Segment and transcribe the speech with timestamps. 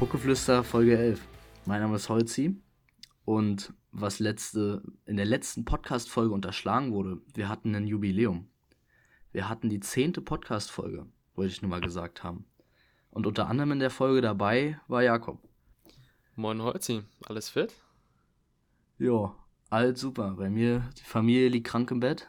[0.00, 1.20] Puckeflüster Folge 11.
[1.66, 2.58] Mein Name ist Holzi
[3.26, 8.48] und was letzte, in der letzten Podcast-Folge unterschlagen wurde, wir hatten ein Jubiläum.
[9.30, 12.46] Wir hatten die zehnte Podcast-Folge, wollte ich nur mal gesagt haben.
[13.10, 15.38] Und unter anderem in der Folge dabei war Jakob.
[16.34, 17.74] Moin Holzi, alles fit?
[18.96, 19.36] Ja,
[19.68, 20.30] alles super.
[20.38, 22.26] Bei mir, die Familie liegt krank im Bett.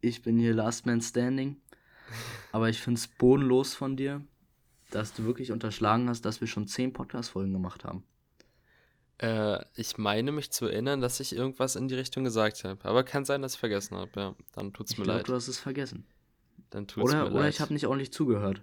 [0.00, 1.60] Ich bin hier Last Man Standing.
[2.50, 4.24] Aber ich finde es bodenlos von dir,
[4.90, 8.04] dass du wirklich unterschlagen hast, dass wir schon zehn Podcast-Folgen gemacht haben.
[9.18, 12.84] Äh, ich meine mich zu erinnern, dass ich irgendwas in die Richtung gesagt habe.
[12.84, 14.10] Aber kann sein, dass ich vergessen habe.
[14.16, 15.28] Ja, dann tut's Ich mir glaube, leid.
[15.28, 16.06] du hast es vergessen.
[16.70, 17.54] Dann tut's Oder, mir oder leid.
[17.54, 18.62] ich habe nicht ordentlich zugehört.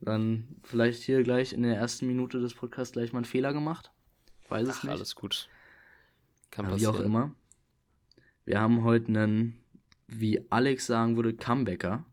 [0.00, 3.90] Dann vielleicht hier gleich in der ersten Minute des Podcasts gleich mal einen Fehler gemacht.
[4.48, 4.92] Weiß es Ach, nicht.
[4.92, 5.48] alles gut.
[6.50, 7.10] Kann Aber wie auch passieren.
[7.12, 7.34] immer.
[8.44, 9.58] Wir haben heute einen,
[10.06, 12.04] wie Alex sagen würde, Comebacker.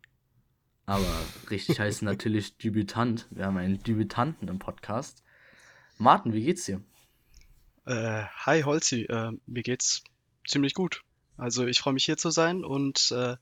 [0.85, 1.05] Aber
[1.49, 3.27] richtig heißt natürlich Debütant.
[3.31, 5.23] Wir haben einen Debütanten im Podcast.
[5.97, 6.81] Martin, wie geht's dir?
[7.85, 10.03] Äh, hi Holzi, äh, mir geht's
[10.45, 11.03] ziemlich gut.
[11.37, 13.37] Also ich freue mich hier zu sein und äh,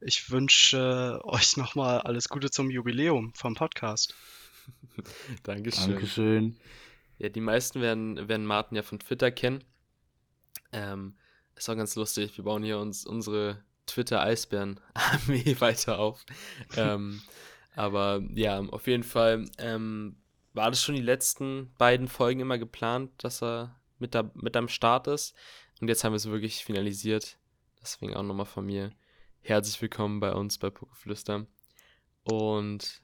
[0.00, 4.14] ich wünsche äh, euch nochmal alles Gute zum Jubiläum vom Podcast.
[5.42, 5.92] Dankeschön.
[5.92, 6.56] Dankeschön.
[7.18, 9.62] Ja, die meisten werden, werden Martin ja von Twitter kennen.
[10.72, 11.16] Ähm,
[11.54, 12.36] ist auch ganz lustig.
[12.36, 16.24] Wir bauen hier uns unsere Twitter-Eisbären-Armee weiter auf.
[16.76, 17.22] ähm,
[17.74, 20.16] aber ja, auf jeden Fall ähm,
[20.52, 24.68] war das schon die letzten beiden Folgen immer geplant, dass er mit, da, mit am
[24.68, 25.34] Start ist.
[25.80, 27.38] Und jetzt haben wir es wirklich finalisiert.
[27.82, 28.92] Deswegen auch nochmal von mir
[29.40, 31.46] herzlich willkommen bei uns bei Pokeflüster.
[32.22, 33.02] Und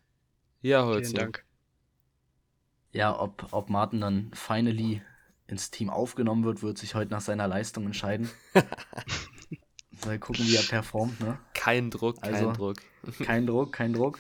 [0.63, 1.11] ja, Holzi.
[1.11, 1.45] Vielen Dank.
[2.93, 5.03] Ja, ob, ob Martin dann finally
[5.47, 8.31] ins Team aufgenommen wird, wird sich heute nach seiner Leistung entscheiden.
[10.07, 11.39] Mal gucken, wie er performt, ne?
[11.55, 12.77] Kein Druck, kein Also- Druck.
[13.25, 14.19] Kein Druck, kein Druck.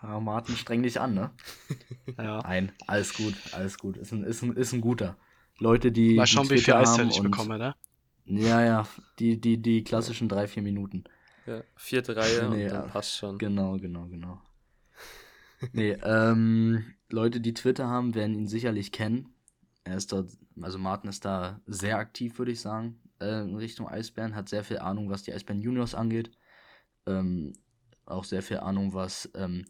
[0.00, 1.30] Aber Martin, streng dich an, ne?
[2.18, 2.40] Ja.
[2.42, 3.96] Nein, alles gut, alles gut.
[3.96, 5.16] Ist ein, ist ein, ist ein guter.
[5.58, 6.14] Leute, die.
[6.14, 7.74] Mal schauen, wie viel Twitter Eiszeit haben ich und- bekomme, ne?
[8.26, 8.88] Ja, ja,
[9.20, 11.04] die, die, die klassischen drei, vier Minuten.
[11.46, 12.88] Ja, vierte Reihe Nee, und dann ja.
[12.88, 13.38] passt schon.
[13.38, 14.40] Genau, genau, genau.
[15.72, 19.28] Nee, ähm, Leute, die Twitter haben, werden ihn sicherlich kennen.
[19.84, 20.30] Er ist dort,
[20.60, 24.78] also Martin ist da sehr aktiv, würde ich sagen, äh, Richtung Eisbären, hat sehr viel
[24.78, 26.30] Ahnung, was die Eisbären Juniors angeht.
[27.06, 27.52] Ähm,
[28.04, 29.64] auch sehr viel Ahnung, was ähm,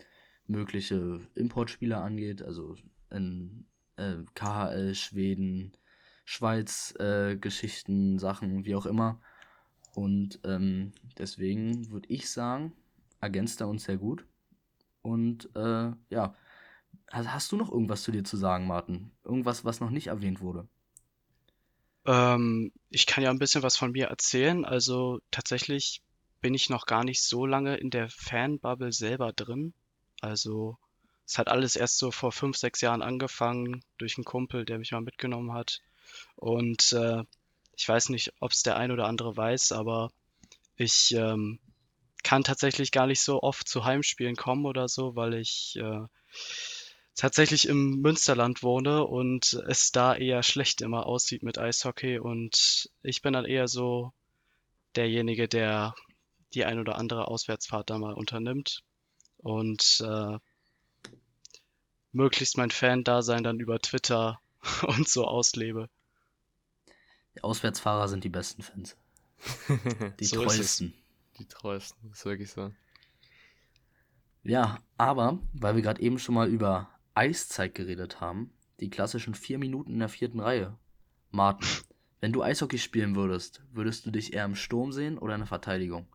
[0.46, 2.76] mögliche Importspieler angeht, also
[3.10, 5.76] in äh, KHL, Schweden,
[6.24, 9.20] Schweiz, äh, Geschichten, Sachen, wie auch immer.
[9.94, 12.72] Und ähm, deswegen würde ich sagen,
[13.20, 14.26] ergänzt er uns sehr gut.
[15.02, 16.34] Und äh, ja,
[17.10, 19.12] hast, hast du noch irgendwas zu dir zu sagen, Martin?
[19.24, 20.68] Irgendwas, was noch nicht erwähnt wurde?
[22.06, 24.64] Ähm, ich kann ja ein bisschen was von mir erzählen.
[24.64, 26.02] Also tatsächlich
[26.40, 29.74] bin ich noch gar nicht so lange in der Fanbubble selber drin.
[30.20, 30.78] Also
[31.26, 34.92] es hat alles erst so vor fünf, sechs Jahren angefangen durch einen Kumpel, der mich
[34.92, 35.82] mal mitgenommen hat.
[36.36, 37.24] Und äh,
[37.76, 40.10] ich weiß nicht, ob es der ein oder andere weiß, aber
[40.76, 41.58] ich ähm,
[42.22, 46.06] kann tatsächlich gar nicht so oft zu Heimspielen kommen oder so, weil ich äh,
[47.16, 53.22] tatsächlich im Münsterland wohne und es da eher schlecht immer aussieht mit Eishockey und ich
[53.22, 54.12] bin dann eher so
[54.94, 55.94] derjenige, der
[56.54, 58.84] die ein oder andere Auswärtsfahrt da mal unternimmt
[59.38, 60.38] und äh,
[62.12, 64.40] möglichst mein Fan-Dasein dann über Twitter
[64.86, 65.88] und so auslebe.
[67.34, 68.96] Die Auswärtsfahrer sind die besten Fans.
[70.20, 70.94] Die So treuesten.
[71.38, 72.72] Die treuesten, ist wirklich so.
[74.42, 79.58] Ja, aber, weil wir gerade eben schon mal über Eiszeit geredet haben, die klassischen vier
[79.58, 80.76] Minuten in der vierten Reihe.
[81.30, 81.68] Martin,
[82.20, 85.46] wenn du Eishockey spielen würdest, würdest du dich eher im Sturm sehen oder in der
[85.46, 86.06] Verteidigung?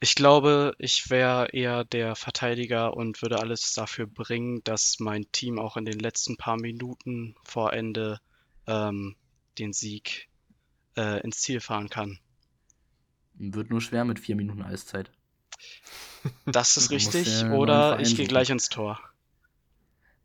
[0.00, 5.60] Ich glaube, ich wäre eher der Verteidiger und würde alles dafür bringen, dass mein Team
[5.60, 8.18] auch in den letzten paar Minuten vor Ende
[8.66, 9.14] ähm,
[9.58, 10.28] den Sieg
[10.96, 12.18] äh, ins Ziel fahren kann.
[13.34, 15.12] Wird nur schwer mit vier Minuten Eiszeit.
[16.46, 17.42] Das ist richtig.
[17.42, 18.98] ja Oder ich gehe gleich ins Tor.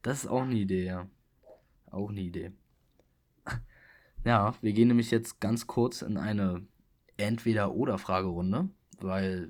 [0.01, 1.07] Das ist auch eine Idee, ja.
[1.91, 2.51] Auch eine Idee.
[4.23, 6.65] Ja, wir gehen nämlich jetzt ganz kurz in eine
[7.15, 8.69] Entweder-Oder-Fragerunde,
[8.99, 9.49] weil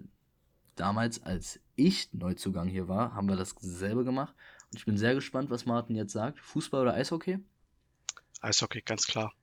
[0.76, 4.36] damals, als ich Neuzugang hier war, haben wir dasselbe gemacht.
[4.72, 6.40] Und ich bin sehr gespannt, was Martin jetzt sagt.
[6.40, 7.40] Fußball oder Eishockey?
[8.42, 9.34] Eishockey, ganz klar.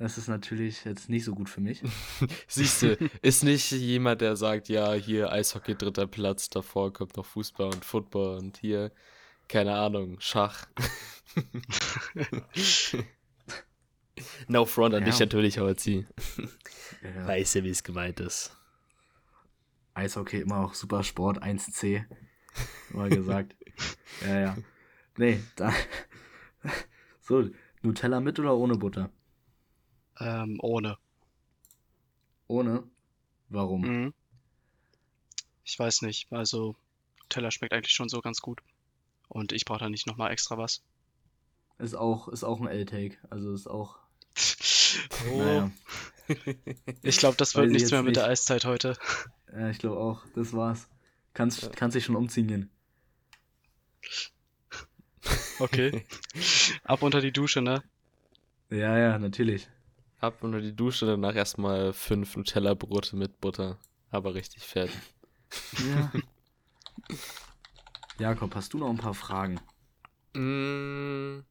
[0.00, 1.82] Das ist natürlich jetzt nicht so gut für mich.
[2.46, 7.26] Siehst du, ist nicht jemand, der sagt, ja, hier Eishockey dritter Platz, davor kommt noch
[7.26, 8.92] Fußball und Football und hier,
[9.48, 10.68] keine Ahnung, Schach.
[14.46, 15.06] no front an Ja.
[15.10, 16.06] dich natürlich, Holzi.
[17.02, 18.56] Ja, Weiß ja, wie es gemeint ist.
[19.94, 22.04] Eishockey immer auch super Sport, 1C.
[22.90, 23.56] Mal gesagt.
[24.24, 24.56] ja, ja.
[25.16, 25.72] Nee, da.
[27.20, 27.50] So,
[27.82, 29.10] Nutella mit oder ohne Butter?
[30.20, 30.96] Ähm, ohne.
[32.46, 32.84] Ohne?
[33.48, 33.82] Warum?
[33.82, 34.14] Mhm.
[35.64, 36.32] Ich weiß nicht.
[36.32, 36.76] Also,
[37.20, 38.60] Nutella schmeckt eigentlich schon so ganz gut.
[39.28, 40.82] Und ich brauche da nicht nochmal extra was.
[41.78, 43.18] Ist auch, ist auch ein L-Take.
[43.30, 43.98] Also ist auch.
[45.30, 45.36] Oh.
[45.38, 45.70] Naja.
[47.02, 48.32] Ich glaube, das wird ich nichts mehr mit der nicht.
[48.32, 48.96] Eiszeit heute.
[49.52, 50.24] Ja, ich glaube auch.
[50.34, 50.88] Das war's.
[51.34, 51.68] Kannst, Ja.
[51.68, 52.70] kannst dich schon umziehen gehen.
[55.58, 56.06] Okay.
[56.84, 57.82] Ab unter die Dusche, ne?
[58.70, 59.68] Ja, ja, natürlich.
[60.20, 63.78] Ab unter die Dusche, danach erstmal fünf Nutella-Brote mit Butter.
[64.10, 64.90] Aber richtig fett.
[65.78, 66.12] Ja.
[68.18, 69.60] Jakob, hast du noch ein paar Fragen?
[70.34, 71.44] Mm,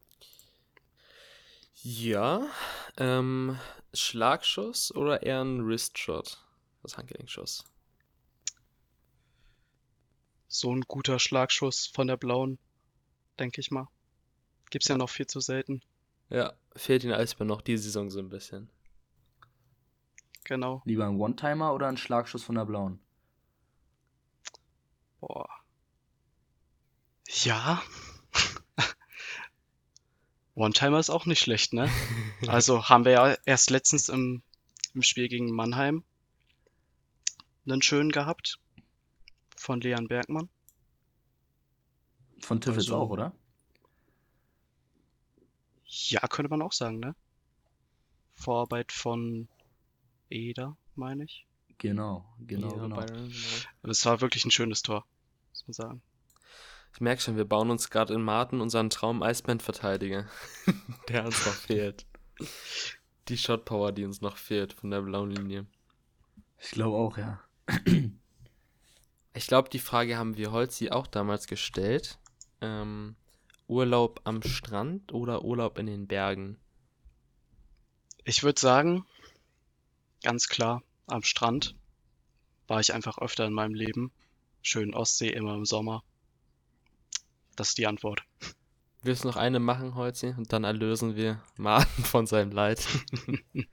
[1.81, 2.45] ja.
[2.97, 3.57] Ähm,
[3.93, 6.43] Schlagschuss oder eher ein Wristshot?
[6.83, 7.63] Das Handgelenkschuss.
[10.49, 12.59] So ein guter Schlagschuss von der blauen,
[13.39, 13.87] denke ich mal.
[14.69, 15.81] Gibt's ja noch viel zu selten.
[16.29, 18.69] Ja, fehlt den Eisbären noch die Saison so ein bisschen.
[20.43, 20.81] Genau.
[20.85, 22.99] Lieber ein One-Timer oder ein Schlagschuss von der blauen?
[25.19, 25.49] Boah.
[27.27, 27.81] Ja.
[30.55, 31.89] One-Timer ist auch nicht schlecht, ne?
[32.47, 34.43] Also haben wir ja erst letztens im,
[34.93, 36.03] im Spiel gegen Mannheim
[37.65, 38.59] einen schönen gehabt.
[39.57, 40.49] Von Leon Bergmann.
[42.39, 43.33] Von Tiffels Also- auch, oder?
[45.87, 47.15] Ja, könnte man auch sagen, ne?
[48.35, 49.47] Vorarbeit von
[50.29, 51.45] Eder, meine ich.
[51.77, 52.95] Genau, genau, Ja, genau.
[52.95, 53.65] Byron, genau.
[53.83, 55.05] Aber Es war wirklich ein schönes Tor,
[55.51, 56.01] muss man sagen.
[56.93, 60.27] Ich merke schon, wir bauen uns gerade in Martin unseren Traum-Eisband-Verteidiger,
[61.09, 62.05] der uns noch fehlt.
[63.27, 65.67] Die Shot-Power, die uns noch fehlt von der blauen Linie.
[66.59, 67.39] Ich glaube auch, ja.
[69.33, 72.17] Ich glaube, die Frage haben wir Holzi auch damals gestellt.
[72.61, 73.15] Ähm,
[73.67, 76.57] Urlaub am Strand oder Urlaub in den Bergen?
[78.23, 79.05] Ich würde sagen,
[80.23, 81.75] ganz klar, am Strand
[82.67, 84.11] war ich einfach öfter in meinem Leben.
[84.61, 86.03] Schön Ostsee, immer im Sommer.
[87.55, 88.23] Das ist die Antwort.
[89.03, 90.33] Willst du noch eine machen, Holzi?
[90.37, 92.85] Und dann erlösen wir Martin von seinem Leid.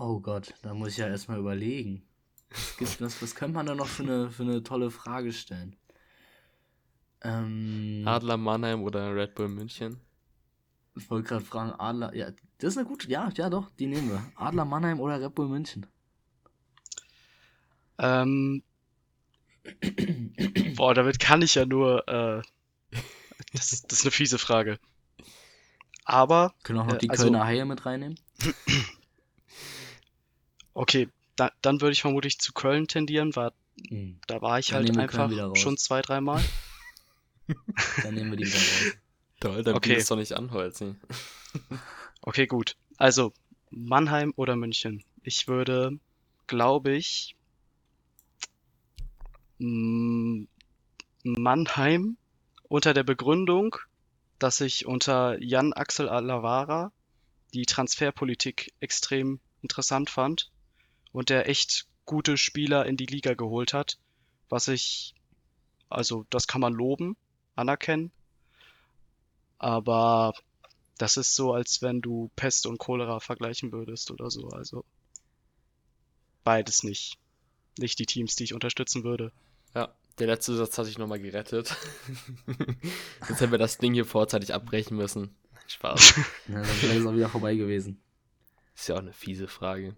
[0.00, 2.06] Oh Gott, da muss ich ja erstmal überlegen.
[2.50, 5.74] Was, gibt, was, was könnte man da noch für eine, für eine tolle Frage stellen?
[7.22, 10.00] Ähm, Adler Mannheim oder Red Bull München?
[10.96, 14.10] ich wollte gerade fragen, Adler, ja, das ist eine gute, ja, ja doch, die nehmen
[14.10, 14.22] wir.
[14.36, 15.86] Adler Mannheim oder Red Bull München?
[17.98, 18.62] Ähm,
[20.76, 22.42] boah, damit kann ich ja nur, äh,
[23.52, 24.78] das, das ist eine fiese Frage.
[26.04, 28.18] Aber, Können auch noch Äh, die also- Kölner Haie mit reinnehmen?
[30.74, 33.52] okay, da, dann würde ich vermutlich zu Köln tendieren, weil
[33.88, 36.42] Hm, da war ich Dann halt einfach schon zwei, dreimal.
[38.02, 38.96] dann nehmen wir die wieder raus.
[39.40, 39.92] Toll, dann Okay.
[39.92, 40.04] okay.
[40.08, 40.94] doch nicht an, Holzi.
[42.20, 42.76] Okay, gut.
[42.96, 43.32] Also,
[43.70, 45.04] Mannheim oder München?
[45.22, 45.98] Ich würde,
[46.48, 47.36] glaube ich,
[49.58, 50.44] mm,
[51.22, 52.16] Mannheim
[52.64, 53.76] unter der Begründung,
[54.38, 56.92] dass ich unter Jan Axel Alavara
[57.54, 60.50] die Transferpolitik extrem interessant fand
[61.12, 63.98] und der echt gute Spieler in die Liga geholt hat,
[64.48, 65.14] was ich,
[65.88, 67.16] also das kann man loben,
[67.58, 68.10] anerkennen,
[69.58, 70.32] aber
[70.98, 74.48] das ist so, als wenn du Pest und Cholera vergleichen würdest oder so.
[74.48, 74.84] Also
[76.44, 77.18] beides nicht.
[77.78, 79.32] Nicht die Teams, die ich unterstützen würde.
[79.74, 81.76] Ja, der letzte Satz hatte ich nochmal gerettet.
[83.28, 85.36] Jetzt hätten wir das Ding hier vorzeitig abbrechen müssen.
[85.68, 86.14] Spaß.
[86.48, 88.00] Ja, dann wäre es auch wieder vorbei gewesen.
[88.74, 89.94] Ist ja auch eine fiese Frage.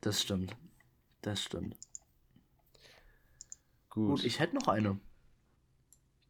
[0.00, 0.54] Das stimmt.
[1.22, 1.76] Das stimmt.
[3.88, 4.08] Gut.
[4.08, 4.98] Gut, ich hätte noch eine.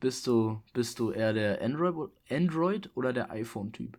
[0.05, 3.99] Bist du, bist du eher der Android, Android oder der iPhone-Typ?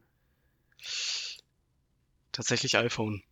[2.32, 3.24] Tatsächlich iPhone.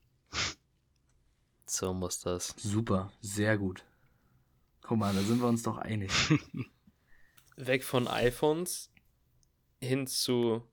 [1.68, 2.56] so muss das.
[2.58, 3.86] Super, sehr gut.
[4.82, 6.10] Guck mal, da sind wir uns doch einig.
[7.58, 8.90] Weg von iPhones
[9.80, 10.64] hin zu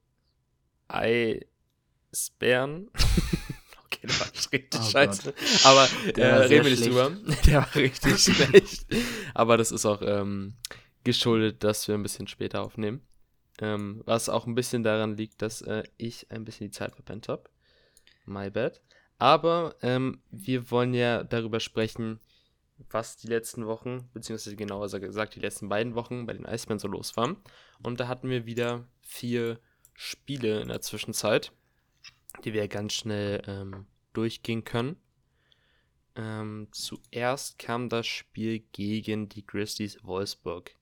[0.90, 2.88] iSpern.
[3.84, 5.34] okay, das war richtig Oh scheiße.
[5.64, 6.96] Aber Der äh, reden wir nicht schlecht.
[6.96, 7.10] drüber.
[7.44, 8.86] Der war richtig schlecht.
[9.34, 10.54] Aber das ist auch ähm,
[11.04, 13.06] geschuldet, dass wir ein bisschen später aufnehmen.
[13.60, 17.28] Ähm, was auch ein bisschen daran liegt, dass äh, ich ein bisschen die Zeit verpennt
[17.28, 17.44] habe.
[18.24, 18.80] My bad.
[19.18, 22.20] Aber ähm, wir wollen ja darüber sprechen,
[22.88, 26.88] was die letzten Wochen, beziehungsweise genauer gesagt die letzten beiden Wochen bei den Eisbären so
[26.88, 27.36] los war.
[27.82, 29.60] Und da hatten wir wieder vier
[29.92, 31.52] Spiele in der Zwischenzeit,
[32.44, 34.96] die wir ganz schnell ähm, durchgehen können.
[36.16, 40.74] Ähm, zuerst kam das Spiel gegen die Grizzlies Wolfsburg.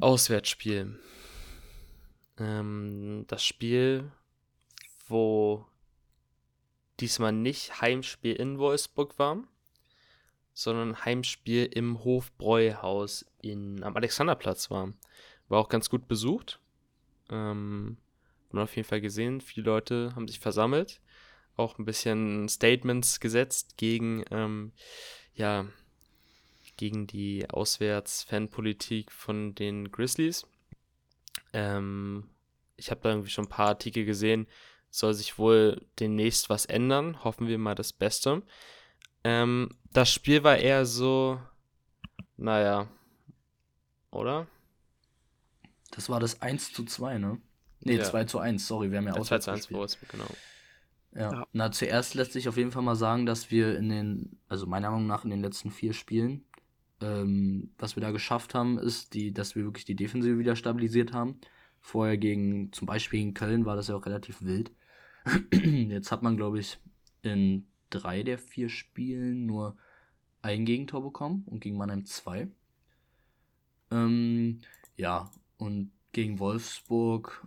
[0.00, 0.98] Auswärtsspiel.
[2.38, 4.10] Ähm, das Spiel,
[5.06, 5.66] wo
[7.00, 9.42] diesmal nicht Heimspiel in Wolfsburg war,
[10.52, 14.92] sondern Heimspiel im Hofbräuhaus in, am Alexanderplatz war.
[15.48, 16.60] War auch ganz gut besucht.
[17.30, 17.96] Ähm,
[18.50, 21.00] man auf jeden Fall gesehen, viele Leute haben sich versammelt,
[21.56, 24.72] auch ein bisschen Statements gesetzt gegen, ähm,
[25.34, 25.66] ja,
[26.78, 30.46] gegen die Auswärts-Fanpolitik von den Grizzlies.
[31.52, 32.30] Ähm,
[32.76, 34.46] ich habe da irgendwie schon ein paar Artikel gesehen,
[34.90, 37.22] soll sich wohl demnächst was ändern.
[37.24, 38.42] Hoffen wir mal das Beste.
[39.24, 41.40] Ähm, das Spiel war eher so,
[42.36, 42.88] naja,
[44.10, 44.46] oder?
[45.90, 47.40] Das war das 1 zu 2, ne?
[47.80, 48.04] Ne, Ja.
[48.04, 49.78] 2 zu 1, sorry, wir haben ja Ja, 2 zu 1 auswärts gespielt.
[49.78, 50.28] Wolfsburg, genau.
[51.14, 51.32] Ja.
[51.32, 51.46] Ja.
[51.52, 54.90] Na, zuerst lässt sich auf jeden Fall mal sagen, dass wir in den, also meiner
[54.90, 56.44] Meinung nach in den letzten vier Spielen,
[57.00, 61.12] ähm, was wir da geschafft haben, ist, die, dass wir wirklich die Defensive wieder stabilisiert
[61.12, 61.40] haben.
[61.80, 64.72] Vorher gegen, zum Beispiel gegen Köln war das ja auch relativ wild.
[65.52, 66.78] Jetzt hat man, glaube ich,
[67.22, 69.76] in drei der vier Spielen nur
[70.42, 72.48] ein Gegentor bekommen und gegen Mannheim zwei.
[73.90, 74.60] Ähm,
[74.96, 77.46] ja, und gegen Wolfsburg,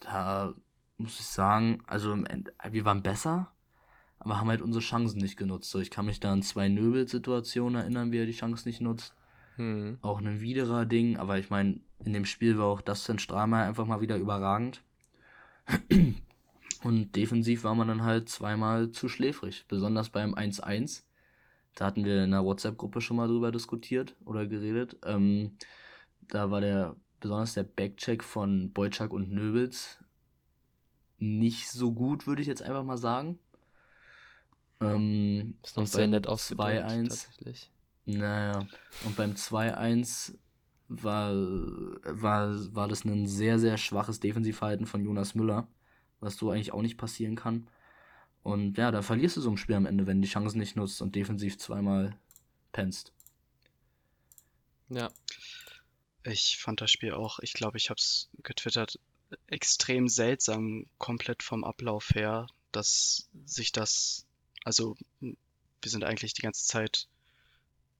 [0.00, 0.54] da
[0.96, 3.53] muss ich sagen, also wir waren besser,
[4.24, 5.70] aber haben halt unsere Chancen nicht genutzt.
[5.70, 9.14] So, ich kann mich da an zwei Nöbel-Situationen erinnern, wie er die Chance nicht nutzt.
[9.56, 9.98] Hm.
[10.00, 13.86] Auch ein widerer Ding, aber ich meine, in dem Spiel war auch Dustin Strahlmeier einfach
[13.86, 14.82] mal wieder überragend.
[16.82, 21.02] Und defensiv war man dann halt zweimal zu schläfrig, besonders beim 1-1.
[21.74, 24.96] Da hatten wir in der WhatsApp-Gruppe schon mal drüber diskutiert oder geredet.
[25.04, 25.56] Ähm,
[26.28, 29.98] da war der, besonders der Backcheck von Boyczak und Nöbels
[31.18, 33.38] nicht so gut, würde ich jetzt einfach mal sagen.
[34.80, 37.70] Ähm, Ist noch sehr nett ausgedrückt, 2-1 tatsächlich.
[38.06, 38.66] naja,
[39.04, 40.38] und beim 2-1
[40.88, 45.68] war, war, war das ein sehr, sehr schwaches Defensivverhalten von Jonas Müller,
[46.20, 47.68] was so eigentlich auch nicht passieren kann.
[48.42, 50.76] Und ja, da verlierst du so ein Spiel am Ende, wenn du die Chancen nicht
[50.76, 52.16] nutzt und defensiv zweimal
[52.72, 53.12] pennst.
[54.88, 55.10] Ja,
[56.24, 58.98] Ich fand das Spiel auch, ich glaube, ich habe es getwittert,
[59.46, 64.26] extrem seltsam, komplett vom Ablauf her, dass sich das,
[64.64, 67.06] also wir sind eigentlich die ganze Zeit,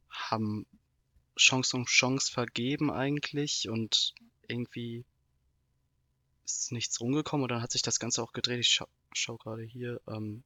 [0.09, 0.67] haben
[1.37, 4.15] Chance um Chance vergeben eigentlich und
[4.49, 5.05] irgendwie
[6.45, 8.61] ist nichts rumgekommen und dann hat sich das Ganze auch gedreht.
[8.61, 10.43] Ich scha schau gerade hier, ähm,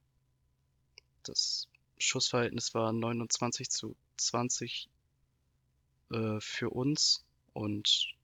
[1.23, 4.89] das Schussverhältnis war 29 zu 20
[6.11, 8.15] äh, für uns und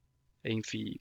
[0.42, 1.00] irgendwie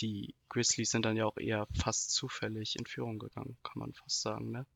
[0.00, 4.20] die Grizzlies sind dann ja auch eher fast zufällig in Führung gegangen, kann man fast
[4.22, 4.66] sagen, ne?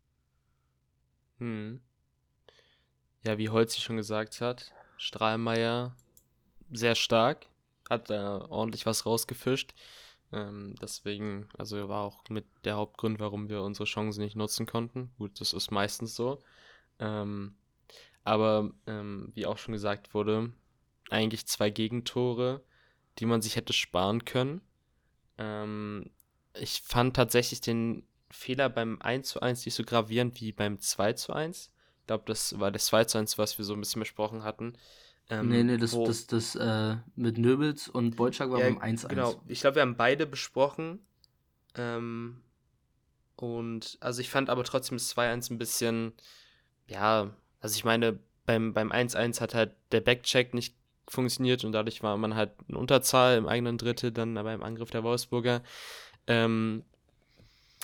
[1.38, 1.80] Hm.
[3.25, 5.95] Ja, wie Holzi schon gesagt hat, Strahlmeier
[6.71, 7.47] sehr stark,
[7.88, 9.75] hat da ordentlich was rausgefischt.
[10.33, 15.11] Ähm, deswegen, also war auch mit der Hauptgrund, warum wir unsere Chancen nicht nutzen konnten.
[15.18, 16.38] Gut, das ist meistens so.
[16.99, 17.57] Ähm,
[18.25, 20.52] aber ähm, wie auch schon gesagt wurde,
[21.11, 22.62] eigentlich zwei Gegentore,
[23.18, 24.61] die man sich hätte sparen können.
[25.38, 26.11] Ähm,
[26.54, 31.12] ich fand tatsächlich den Fehler beim 1 zu 1 nicht so gravierend wie beim 2
[31.14, 31.70] zu 1.
[32.00, 34.75] Ich glaube, das war das 2 zu 1, was wir so ein bisschen besprochen hatten.
[35.30, 38.78] Ähm, nee, nee, das, wo- das, das äh, mit Nöbels und Boyczak war ja, beim
[38.78, 39.08] 1-1.
[39.11, 41.00] Genau, ich glaube, wir haben beide besprochen.
[41.76, 42.40] Ähm,
[43.37, 46.12] und also ich fand aber trotzdem das 2-1 ein bisschen,
[46.88, 47.30] ja,
[47.61, 50.75] also ich meine, beim, beim 1-1 hat halt der Backcheck nicht
[51.08, 55.04] funktioniert und dadurch war man halt in Unterzahl im eigenen Drittel dann beim Angriff der
[55.04, 55.62] Wolfsburger.
[56.26, 56.85] Ähm,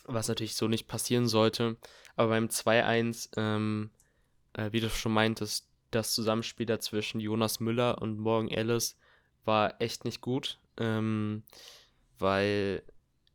[0.05, 1.77] was natürlich so nicht passieren sollte.
[2.17, 3.91] Aber beim 2-1, ähm,
[4.53, 8.97] äh, wie du schon meintest, das Zusammenspiel da zwischen Jonas Müller und Morgan Ellis
[9.45, 11.43] war echt nicht gut, ähm,
[12.19, 12.83] weil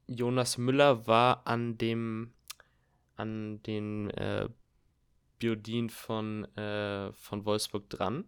[0.07, 2.33] Jonas Müller war an dem,
[3.15, 4.49] an den äh,
[5.37, 8.25] Biodin von, äh, von Wolfsburg dran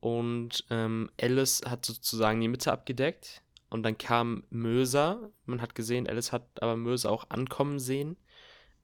[0.00, 6.06] und ähm, Ellis hat sozusagen die Mitte abgedeckt und dann kam Möser, man hat gesehen,
[6.06, 8.16] Ellis hat aber Möser auch ankommen sehen,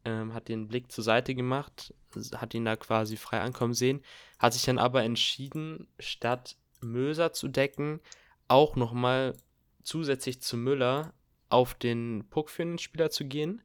[0.05, 1.93] ähm, hat den Blick zur Seite gemacht,
[2.37, 4.01] hat ihn da quasi frei ankommen sehen,
[4.39, 8.01] hat sich dann aber entschieden, statt Möser zu decken,
[8.47, 9.37] auch nochmal
[9.83, 11.13] zusätzlich zu Müller
[11.49, 13.63] auf den puckführenden Spieler zu gehen.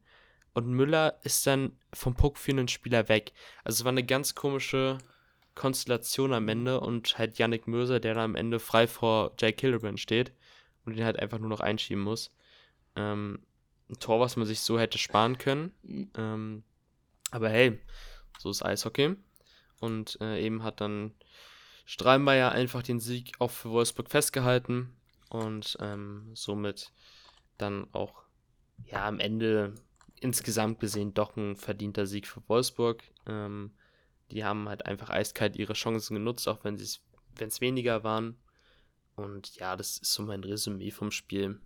[0.54, 3.32] Und Müller ist dann vom puckführenden Spieler weg.
[3.64, 4.98] Also es war eine ganz komische
[5.56, 10.00] Konstellation am Ende und halt Yannick Möser, der da am Ende frei vor Jake Hildebrand
[10.00, 10.34] steht
[10.86, 12.32] und den halt einfach nur noch einschieben muss.
[12.96, 13.40] Ähm,
[13.90, 15.74] ein Tor, was man sich so hätte sparen können.
[16.16, 16.64] Ähm,
[17.32, 17.80] aber hey,
[18.40, 19.16] so ist Eishockey.
[19.80, 21.14] Und äh, eben hat dann
[21.86, 24.94] Strahlenmeier einfach den Sieg auch für Wolfsburg festgehalten
[25.30, 26.92] und ähm, somit
[27.58, 28.24] dann auch
[28.86, 29.74] ja am Ende
[30.20, 33.04] insgesamt gesehen doch ein verdienter Sieg für Wolfsburg.
[33.26, 33.72] Ähm,
[34.30, 38.38] die haben halt einfach eiskalt ihre Chancen genutzt, auch wenn es weniger waren.
[39.22, 41.60] Und ja, das ist so mein Resümee vom Spiel.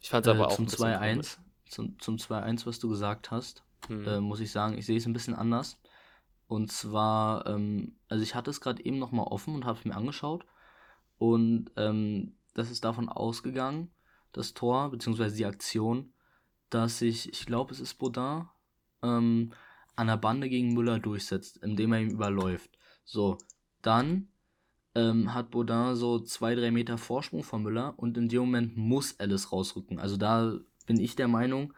[0.00, 3.62] Ich fand es äh, aber auch zum 2-1, zum, zum 2-1, was du gesagt hast,
[3.88, 4.06] hm.
[4.06, 5.78] äh, muss ich sagen, ich sehe es ein bisschen anders.
[6.46, 9.94] Und zwar, ähm, also ich hatte es gerade eben nochmal offen und habe es mir
[9.94, 10.46] angeschaut.
[11.18, 13.90] Und ähm, das ist davon ausgegangen,
[14.32, 16.12] das Tor, beziehungsweise die Aktion,
[16.70, 18.46] dass sich, ich glaube, es ist Baudin,
[19.02, 19.52] ähm,
[19.96, 22.70] an der Bande gegen Müller durchsetzt, indem er ihm überläuft.
[23.04, 23.36] So,
[23.82, 24.28] dann
[24.94, 29.12] ähm, hat Baudin so zwei, drei Meter Vorsprung von Müller und in dem Moment muss
[29.12, 29.98] Ellis rausrücken.
[29.98, 31.74] Also da bin ich der Meinung,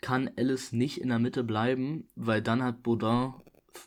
[0.00, 3.34] kann Ellis nicht in der Mitte bleiben, weil dann hat Baudin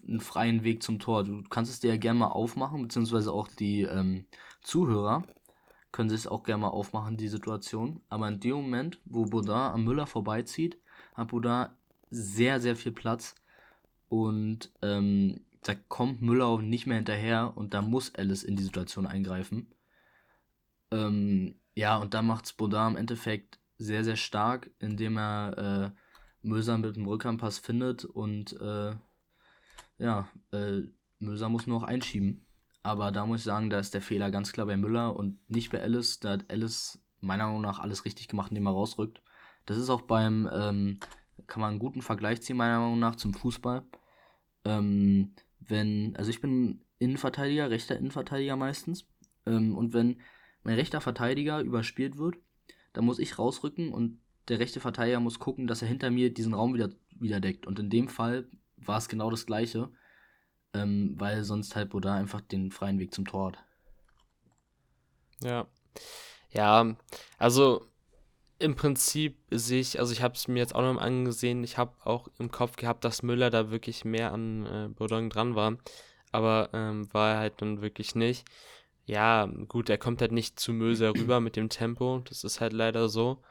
[0.08, 1.24] einen freien Weg zum Tor.
[1.24, 4.26] Du kannst es dir ja gerne mal aufmachen, beziehungsweise auch die ähm,
[4.62, 5.24] Zuhörer
[5.92, 8.02] können sich es auch gerne mal aufmachen, die Situation.
[8.10, 10.78] Aber in dem Moment, wo Baudin am Müller vorbeizieht,
[11.16, 11.68] hat Baudin
[12.10, 13.36] sehr, sehr viel Platz.
[14.10, 18.64] Und ähm, da kommt Müller auch nicht mehr hinterher und da muss Alice in die
[18.64, 19.74] Situation eingreifen.
[20.92, 26.78] Ähm, ja, und da macht Baudin im Endeffekt sehr, sehr stark, indem er äh, Möser
[26.78, 28.96] mit dem Rückhandpass findet und äh,
[30.00, 30.82] ja, äh,
[31.20, 32.46] Möser muss nur noch einschieben.
[32.84, 35.72] Aber da muss ich sagen, da ist der Fehler ganz klar bei Müller und nicht
[35.72, 36.20] bei Alice.
[36.20, 39.22] Da hat Alice meiner Meinung nach alles richtig gemacht, indem er rausrückt.
[39.66, 41.00] Das ist auch beim, ähm,
[41.48, 43.84] kann man einen guten Vergleich ziehen, meiner Meinung nach, zum Fußball.
[44.68, 49.06] Ähm, wenn, also ich bin Innenverteidiger, rechter Innenverteidiger meistens.
[49.46, 50.20] Ähm, und wenn
[50.64, 52.36] mein rechter Verteidiger überspielt wird,
[52.94, 56.54] dann muss ich rausrücken und der rechte Verteidiger muss gucken, dass er hinter mir diesen
[56.54, 57.68] Raum wieder, wieder deckt.
[57.68, 59.90] Und in dem Fall war es genau das gleiche,
[60.74, 63.64] ähm, weil sonst halt Boda einfach den freien Weg zum Tor hat.
[65.42, 65.68] Ja.
[66.52, 66.96] Ja,
[67.38, 67.88] also
[68.60, 71.78] im Prinzip sehe ich, also ich habe es mir jetzt auch noch mal angesehen, ich
[71.78, 75.78] habe auch im Kopf gehabt, dass Müller da wirklich mehr an äh, Bodong dran war,
[76.32, 78.46] aber ähm, war er halt dann wirklich nicht.
[79.06, 82.74] Ja, gut, er kommt halt nicht zu Möser rüber mit dem Tempo, das ist halt
[82.74, 83.42] leider so.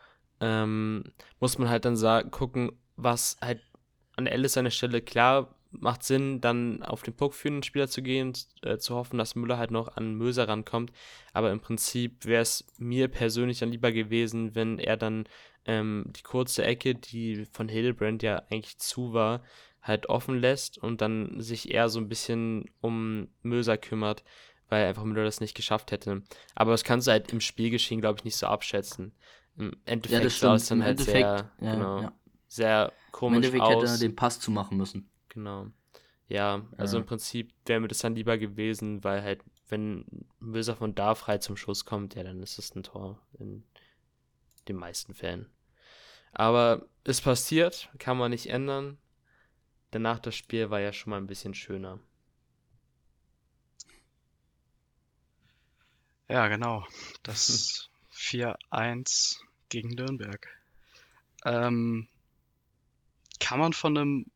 [0.41, 1.05] Ähm,
[1.41, 3.63] muss man halt dann sagen, gucken, was halt
[4.17, 8.33] an Ellis seine Stelle klar macht Sinn, dann auf den Puck führenden Spieler zu gehen,
[8.63, 10.93] äh, zu hoffen, dass Müller halt noch an Möser rankommt.
[11.33, 15.29] Aber im Prinzip wäre es mir persönlich dann lieber gewesen, wenn er dann
[15.65, 19.43] ähm, die kurze Ecke, die von Hildebrand ja eigentlich zu war,
[19.83, 24.25] halt offen lässt und dann sich eher so ein bisschen um Möser kümmert,
[24.69, 26.23] weil einfach Müller das nicht geschafft hätte.
[26.55, 29.13] Aber das kannst du halt im Spielgeschehen, glaube ich, nicht so abschätzen.
[29.57, 32.13] Im Endeffekt ja, sah es dann halt Endeffekt, sehr, ja, genau, ja.
[32.49, 33.75] sehr komisch Im Endeffekt aus.
[33.75, 35.09] hätte er den Pass zu machen müssen.
[35.37, 35.67] Genau.
[36.29, 37.03] Ja, also ja.
[37.03, 40.07] im Prinzip wäre mir das dann lieber gewesen, weil halt, wenn
[40.41, 43.63] Möser von da frei zum Schuss kommt, ja, dann ist es ein Tor in
[44.67, 45.47] den meisten Fällen.
[46.33, 48.97] Aber es passiert, kann man nicht ändern.
[49.91, 52.01] Danach das Spiel war ja schon mal ein bisschen schöner.
[56.29, 56.87] Ja, genau.
[57.23, 60.49] Das 4-1 gegen Nürnberg.
[61.45, 62.09] Ähm,
[63.39, 64.27] kann man von einem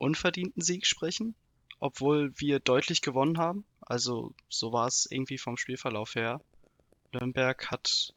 [0.00, 1.34] unverdienten Sieg sprechen,
[1.78, 3.64] obwohl wir deutlich gewonnen haben.
[3.80, 6.40] Also so war es irgendwie vom Spielverlauf her.
[7.12, 8.14] Nürnberg hat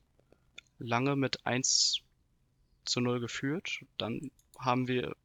[0.80, 2.02] lange mit 1
[2.86, 3.84] zu 0 geführt.
[3.98, 5.16] Dann haben wir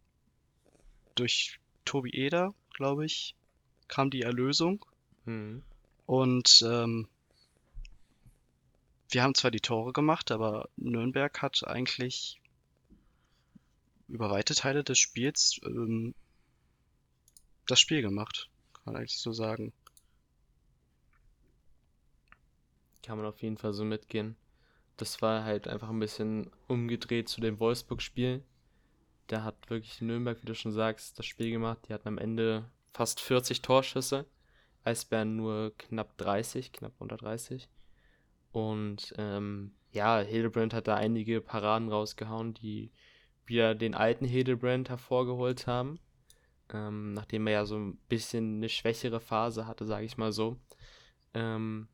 [1.15, 3.35] durch Tobi Eder, glaube ich,
[3.87, 4.85] kam die Erlösung.
[5.27, 5.63] Mhm.
[6.07, 7.09] Und ähm,
[9.11, 12.41] wir haben zwar die Tore gemacht, aber Nürnberg hat eigentlich
[14.09, 16.15] über weite Teile des Spiels ähm,
[17.71, 18.49] das Spiel gemacht.
[18.73, 19.73] Kann man eigentlich so sagen.
[23.03, 24.37] Kann man auf jeden Fall so mitgehen.
[24.97, 28.43] Das war halt einfach ein bisschen umgedreht zu dem Wolfsburg-Spiel.
[29.29, 31.79] Da hat wirklich Nürnberg, wie du schon sagst, das Spiel gemacht.
[31.89, 34.27] Die hatten am Ende fast 40 Torschüsse.
[34.85, 37.69] Eisbären nur knapp 30, knapp unter 30.
[38.51, 42.91] Und ähm, ja, Hildebrand hat da einige Paraden rausgehauen, die
[43.45, 46.01] wieder den alten Hildebrand hervorgeholt haben
[46.73, 50.59] ähm, nachdem er ja so ein bisschen eine schwächere Phase hatte, sage ich mal so.
[51.35, 51.89] Ähm,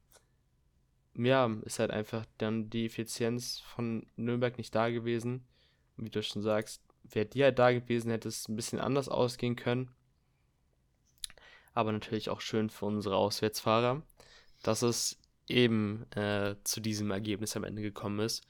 [1.16, 5.46] ja, ist halt einfach dann die Effizienz von Nürnberg nicht da gewesen.
[5.96, 9.56] Wie du schon sagst, wäre die halt da gewesen, hätte es ein bisschen anders ausgehen
[9.56, 9.90] können.
[11.72, 14.02] Aber natürlich auch schön für unsere Auswärtsfahrer,
[14.62, 18.46] dass es eben äh, zu diesem Ergebnis am Ende gekommen ist.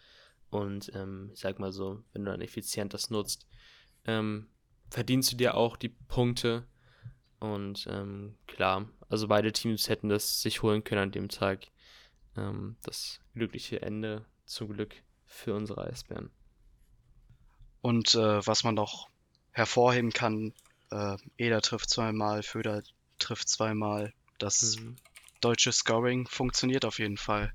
[0.50, 3.46] Und ähm, ich sag mal so, wenn du dann effizient das nutzt,
[4.06, 4.46] ähm,
[4.94, 6.66] verdienst du dir auch die Punkte.
[7.40, 11.66] Und ähm, klar, also beide Teams hätten das sich holen können an dem Tag.
[12.36, 14.94] Ähm, das glückliche Ende zum Glück
[15.26, 16.30] für unsere Eisbären.
[17.82, 19.08] Und äh, was man noch
[19.52, 20.52] hervorheben kann,
[20.90, 22.82] äh, Eder trifft zweimal, Föder
[23.18, 24.12] trifft zweimal.
[24.38, 24.96] Das Mhm.
[25.40, 27.52] deutsche Scoring funktioniert auf jeden Fall.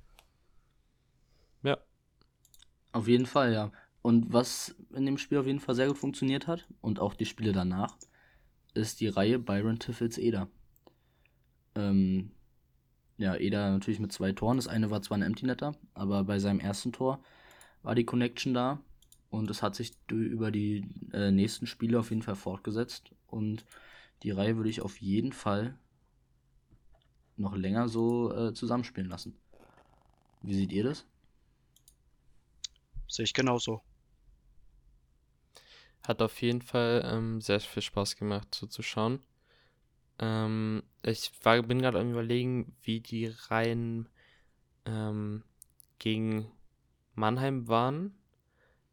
[1.63, 1.78] Ja,
[2.91, 3.71] Auf jeden Fall, ja.
[4.01, 7.25] Und was in dem Spiel auf jeden Fall sehr gut funktioniert hat und auch die
[7.25, 7.97] Spiele danach,
[8.73, 10.47] ist die Reihe Byron Tiffels Eder.
[11.75, 12.31] Ähm,
[13.17, 14.57] ja, Eder natürlich mit zwei Toren.
[14.57, 17.19] Das eine war zwar ein Empty Netter, aber bei seinem ersten Tor
[17.83, 18.79] war die Connection da
[19.29, 23.65] und es hat sich über die äh, nächsten Spiele auf jeden Fall fortgesetzt und
[24.23, 25.77] die Reihe würde ich auf jeden Fall
[27.38, 29.35] noch länger so äh, zusammenspielen lassen.
[30.41, 31.05] Wie seht ihr das?
[33.07, 33.81] Sehe ich genauso.
[36.03, 39.19] Hat auf jeden Fall ähm, sehr viel Spaß gemacht zuzuschauen.
[40.19, 44.09] Ähm, ich war, bin gerade am überlegen, wie die Reihen
[44.85, 45.43] ähm,
[45.99, 46.51] gegen
[47.15, 48.13] Mannheim waren.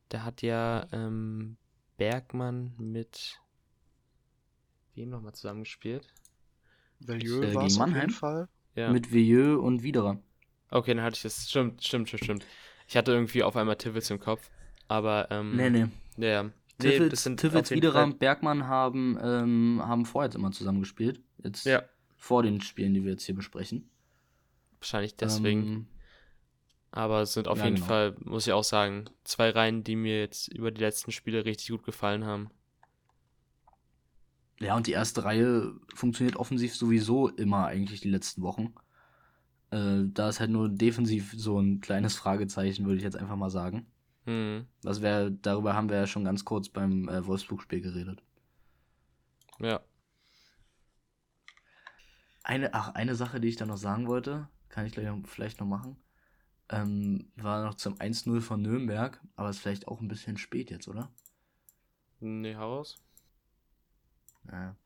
[0.09, 1.57] Da hat ja ähm,
[1.97, 3.41] Bergmann mit
[4.95, 6.07] wem nochmal zusammengespielt?
[7.01, 8.01] Valieu äh, war es gegen auf Mannheim?
[8.01, 8.49] jeden Fall.
[8.75, 8.93] Ja.
[8.93, 10.19] Mit Vieux und Widerer.
[10.71, 11.49] Okay, dann hatte ich das.
[11.49, 12.47] Stimmt, stimmt, stimmt, stimmt.
[12.89, 14.51] Ich hatte irgendwie auf einmal Tivitz im Kopf.
[14.89, 15.57] Aber, ähm.
[15.57, 15.87] Nee, nee.
[16.17, 16.51] Ja, ja.
[16.79, 21.23] Nee, Tiffels, das sind Tiffels und Bergmann haben, ähm, haben vorher jetzt immer zusammen gespielt.
[21.43, 21.83] Jetzt Ja,
[22.17, 23.89] vor den Spielen, die wir jetzt hier besprechen.
[24.81, 25.63] wahrscheinlich deswegen.
[25.67, 25.87] Ähm,
[26.91, 27.87] Aber es sind auf Ja, jeden genau.
[27.87, 31.69] Fall, muss ich auch sagen, zwei Reihen, die mir jetzt über die letzten Spiele richtig
[31.71, 32.51] gut gefallen haben.
[34.61, 38.75] ja, und die erste Reihe funktioniert offensiv sowieso immer eigentlich die letzten Wochen.
[39.71, 43.51] Äh, da ist halt nur defensiv so ein kleines Fragezeichen, würde ich jetzt einfach mal
[43.51, 43.87] sagen.
[44.27, 48.23] Hm, Das wäre, darüber haben wir ja schon ganz kurz beim äh, Wolfsburg-Spiel geredet.
[49.61, 49.81] ja.
[52.43, 55.61] Eine, ach, eine Sache, die ich da noch sagen wollte, kann ich gleich noch, vielleicht
[55.61, 55.97] noch machen,
[56.69, 60.89] ähm, war noch zum 1-0 von Nürnberg, aber ist vielleicht auch ein bisschen spät jetzt,
[60.89, 61.11] oder?
[62.21, 62.97] Nee, heraus.
[64.51, 64.77] Ja.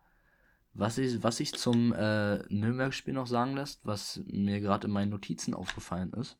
[0.72, 5.10] Was ich, was ich zum äh, Nürnberg-Spiel noch sagen lässt, was mir gerade in meinen
[5.10, 6.38] Notizen aufgefallen ist.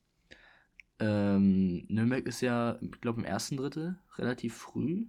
[1.01, 5.07] Ähm, Nürnberg ist ja, ich glaube, im ersten Drittel relativ früh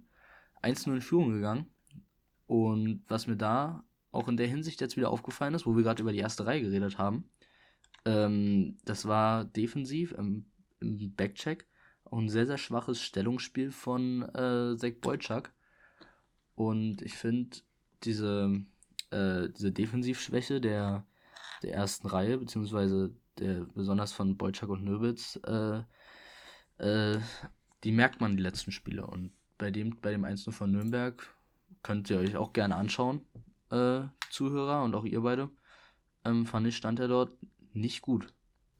[0.62, 1.66] 1-0 in Führung gegangen.
[2.46, 6.02] Und was mir da auch in der Hinsicht jetzt wieder aufgefallen ist, wo wir gerade
[6.02, 7.30] über die erste Reihe geredet haben,
[8.04, 10.46] ähm, das war defensiv im,
[10.80, 11.66] im Backcheck
[12.04, 15.52] auch ein sehr, sehr schwaches Stellungsspiel von äh, Zach Boyczak.
[16.54, 17.58] Und ich finde,
[18.04, 18.62] diese,
[19.10, 21.06] äh, diese Defensivschwäche der,
[21.62, 25.82] der ersten Reihe, beziehungsweise der, besonders von Boyczak und Nöbitz, äh,
[26.78, 27.20] äh,
[27.84, 29.06] die merkt man die letzten Spiele.
[29.06, 31.26] Und bei dem, bei dem 1 von Nürnberg
[31.82, 33.26] könnt ihr euch auch gerne anschauen,
[33.70, 35.50] äh, Zuhörer und auch ihr beide.
[36.24, 37.32] Ähm, fand ich, stand er dort
[37.72, 38.32] nicht gut.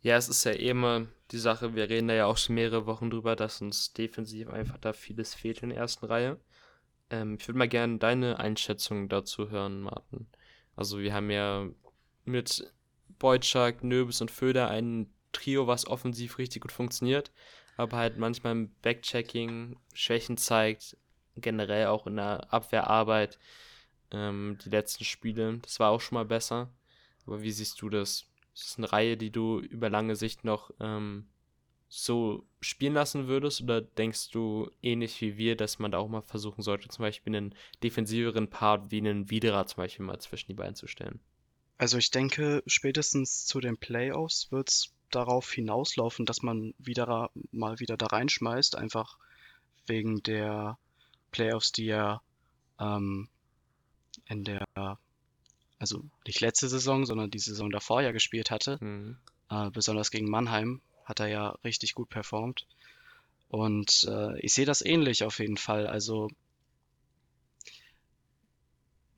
[0.02, 2.86] Ja, es ist ja eh immer die Sache, wir reden da ja auch schon mehrere
[2.86, 6.40] Wochen drüber, dass uns defensiv einfach da vieles fehlt in der ersten Reihe.
[7.10, 10.26] Ähm, ich würde mal gerne deine Einschätzung dazu hören, Martin.
[10.74, 11.68] Also wir haben ja
[12.24, 12.72] mit
[13.22, 17.30] Boyczak, Nöbis und Föder ein Trio, was offensiv richtig gut funktioniert,
[17.76, 20.96] aber halt manchmal im Backchecking Schwächen zeigt,
[21.36, 23.38] generell auch in der Abwehrarbeit.
[24.10, 26.68] Ähm, die letzten Spiele, das war auch schon mal besser.
[27.24, 28.26] Aber wie siehst du das?
[28.54, 31.28] Ist das eine Reihe, die du über lange Sicht noch ähm,
[31.88, 33.62] so spielen lassen würdest?
[33.62, 37.36] Oder denkst du ähnlich wie wir, dass man da auch mal versuchen sollte, zum Beispiel
[37.36, 37.54] einen
[37.84, 41.20] defensiveren Part wie einen Widerer zum Beispiel mal zwischen die beiden zu stellen?
[41.82, 47.80] Also ich denke, spätestens zu den Playoffs wird es darauf hinauslaufen, dass man wieder mal
[47.80, 49.18] wieder da reinschmeißt, einfach
[49.88, 50.78] wegen der
[51.32, 52.22] Playoffs, die ja
[52.78, 53.28] ähm,
[54.26, 54.64] in der,
[55.80, 58.78] also nicht letzte Saison, sondern die Saison davor ja gespielt hatte.
[58.80, 59.16] Mhm.
[59.50, 62.68] Äh, besonders gegen Mannheim hat er ja richtig gut performt.
[63.48, 65.88] Und äh, ich sehe das ähnlich auf jeden Fall.
[65.88, 66.30] Also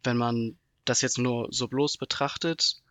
[0.02, 2.82] wenn man das jetzt nur so bloß betrachtet,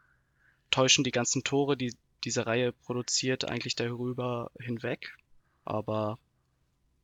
[0.71, 5.15] täuschen die ganzen Tore, die diese Reihe produziert, eigentlich darüber hinweg.
[5.65, 6.17] Aber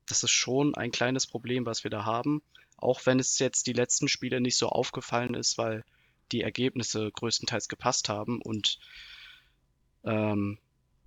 [0.08, 2.42] das ist schon ein kleines Problem, was wir da haben.
[2.78, 5.84] Auch wenn es jetzt die letzten Spiele nicht so aufgefallen ist, weil
[6.32, 8.80] die Ergebnisse größtenteils gepasst haben und
[10.04, 10.58] ähm,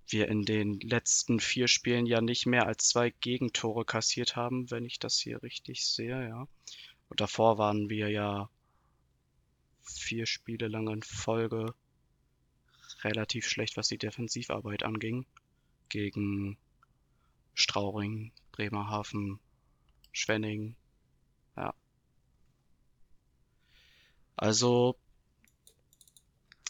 [0.06, 4.84] wir in den letzten vier Spielen ja nicht mehr als zwei Gegentore kassiert haben, wenn
[4.84, 6.46] ich das hier richtig sehe, ja.
[7.08, 8.50] Und davor waren wir ja
[9.82, 11.74] vier Spiele lang in Folge
[13.04, 15.26] relativ schlecht, was die Defensivarbeit anging.
[15.88, 16.56] Gegen
[17.54, 19.38] Strauring, Bremerhaven,
[20.12, 20.74] Schwenning.
[21.56, 21.74] Ja.
[24.36, 24.96] Also,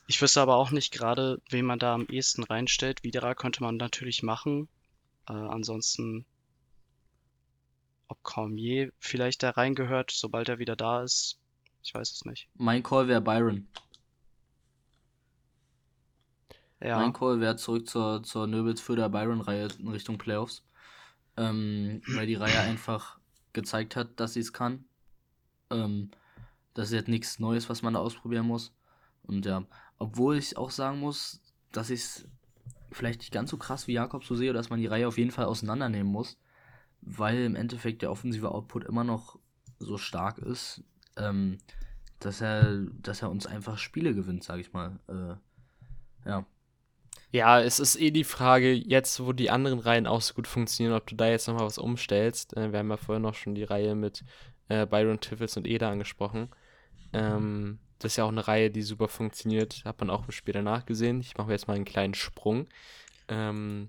[0.06, 3.02] ich wüsste aber auch nicht gerade, wen man da am ehesten reinstellt.
[3.04, 4.68] Videra könnte man natürlich machen.
[5.28, 6.26] Äh, ansonsten,
[8.08, 11.38] ob Cormier vielleicht da reingehört, sobald er wieder da ist,
[11.82, 12.48] ich weiß es nicht.
[12.54, 13.66] Mein Call wäre Byron.
[16.80, 20.64] Ja, Mein Call wäre zurück zur, zur Nöbels-Föder Byron-Reihe in Richtung Playoffs.
[21.36, 23.18] Ähm, weil die Reihe einfach
[23.52, 24.84] gezeigt hat, dass sie es kann.
[25.70, 26.10] Ähm,
[26.74, 28.74] das ist jetzt nichts Neues, was man da ausprobieren muss.
[29.22, 29.64] Und ja,
[29.98, 31.40] obwohl ich auch sagen muss,
[31.70, 32.28] dass ich es
[32.90, 35.30] vielleicht nicht ganz so krass wie Jakob so sehe, dass man die Reihe auf jeden
[35.30, 36.38] Fall auseinandernehmen muss,
[37.00, 39.38] weil im Endeffekt der offensive Output immer noch
[39.78, 40.82] so stark ist,
[41.16, 41.58] ähm,
[42.20, 44.98] dass er, dass er uns einfach Spiele gewinnt, sag ich mal.
[45.08, 46.46] Äh, ja.
[47.30, 50.94] Ja, es ist eh die Frage, jetzt wo die anderen Reihen auch so gut funktionieren,
[50.94, 52.56] ob du da jetzt nochmal was umstellst.
[52.56, 54.24] Äh, wir haben ja vorher noch schon die Reihe mit
[54.68, 56.48] äh, Byron Tiffels und Eda angesprochen.
[57.12, 59.82] Ähm, das ist ja auch eine Reihe, die super funktioniert.
[59.84, 61.20] Hat man auch im Spiel danach gesehen.
[61.20, 62.66] Ich mache jetzt mal einen kleinen Sprung.
[63.28, 63.88] Ähm,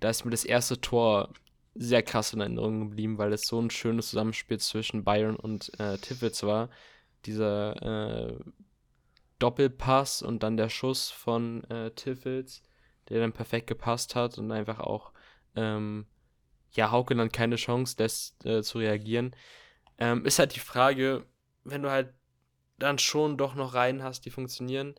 [0.00, 1.30] da ist mir das erste Tor
[1.78, 5.98] sehr krass in Erinnerung geblieben, weil es so ein schönes Zusammenspiel zwischen Byron und äh,
[5.98, 6.70] Tiffels war.
[7.24, 8.38] Dieser äh,
[9.38, 12.62] Doppelpass und dann der Schuss von äh, Tiffels,
[13.08, 15.12] der dann perfekt gepasst hat und einfach auch,
[15.54, 16.06] ähm,
[16.72, 19.34] ja, Hauke dann keine Chance lässt äh, zu reagieren.
[19.98, 21.24] Ähm, ist halt die Frage,
[21.64, 22.12] wenn du halt
[22.78, 24.94] dann schon doch noch Reihen hast, die funktionieren,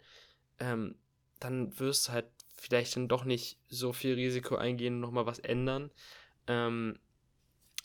[0.59, 0.95] ähm,
[1.39, 5.39] dann wirst du halt vielleicht dann doch nicht so viel Risiko eingehen und nochmal was
[5.39, 5.91] ändern.
[6.47, 6.99] Ähm,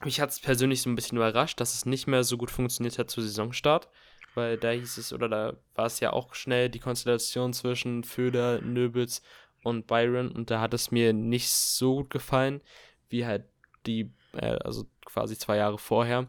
[0.04, 2.98] mich hat es persönlich so ein bisschen überrascht, dass es nicht mehr so gut funktioniert
[2.98, 3.88] hat zu Saisonstart,
[4.34, 8.60] weil da hieß es, oder da war es ja auch schnell die Konstellation zwischen Föder,
[8.60, 9.22] Nöbels
[9.62, 12.60] und Byron und da hat es mir nicht so gut gefallen,
[13.08, 13.44] wie halt
[13.86, 16.28] die, äh, also quasi zwei Jahre vorher.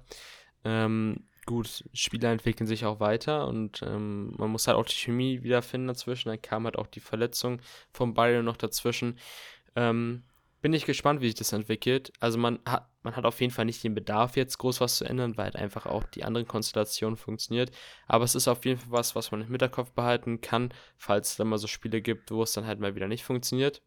[0.63, 5.43] Ähm, gut, Spieler entwickeln sich auch weiter und ähm, man muss halt auch die Chemie
[5.43, 6.30] wiederfinden dazwischen.
[6.30, 9.17] Dann kam halt auch die Verletzung von Byron noch dazwischen.
[9.76, 10.24] Ähm,
[10.63, 12.13] bin ich gespannt, wie sich das entwickelt.
[12.21, 15.04] Also man hat, man hat auf jeden Fall nicht den Bedarf, jetzt groß was zu
[15.04, 17.69] ändern, weil halt einfach auch die anderen Konstellationen funktioniert.
[18.08, 21.36] Aber es ist auf jeden Fall was, was man im Hinterkopf behalten kann, falls es
[21.36, 23.82] dann mal so Spiele gibt, wo es dann halt mal wieder nicht funktioniert.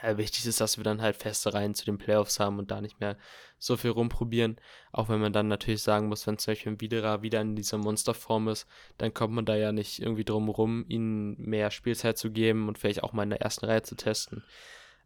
[0.00, 2.80] Äh, wichtig ist, dass wir dann halt feste Reihen zu den Playoffs haben und da
[2.80, 3.16] nicht mehr
[3.58, 4.60] so viel rumprobieren.
[4.92, 7.78] Auch wenn man dann natürlich sagen muss, wenn zum Beispiel ein Widerer wieder in dieser
[7.78, 12.30] Monsterform ist, dann kommt man da ja nicht irgendwie drum rum, ihnen mehr Spielzeit zu
[12.30, 14.44] geben und vielleicht auch mal in der ersten Reihe zu testen.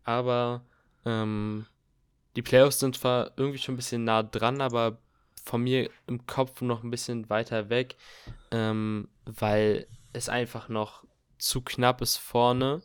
[0.04, 0.64] Aber
[1.04, 1.66] ähm,
[2.36, 4.98] die Playoffs sind zwar irgendwie schon ein bisschen nah dran, aber
[5.44, 7.96] von mir im Kopf noch ein bisschen weiter weg,
[8.50, 11.04] ähm, weil es einfach noch
[11.38, 12.82] zu knapp ist vorne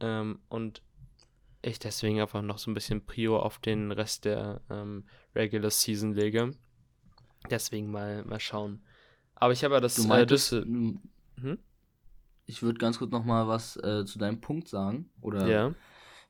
[0.00, 0.82] ähm, und
[1.62, 6.12] ich deswegen einfach noch so ein bisschen Prio auf den Rest der ähm, Regular Season
[6.12, 6.54] lege.
[7.50, 8.82] Deswegen mal, mal schauen.
[9.34, 9.96] Aber ich habe ja das.
[9.96, 11.58] Du meintest, äh, hm?
[12.46, 15.10] ich würde ganz kurz nochmal was äh, zu deinem Punkt sagen.
[15.20, 15.74] Oder Ja.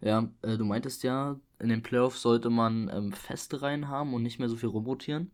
[0.00, 4.22] Ja, äh, du meintest ja, in den Playoffs sollte man ähm, feste Reihen haben und
[4.22, 5.30] nicht mehr so viel rumrotieren.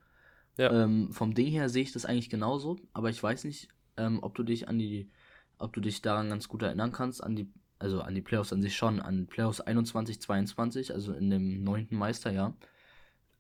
[0.57, 0.85] Ja.
[0.85, 4.35] Ähm, vom Ding her sehe ich das eigentlich genauso, aber ich weiß nicht, ähm, ob
[4.35, 5.11] du dich an die,
[5.59, 8.63] ob du dich daran ganz gut erinnern kannst, an die, also an die Playoffs an
[8.63, 12.57] sich schon, an Playoffs 21, 22, also in dem neunten Meisterjahr.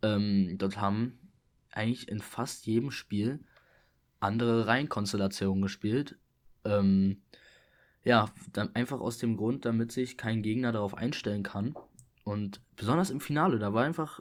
[0.02, 1.18] Ähm, dort haben
[1.70, 3.40] eigentlich in fast jedem Spiel
[4.20, 6.16] andere Reihenkonstellationen gespielt.
[6.64, 7.22] Ähm,
[8.04, 11.74] ja, dann einfach aus dem Grund, damit sich kein Gegner darauf einstellen kann.
[12.24, 14.20] Und besonders im Finale, da war einfach,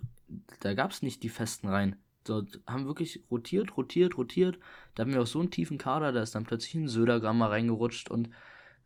[0.59, 1.95] da gab es nicht die festen Reihen.
[2.23, 4.59] Dort haben wirklich rotiert, rotiert, rotiert.
[4.93, 7.47] Da haben wir auch so einen tiefen Kader, da ist dann plötzlich ein Södergramm mal
[7.47, 8.29] reingerutscht und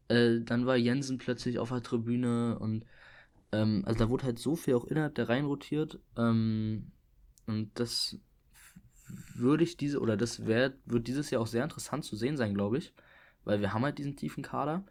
[0.08, 2.86] äh, dann war Jensen plötzlich auf der Tribüne und
[3.52, 6.00] ähm, also da wurde halt so viel auch innerhalb der Reihen rotiert.
[6.18, 6.92] Ähm,
[7.48, 8.18] und das
[9.36, 12.54] würde ich diese, oder das wär, wird dieses Jahr auch sehr interessant zu sehen sein,
[12.54, 12.94] glaube ich.
[13.46, 14.84] Weil wir haben halt diesen tiefen Kader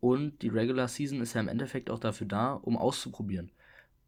[0.00, 3.52] und die Regular Season ist ja im Endeffekt auch dafür da, um auszuprobieren.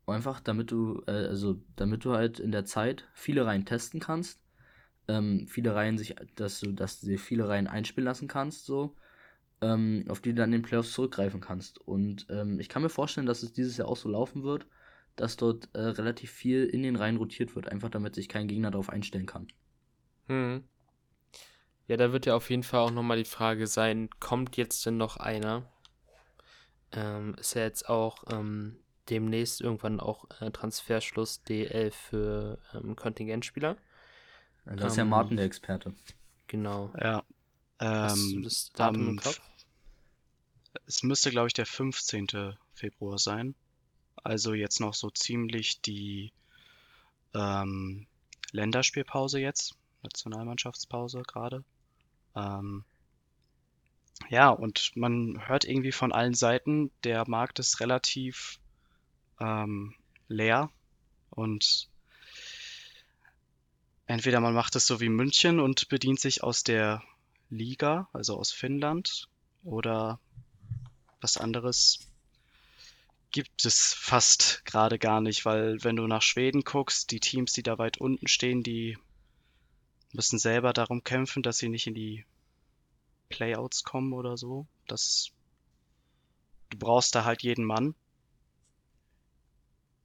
[0.06, 4.40] Einfach damit du, äh, also damit du halt in der Zeit viele Reihen testen kannst,
[5.08, 8.96] ähm, viele Reihen sich, dass du, dass du dir viele Reihen einspielen lassen kannst, so,
[9.60, 11.78] ähm, auf die du dann in den Playoffs zurückgreifen kannst.
[11.78, 14.66] Und ähm, ich kann mir vorstellen, dass es dieses Jahr auch so laufen wird,
[15.16, 18.70] dass dort äh, relativ viel in den Reihen rotiert wird, einfach damit sich kein Gegner
[18.70, 19.48] darauf einstellen kann.
[20.28, 20.64] Hm.
[21.88, 24.96] Ja, da wird ja auf jeden Fall auch nochmal die Frage sein, kommt jetzt denn
[24.96, 25.68] noch einer?
[26.92, 28.76] Ähm, ist ja jetzt auch ähm,
[29.08, 33.76] demnächst irgendwann auch äh, Transferschluss DL für ähm, Kontingentspieler.
[34.64, 35.94] Da ist ja Ähm, Martin der Experte.
[36.46, 36.92] Genau.
[37.00, 37.24] ja.
[37.78, 39.40] Hast du Ähm, das Datum im Kopf?
[40.86, 42.56] Es müsste, glaube ich, der 15.
[42.74, 43.54] Februar sein.
[44.16, 46.32] Also jetzt noch so ziemlich die
[47.34, 48.06] ähm,
[48.52, 51.64] Länderspielpause jetzt, Nationalmannschaftspause gerade.
[52.34, 52.84] Ähm,
[54.28, 58.58] ja, und man hört irgendwie von allen Seiten, der Markt ist relativ
[59.40, 59.94] ähm,
[60.28, 60.70] leer
[61.30, 61.88] und
[64.06, 67.02] entweder man macht es so wie München und bedient sich aus der
[67.50, 69.28] Liga, also aus Finnland,
[69.64, 70.18] oder
[71.20, 72.00] was anderes
[73.30, 77.62] gibt es fast gerade gar nicht, weil wenn du nach Schweden guckst, die Teams, die
[77.62, 78.98] da weit unten stehen, die
[80.12, 82.24] müssen selber darum kämpfen, dass sie nicht in die
[83.28, 84.66] Playouts kommen oder so.
[84.86, 85.30] Das,
[86.70, 87.94] du brauchst da halt jeden Mann.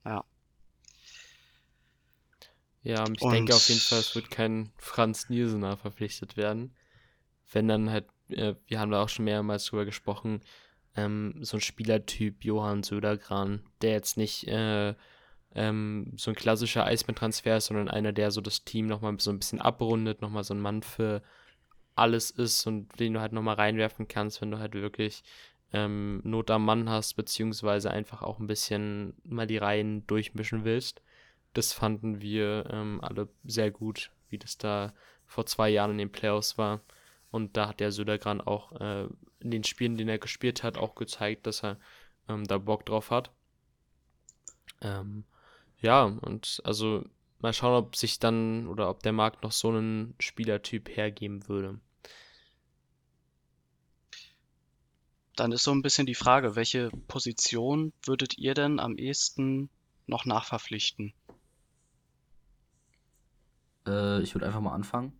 [0.05, 0.23] Ja.
[2.83, 6.73] Ja, ich und denke auf jeden Fall, es wird kein Franz Nielsener verpflichtet werden.
[7.51, 10.41] Wenn dann halt, äh, wir haben da auch schon mehrmals drüber gesprochen,
[10.95, 14.95] ähm, so ein Spielertyp Johann Södergran, der jetzt nicht äh,
[15.55, 19.39] ähm, so ein klassischer Eisbären-Transfer ist, sondern einer, der so das Team nochmal so ein
[19.39, 21.21] bisschen abrundet, nochmal so ein Mann für
[21.95, 25.23] alles ist und den du halt nochmal reinwerfen kannst, wenn du halt wirklich
[25.73, 31.01] ähm, Not am Mann hast, beziehungsweise einfach auch ein bisschen mal die Reihen durchmischen willst.
[31.53, 34.93] Das fanden wir ähm, alle sehr gut, wie das da
[35.25, 36.81] vor zwei Jahren in den Playoffs war.
[37.31, 39.07] Und da hat der Södergran auch äh,
[39.39, 41.77] in den Spielen, denen er gespielt hat, auch gezeigt, dass er
[42.29, 43.31] ähm, da Bock drauf hat.
[44.81, 45.25] Ähm,
[45.81, 47.03] ja, und also
[47.39, 51.79] mal schauen, ob sich dann oder ob der Markt noch so einen Spielertyp hergeben würde.
[55.35, 59.69] Dann ist so ein bisschen die Frage, welche Position würdet ihr denn am ehesten
[60.07, 61.13] noch nachverpflichten?
[63.85, 65.13] Äh, ich würde einfach mal anfangen.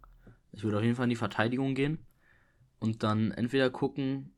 [0.54, 2.04] Ich würde auf jeden Fall in die Verteidigung gehen
[2.80, 4.34] und dann entweder gucken,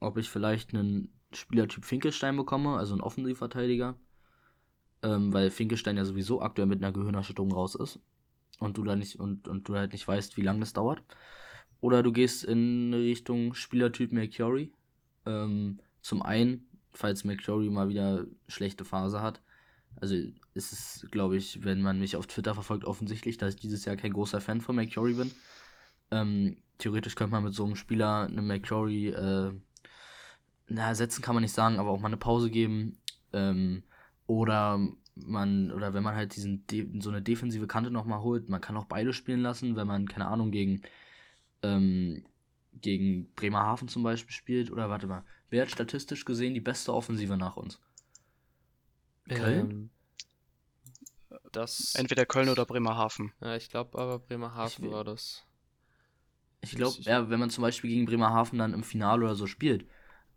[0.00, 3.96] ob ich vielleicht einen Spielertyp Finkelstein bekomme, also einen Offensivverteidiger,
[5.02, 7.98] ähm, weil Finkelstein ja sowieso aktuell mit einer Gehirnerschütterung raus ist
[8.58, 11.02] und du da nicht und, und du halt nicht weißt, wie lange das dauert.
[11.80, 14.72] Oder du gehst in Richtung Spielertyp Mercury,
[15.26, 19.42] ähm, zum einen, falls McCrory mal wieder schlechte Phase hat.
[19.96, 20.14] Also
[20.54, 23.96] ist es, glaube ich, wenn man mich auf Twitter verfolgt, offensichtlich, dass ich dieses Jahr
[23.96, 25.32] kein großer Fan von McCrory bin.
[26.10, 29.52] Ähm, theoretisch könnte man mit so einem Spieler eine McCrory, äh,
[30.68, 32.98] na, setzen kann man nicht sagen, aber auch mal eine Pause geben.
[33.32, 33.82] Ähm,
[34.26, 34.80] oder
[35.14, 36.64] man, oder wenn man halt diesen
[37.00, 40.26] so eine defensive Kante nochmal holt, man kann auch beide spielen lassen, wenn man, keine
[40.26, 40.82] Ahnung, gegen
[41.62, 42.24] ähm,
[42.80, 44.70] gegen Bremerhaven zum Beispiel spielt.
[44.70, 47.80] Oder warte mal, wer hat statistisch gesehen die beste Offensive nach uns?
[49.28, 49.70] Köln?
[49.70, 49.90] Ähm,
[51.52, 53.32] das Entweder Köln oder Bremerhaven.
[53.40, 55.44] Ja, ich glaube aber Bremerhaven war das.
[56.62, 59.86] Ich glaube, ja, wenn man zum Beispiel gegen Bremerhaven dann im Finale oder so spielt,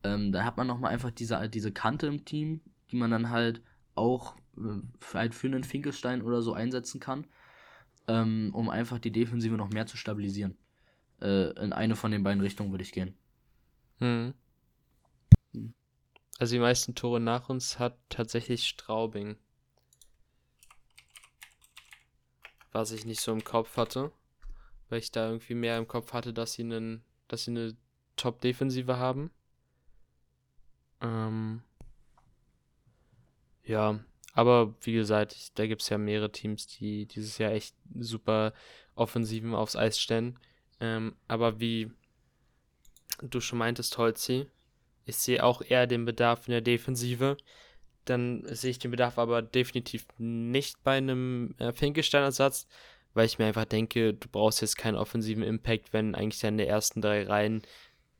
[0.03, 3.61] ähm, da hat man nochmal einfach diese, diese Kante im Team, die man dann halt
[3.95, 7.25] auch äh, für, halt für einen Finkelstein oder so einsetzen kann,
[8.07, 10.57] ähm, um einfach die Defensive noch mehr zu stabilisieren
[11.21, 13.15] äh, in eine von den beiden Richtungen würde ich gehen.
[13.99, 14.33] Hm.
[16.37, 19.37] Also die meisten Tore nach uns hat tatsächlich Straubing.
[22.71, 24.11] Was ich nicht so im Kopf hatte.
[24.89, 27.75] Weil ich da irgendwie mehr im Kopf hatte, dass sie, einen, dass sie eine
[28.17, 29.31] Top-Defensive haben.
[31.01, 31.63] Ähm,
[33.65, 33.99] ja,
[34.33, 38.53] aber wie gesagt, da gibt es ja mehrere Teams, die dieses Jahr echt super
[38.95, 40.37] Offensiven aufs Eis stellen.
[40.79, 41.91] Ähm, aber wie
[43.21, 44.47] du schon meintest, Holzi,
[45.05, 47.37] ich sehe auch eher den Bedarf in der Defensive.
[48.03, 52.67] Dann sehe ich den Bedarf aber definitiv nicht bei einem äh, Finkelstein-Ersatz,
[53.13, 57.01] weil ich mir einfach denke, du brauchst jetzt keinen offensiven Impact, wenn eigentlich deine ersten
[57.01, 57.61] drei Reihen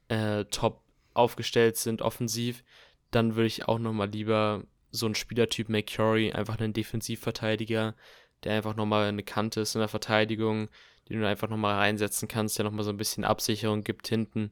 [0.08, 0.82] äh, top
[1.14, 2.64] aufgestellt sind, offensiv.
[3.12, 4.64] Dann würde ich auch nochmal lieber
[4.96, 7.96] so einen Spielertyp McCurry, einfach einen Defensivverteidiger,
[8.44, 10.70] der einfach nochmal eine Kante ist in der Verteidigung,
[11.10, 14.52] den du einfach nochmal reinsetzen kannst, der nochmal so ein bisschen Absicherung gibt hinten,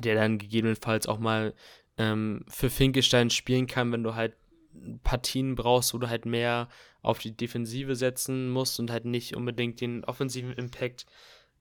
[0.00, 1.54] der dann gegebenenfalls auch mal
[1.98, 4.34] ähm, für Finkestein spielen kann, wenn du halt
[5.02, 6.68] Partien brauchst, wo du halt mehr
[7.02, 11.06] auf die Defensive setzen musst und halt nicht unbedingt den offensiven Impact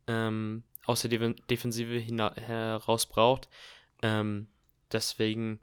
[0.08, 3.50] ähm, aus der De Defensive heraus braucht.
[4.02, 4.48] Ähm,
[4.92, 5.60] deswegen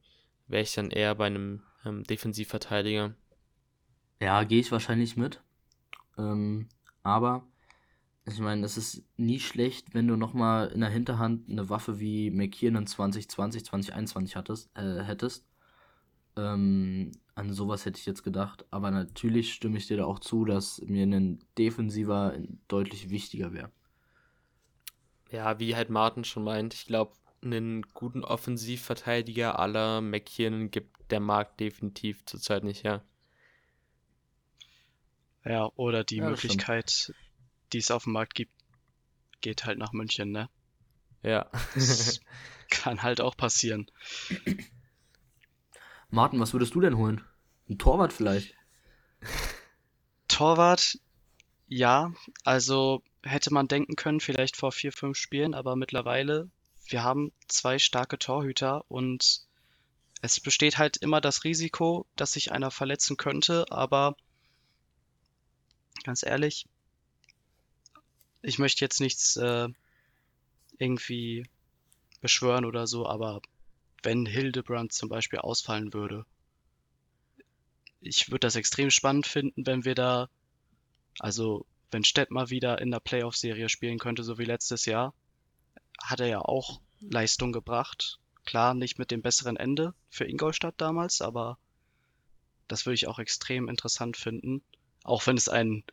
[0.47, 3.14] wäre ich dann eher bei einem ähm, Defensivverteidiger.
[4.20, 5.43] Ja, gehe ich wahrscheinlich mit.
[6.18, 6.68] Ähm,
[7.03, 7.47] aber
[8.26, 12.31] ich meine, es ist nie schlecht, wenn du nochmal in der Hinterhand eine Waffe wie
[12.31, 15.47] McKiernan 2020, 2021 hattest, äh, hättest.
[16.37, 18.66] Ähm, an sowas hätte ich jetzt gedacht.
[18.70, 22.35] Aber natürlich stimme ich dir da auch zu, dass mir ein Defensiver
[22.68, 23.70] deutlich wichtiger wäre.
[25.31, 27.12] Ja, wie halt Martin schon meint, ich glaube,
[27.43, 33.05] einen guten Offensivverteidiger aller McKiernan gibt der Markt definitiv zurzeit nicht her.
[35.45, 37.14] Ja, oder die ja, Möglichkeit,
[37.72, 38.53] die es auf dem Markt gibt,
[39.41, 40.51] geht halt nach München, ne?
[41.22, 41.51] Ja.
[41.74, 42.20] Das
[42.70, 43.91] kann halt auch passieren.
[46.11, 47.24] Martin, was würdest du denn holen?
[47.68, 48.55] Ein Torwart vielleicht?
[50.28, 50.99] Torwart,
[51.66, 52.12] ja,
[52.45, 56.51] also hätte man denken können, vielleicht vor vier, fünf Spielen, aber mittlerweile,
[56.91, 59.43] wir haben zwei starke Torhüter und
[60.22, 64.16] es besteht halt immer das Risiko, dass sich einer verletzen könnte, aber
[66.05, 66.66] ganz ehrlich,
[68.43, 69.68] ich möchte jetzt nichts äh,
[70.78, 71.47] irgendwie
[72.20, 73.41] beschwören oder so, aber
[74.03, 76.24] wenn Hildebrand zum Beispiel ausfallen würde,
[78.01, 80.28] ich würde das extrem spannend finden, wenn wir da,
[81.18, 85.12] also wenn Stettmar wieder in der Playoff-Serie spielen könnte, so wie letztes Jahr,
[86.03, 88.18] hat er ja auch Leistung gebracht.
[88.44, 91.59] Klar, nicht mit dem besseren Ende für Ingolstadt damals, aber
[92.68, 94.62] das würde ich auch extrem interessant finden.
[95.05, 95.84] Auch wenn es ein,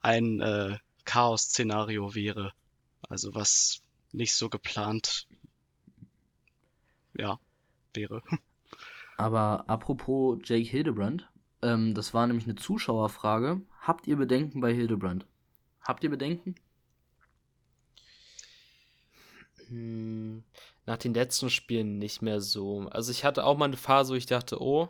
[0.00, 2.52] ein äh, Chaos-Szenario wäre.
[3.08, 3.82] Also was
[4.12, 5.26] nicht so geplant,
[7.16, 7.38] ja,
[7.94, 8.22] wäre.
[9.16, 11.28] Aber apropos Jake Hildebrand,
[11.62, 13.60] ähm, das war nämlich eine Zuschauerfrage.
[13.80, 15.26] Habt ihr Bedenken bei Hildebrand?
[15.82, 16.54] Habt ihr Bedenken?
[19.56, 22.88] Hm, nach den letzten Spielen nicht mehr so.
[22.90, 24.88] Also ich hatte auch mal eine Phase, wo ich dachte, oh,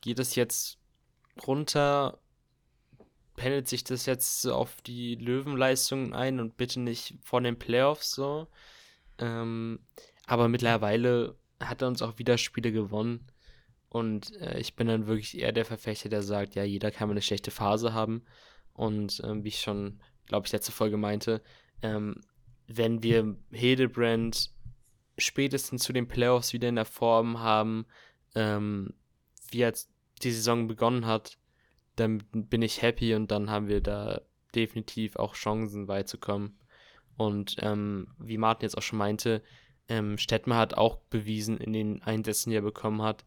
[0.00, 0.78] geht es jetzt
[1.46, 2.18] runter?
[3.36, 8.10] Pendelt sich das jetzt so auf die Löwenleistungen ein und bitte nicht vor den Playoffs
[8.10, 8.48] so?
[9.18, 9.80] Ähm,
[10.26, 13.26] aber mittlerweile hat er uns auch wieder Spiele gewonnen.
[13.90, 17.12] Und äh, ich bin dann wirklich eher der Verfechter, der sagt, ja, jeder kann mal
[17.12, 18.24] eine schlechte Phase haben.
[18.74, 21.42] Und ähm, wie ich schon, glaube ich, letzte Folge meinte,
[21.82, 22.20] ähm,
[22.68, 24.50] wenn wir Hildebrand
[25.16, 27.86] spätestens zu den Playoffs wieder in der Form haben,
[28.34, 28.94] ähm,
[29.50, 29.90] wie jetzt
[30.22, 31.38] die Saison begonnen hat,
[31.96, 34.20] dann bin ich happy und dann haben wir da
[34.54, 36.58] definitiv auch Chancen weit zu kommen.
[37.16, 39.42] Und ähm, wie Martin jetzt auch schon meinte,
[39.88, 43.24] ähm, Stettmer hat auch bewiesen in den Einsätzen, die er bekommen hat,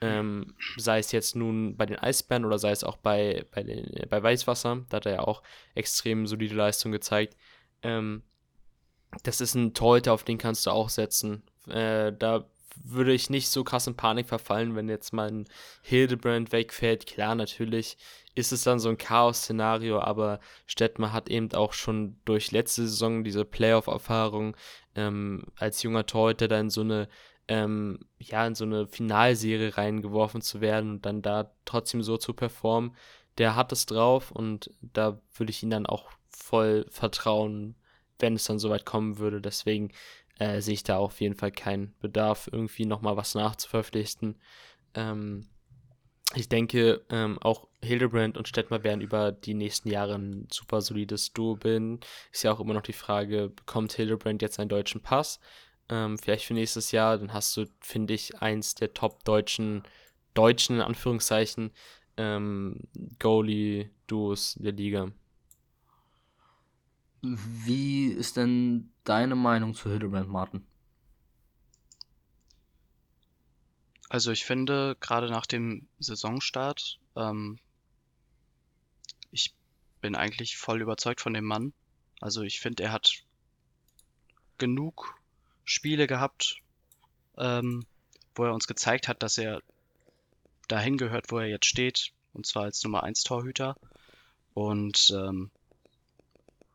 [0.00, 3.90] ähm, sei es jetzt nun bei den Eisbären oder sei es auch bei, bei, den,
[4.08, 5.42] bei Weißwasser, da hat er ja auch
[5.74, 7.36] extrem solide Leistung gezeigt.
[7.82, 8.22] Ähm,
[9.22, 11.42] das ist ein Torhüter, auf den kannst du auch setzen.
[11.68, 12.44] Äh, da
[12.82, 15.46] würde ich nicht so krass in Panik verfallen, wenn jetzt mal ein
[15.82, 17.06] Hildebrand wegfällt.
[17.06, 17.96] Klar, natürlich
[18.34, 23.22] ist es dann so ein Chaos-Szenario, aber Stettmer hat eben auch schon durch letzte Saison
[23.22, 24.56] diese Playoff-Erfahrung
[24.96, 27.08] ähm, als junger Torhüter dann so eine
[27.48, 32.32] ähm, ja, in so eine Finalserie reingeworfen zu werden und dann da trotzdem so zu
[32.32, 32.96] performen,
[33.38, 37.76] der hat es drauf und da würde ich ihn dann auch voll vertrauen,
[38.18, 39.40] wenn es dann soweit kommen würde.
[39.40, 39.90] Deswegen
[40.38, 44.36] äh, sehe ich da auf jeden Fall keinen Bedarf, irgendwie nochmal was nachzuverpflichten.
[44.94, 45.48] Ähm,
[46.34, 51.32] ich denke, ähm, auch Hildebrand und Stettmer werden über die nächsten Jahre ein super solides
[51.32, 52.00] Duo bilden.
[52.32, 55.38] Ist ja auch immer noch die Frage, bekommt Hildebrand jetzt einen deutschen Pass?
[55.88, 59.82] ähm, vielleicht für nächstes Jahr, dann hast du, finde ich, eins der top-deutschen,
[60.34, 61.72] deutschen, in Anführungszeichen,
[62.16, 62.80] ähm,
[63.18, 65.12] Goalie-Duos der Liga.
[67.24, 70.66] Wie ist denn deine Meinung zu Hildebrand Martin?
[74.10, 77.58] Also ich finde, gerade nach dem Saisonstart, ähm,
[79.30, 79.54] ich
[80.02, 81.72] bin eigentlich voll überzeugt von dem Mann.
[82.20, 83.24] Also ich finde, er hat
[84.58, 85.18] genug
[85.64, 86.60] Spiele gehabt,
[87.38, 87.86] ähm,
[88.34, 89.62] wo er uns gezeigt hat, dass er
[90.68, 93.76] dahin gehört, wo er jetzt steht, und zwar als Nummer 1 Torhüter.
[94.52, 95.50] Und ähm,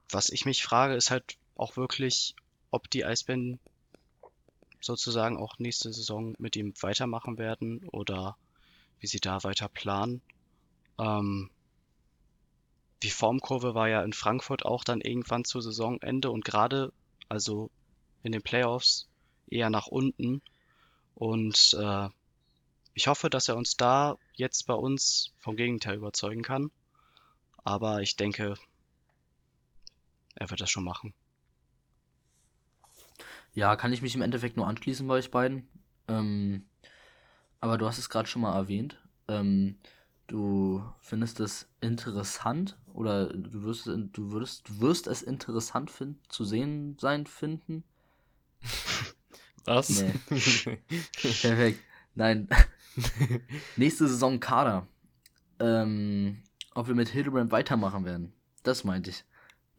[0.09, 2.35] was ich mich frage, ist halt auch wirklich,
[2.71, 3.59] ob die Eisbären
[4.81, 8.37] sozusagen auch nächste Saison mit ihm weitermachen werden oder
[8.99, 10.21] wie sie da weiter planen.
[10.97, 11.49] Ähm,
[13.03, 16.91] die Formkurve war ja in Frankfurt auch dann irgendwann zu Saisonende und gerade,
[17.29, 17.69] also
[18.23, 19.07] in den Playoffs
[19.49, 20.41] eher nach unten.
[21.15, 22.09] Und äh,
[22.93, 26.71] ich hoffe, dass er uns da jetzt bei uns vom Gegenteil überzeugen kann.
[27.63, 28.55] Aber ich denke,
[30.39, 31.13] er wird das schon machen.
[33.53, 35.67] Ja, kann ich mich im Endeffekt nur anschließen bei euch beiden.
[36.07, 36.65] Ähm,
[37.59, 38.97] aber du hast es gerade schon mal erwähnt.
[39.27, 39.77] Ähm,
[40.27, 46.45] du findest es interessant oder du wirst, du würdest, du wirst es interessant finden, zu
[46.45, 47.83] sehen sein finden,
[49.65, 49.89] was?
[50.01, 50.13] Nee.
[51.11, 51.79] Perfekt.
[52.15, 52.47] Nein.
[53.75, 54.87] Nächste Saison Kader.
[55.59, 58.33] Ähm, ob wir mit Hildebrand weitermachen werden.
[58.63, 59.25] Das meinte ich.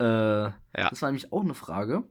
[0.00, 0.54] Äh, ja.
[0.72, 2.04] Das war nämlich auch eine Frage.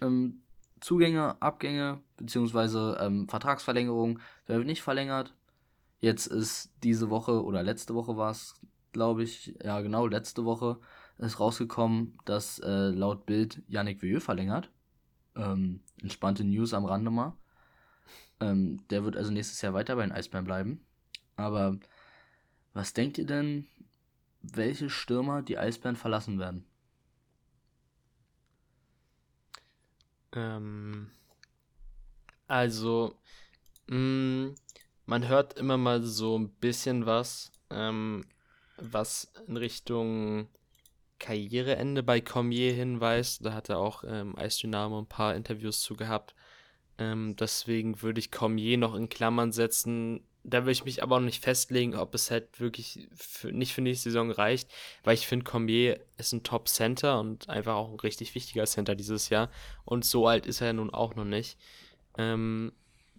[0.00, 0.42] Ähm,
[0.80, 4.20] Zugänge, Abgänge, beziehungsweise ähm, Vertragsverlängerung.
[4.46, 5.34] Wer wird nicht verlängert?
[6.00, 8.54] Jetzt ist diese Woche oder letzte Woche war es,
[8.92, 10.78] glaube ich, ja genau, letzte Woche
[11.18, 14.70] ist rausgekommen, dass äh, laut Bild Yannick Vieux verlängert.
[15.34, 17.36] ähm, entspannte News am Rande mal.
[18.40, 20.86] Ähm, der wird also nächstes Jahr weiter bei den Eisbären bleiben.
[21.36, 21.78] Aber
[22.72, 23.66] was denkt ihr denn,
[24.42, 26.64] welche Stürmer die Eisbären verlassen werden?
[30.32, 31.10] Ähm,
[32.46, 33.14] also,
[33.88, 34.54] mh, mm,
[35.06, 38.24] man hört immer mal so ein bisschen was, ähm,
[38.76, 40.48] was in Richtung
[41.18, 43.44] Karriereende bei Cormier hinweist.
[43.44, 46.34] Da hat er auch ähm, Eisdynamo ein paar Interviews zu gehabt.
[46.98, 50.20] Ähm, deswegen würde ich Cormier noch in Klammern setzen.
[50.50, 53.82] Da will ich mich aber auch nicht festlegen, ob es halt wirklich für, nicht für
[53.82, 54.70] nächste Saison reicht,
[55.04, 59.28] weil ich finde, Cormier ist ein Top-Center und einfach auch ein richtig wichtiger Center dieses
[59.28, 59.50] Jahr.
[59.84, 61.58] Und so alt ist er nun auch noch nicht.
[62.16, 62.72] Ähm,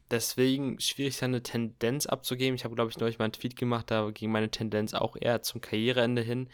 [0.10, 2.56] deswegen schwierig, seine Tendenz abzugeben.
[2.56, 5.42] Ich habe, glaube ich, neulich mal einen Tweet gemacht, da ging meine Tendenz auch eher
[5.42, 6.50] zum Karriereende hin.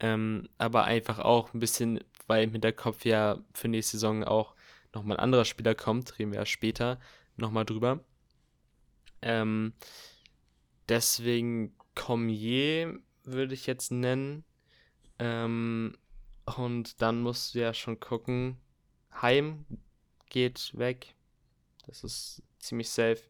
[0.00, 4.54] Ähm, aber einfach auch ein bisschen, weil im Hinterkopf ja für nächste Saison auch
[4.94, 7.00] nochmal ein anderer Spieler kommt, reden wir ja später
[7.36, 8.00] nochmal drüber.
[9.22, 9.72] Ähm,
[10.88, 14.44] deswegen Cormier würde ich jetzt nennen.
[15.18, 15.96] Ähm,
[16.56, 18.58] und dann musst du ja schon gucken.
[19.20, 19.66] Heim
[20.30, 21.14] geht weg.
[21.86, 23.20] Das ist ziemlich safe.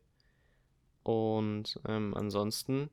[1.03, 2.91] Und ähm, ansonsten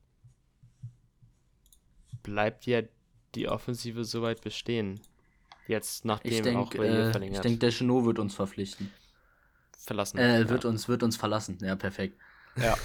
[2.23, 2.81] bleibt ja
[3.35, 5.01] die Offensive soweit bestehen.
[5.67, 7.37] Jetzt nachdem denk, auch äh, verlängert.
[7.37, 8.91] Ich denke, der Chenot wird uns verpflichten.
[9.77, 10.17] Verlassen.
[10.17, 10.69] Äh, wird ja.
[10.69, 11.57] uns wird uns verlassen.
[11.61, 12.17] Ja, perfekt.
[12.57, 12.77] Ja.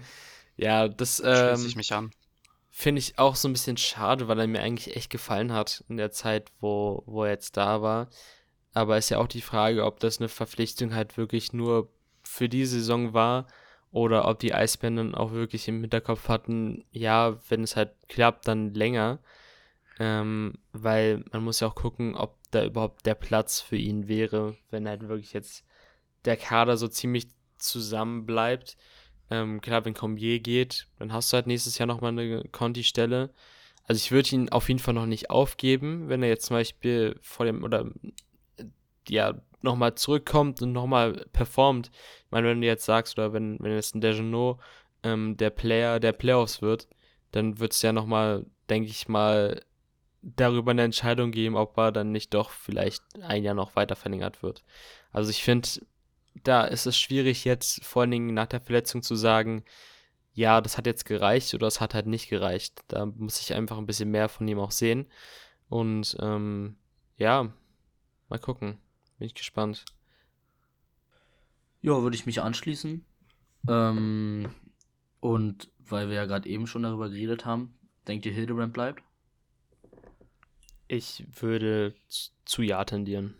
[0.56, 2.10] ja, das ähm, schließe ich mich an.
[2.70, 5.96] Finde ich auch so ein bisschen schade, weil er mir eigentlich echt gefallen hat in
[5.96, 8.08] der Zeit, wo, wo er jetzt da war.
[8.72, 11.90] Aber ist ja auch die Frage, ob das eine Verpflichtung halt wirklich nur
[12.22, 13.48] für die Saison war
[13.90, 18.46] oder ob die Eisbären dann auch wirklich im Hinterkopf hatten, ja, wenn es halt klappt,
[18.46, 19.18] dann länger.
[19.98, 24.56] Ähm, weil man muss ja auch gucken, ob da überhaupt der Platz für ihn wäre,
[24.70, 25.64] wenn halt wirklich jetzt
[26.24, 28.76] der Kader so ziemlich zusammen bleibt.
[29.30, 33.30] Ähm, klar, wenn Combier geht, dann hast du halt nächstes Jahr nochmal eine Conti-Stelle.
[33.84, 37.18] Also ich würde ihn auf jeden Fall noch nicht aufgeben, wenn er jetzt zum Beispiel
[37.22, 37.90] vor dem oder
[39.08, 41.90] ja nochmal zurückkommt und nochmal performt.
[42.26, 44.58] Ich meine, wenn du jetzt sagst, oder wenn, wenn jetzt ein Dejanot
[45.02, 46.88] ähm, der Player der Playoffs wird,
[47.32, 49.62] dann wird es ja nochmal, denke ich mal,
[50.22, 54.42] darüber eine Entscheidung geben, ob er dann nicht doch vielleicht ein Jahr noch weiter verlängert
[54.42, 54.64] wird.
[55.12, 55.68] Also ich finde,
[56.44, 59.64] da ist es schwierig jetzt vor allen Dingen nach der Verletzung zu sagen,
[60.32, 62.82] ja, das hat jetzt gereicht oder es hat halt nicht gereicht.
[62.88, 65.06] Da muss ich einfach ein bisschen mehr von ihm auch sehen.
[65.68, 66.76] Und ähm,
[67.16, 67.52] ja,
[68.28, 68.78] mal gucken.
[69.18, 69.84] Bin ich gespannt.
[71.82, 73.04] Ja, würde ich mich anschließen.
[73.68, 74.54] Ähm,
[75.20, 77.76] und weil wir ja gerade eben schon darüber geredet haben,
[78.06, 79.02] denkt ihr, Hildebrand bleibt?
[80.86, 81.94] Ich würde
[82.44, 83.34] zu Ja tendieren.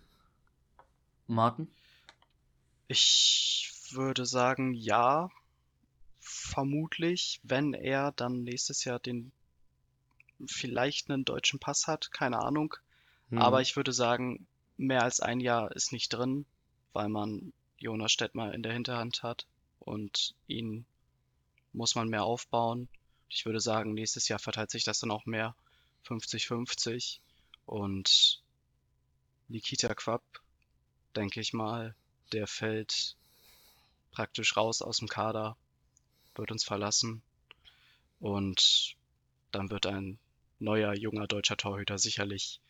[1.26, 1.68] Martin?
[2.88, 5.30] Ich würde sagen, ja.
[6.20, 9.32] Vermutlich, wenn er dann nächstes Jahr den
[10.46, 12.74] vielleicht einen deutschen Pass hat, keine Ahnung.
[13.30, 13.38] Hm.
[13.38, 16.44] Aber ich würde sagen, mehr als ein Jahr ist nicht drin,
[16.92, 19.46] weil man Jonas Stettmer in der Hinterhand hat
[19.80, 20.84] und ihn
[21.72, 22.88] muss man mehr aufbauen.
[23.28, 25.54] Ich würde sagen, nächstes Jahr verteilt sich das dann auch mehr
[26.06, 27.20] 50-50
[27.66, 28.42] und
[29.48, 30.22] Nikita Quapp,
[31.14, 31.94] denke ich mal,
[32.32, 33.16] der fällt
[34.10, 35.56] praktisch raus aus dem Kader,
[36.34, 37.22] wird uns verlassen
[38.20, 38.96] und
[39.52, 40.18] dann wird ein
[40.58, 42.60] neuer junger deutscher Torhüter sicherlich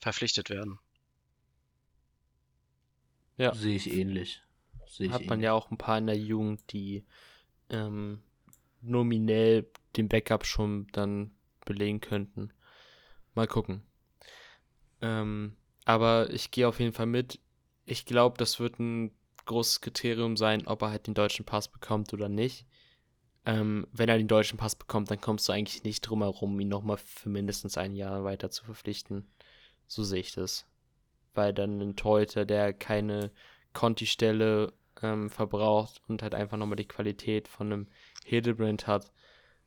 [0.00, 0.78] verpflichtet werden.
[3.36, 3.54] Ja.
[3.54, 4.42] Sehe ich ähnlich.
[4.86, 7.04] Seh ich Hat man ja auch ein paar in der Jugend, die
[7.70, 8.22] ähm,
[8.80, 11.30] nominell den Backup schon dann
[11.64, 12.52] belegen könnten.
[13.34, 13.82] Mal gucken.
[15.00, 17.40] Ähm, aber ich gehe auf jeden Fall mit.
[17.88, 19.12] Ich glaube, das wird ein
[19.46, 22.66] großes Kriterium sein, ob er halt den deutschen Pass bekommt oder nicht.
[23.46, 26.68] Ähm, wenn er den deutschen Pass bekommt, dann kommst du eigentlich nicht drum herum, ihn
[26.68, 29.26] nochmal für mindestens ein Jahr weiter zu verpflichten.
[29.86, 30.66] So sehe ich das
[31.38, 33.30] weil dann ein Torhüter, der keine
[33.72, 34.72] Conti-Stelle
[35.02, 37.86] ähm, verbraucht und halt einfach nochmal die Qualität von einem
[38.24, 39.12] Hildebrand hat,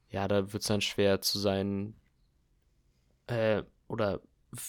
[0.09, 1.95] ja, da wird es dann schwer zu sein,
[3.27, 4.19] äh, oder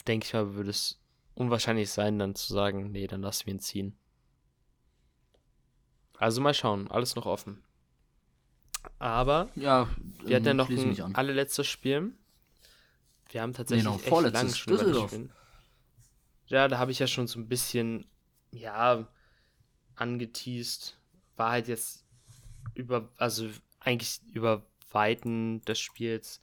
[0.07, 1.02] denke ich mal, würde es
[1.35, 3.97] unwahrscheinlich sein, dann zu sagen, nee, dann lassen wir ihn ziehen.
[6.17, 7.63] Also mal schauen, alles noch offen.
[8.99, 9.89] Aber ja,
[10.23, 12.13] wir hatten ja noch ein allerletztes Spiel.
[13.29, 15.29] Wir haben tatsächlich nee, echt lang schon
[16.47, 18.05] ja, da habe ich ja schon so ein bisschen,
[18.51, 19.07] ja,
[19.95, 20.99] angeteased.
[21.35, 22.05] War halt jetzt
[22.75, 26.41] über, also eigentlich über Weiten des Spiels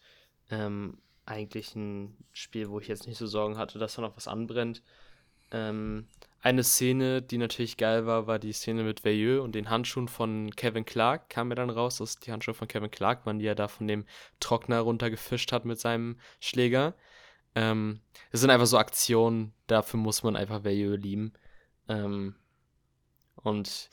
[0.51, 0.99] ähm,
[1.31, 4.83] eigentlich ein Spiel, wo ich jetzt nicht so Sorgen hatte, dass da noch was anbrennt.
[5.53, 6.09] Ähm,
[6.43, 10.51] eine Szene, die natürlich geil war, war die Szene mit Veilleux und den Handschuhen von
[10.57, 11.29] Kevin Clark.
[11.29, 13.87] Kam mir dann raus, dass die Handschuhe von Kevin Clark waren, die er da von
[13.87, 14.07] dem
[14.41, 16.95] Trockner runtergefischt hat mit seinem Schläger.
[17.55, 18.01] Ähm,
[18.33, 21.33] das sind einfach so Aktionen, dafür muss man einfach Veilleux lieben.
[21.89, 22.37] Ähm,
[23.37, 23.91] und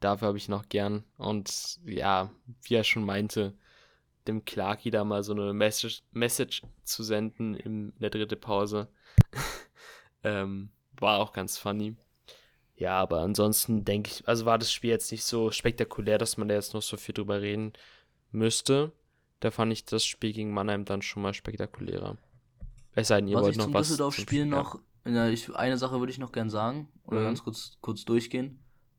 [0.00, 1.04] dafür habe ich noch gern.
[1.16, 2.30] Und ja,
[2.62, 3.54] wie er schon meinte,
[4.26, 8.88] dem Clarky da mal so eine Message, Message zu senden in der dritten Pause.
[10.24, 11.96] ähm, war auch ganz funny.
[12.76, 16.48] Ja, aber ansonsten denke ich, also war das Spiel jetzt nicht so spektakulär, dass man
[16.48, 17.72] da jetzt noch so viel drüber reden
[18.32, 18.92] müsste.
[19.40, 22.16] Da fand ich das Spiel gegen Mannheim dann schon mal spektakulärer.
[22.94, 23.88] Es sei denn, ihr was wollt ich noch was.
[23.88, 27.24] Düsseldorf-Spiel zum- noch, ja, ich, eine Sache würde ich noch gern sagen, oder Mhm.
[27.24, 28.58] ganz kurz, kurz durchgehen.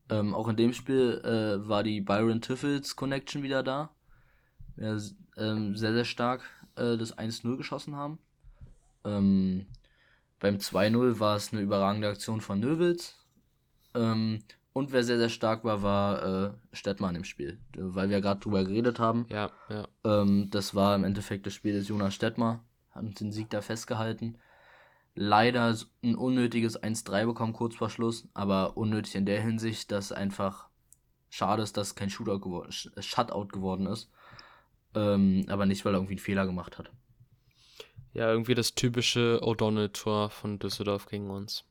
[0.09, 3.89] Ähm, auch in dem Spiel äh, war die Byron Tiffels Connection wieder da.
[4.77, 4.97] Ja,
[5.37, 6.43] ähm, sehr, sehr stark
[6.75, 8.19] äh, das 1-0 geschossen haben.
[9.05, 9.65] Ähm,
[10.39, 13.15] beim 2-0 war es eine überragende Aktion von Nöwels.
[13.93, 17.59] Ähm, und wer sehr, sehr stark war, war äh, Stettmann im Spiel.
[17.77, 19.25] Weil wir gerade drüber geredet haben.
[19.29, 19.87] Ja, ja.
[20.03, 22.63] Ähm, das war im Endeffekt das Spiel des Jonas Stettmar.
[22.91, 24.37] Hat den Sieg da festgehalten.
[25.15, 25.73] Leider
[26.03, 30.67] ein unnötiges 1-3 bekommen kurz vor Schluss, aber unnötig in der Hinsicht, dass einfach
[31.29, 34.09] schade ist, dass kein Shootout Sh- Shutout geworden ist.
[34.95, 36.91] Ähm, aber nicht, weil er irgendwie einen Fehler gemacht hat.
[38.13, 41.65] Ja, irgendwie das typische O'Donnell-Tor von Düsseldorf gegen uns.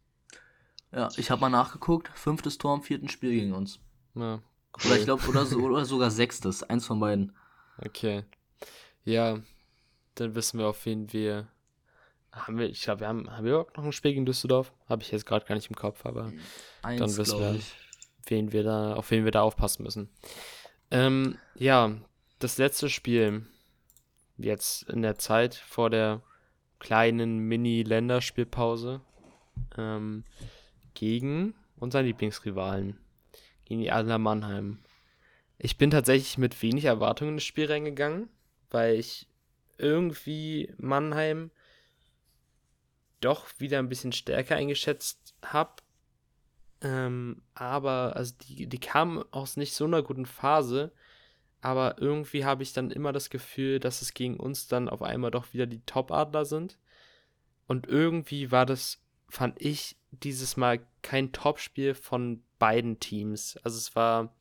[0.93, 2.11] Ja, ich habe mal nachgeguckt.
[2.14, 3.81] Fünftes Tor im vierten Spiel gegen uns.
[4.14, 4.41] Ja,
[4.85, 6.62] Oder ich glaube, oder, so, oder sogar sechstes.
[6.62, 7.33] Eins von beiden.
[7.79, 8.25] Okay.
[9.05, 9.41] Ja,
[10.14, 11.49] dann wissen wir auf wen wir.
[12.31, 14.72] Haben wir, ich glaube, wir haben, haben wir überhaupt noch ein Spiel gegen Düsseldorf?
[14.89, 16.33] Habe ich jetzt gerade gar nicht im Kopf, aber
[16.83, 17.55] Eins, Dann wissen wir.
[17.55, 17.72] ich.
[18.27, 20.09] wen wir da, auf wen wir da aufpassen müssen.
[20.91, 21.93] Ähm, ja,
[22.39, 23.47] das letzte Spiel
[24.37, 26.22] jetzt in der Zeit vor der
[26.78, 29.01] kleinen Mini-Länderspielpause
[29.76, 30.24] ähm,
[30.95, 32.99] gegen unseren Lieblingsrivalen,
[33.64, 34.80] gegen die Adler Mannheim.
[35.59, 38.28] Ich bin tatsächlich mit wenig Erwartungen in das Spiel reingegangen,
[38.70, 39.28] weil ich
[39.78, 41.51] irgendwie Mannheim
[43.20, 45.82] doch wieder ein bisschen stärker eingeschätzt habe.
[46.82, 50.93] Ähm, aber, also die, die kamen aus nicht so einer guten Phase,
[51.64, 55.30] aber irgendwie habe ich dann immer das Gefühl, dass es gegen uns dann auf einmal
[55.30, 56.78] doch wieder die Top-Adler sind.
[57.66, 63.56] Und irgendwie war das, fand ich, dieses Mal kein Topspiel von beiden Teams.
[63.62, 64.34] Also es war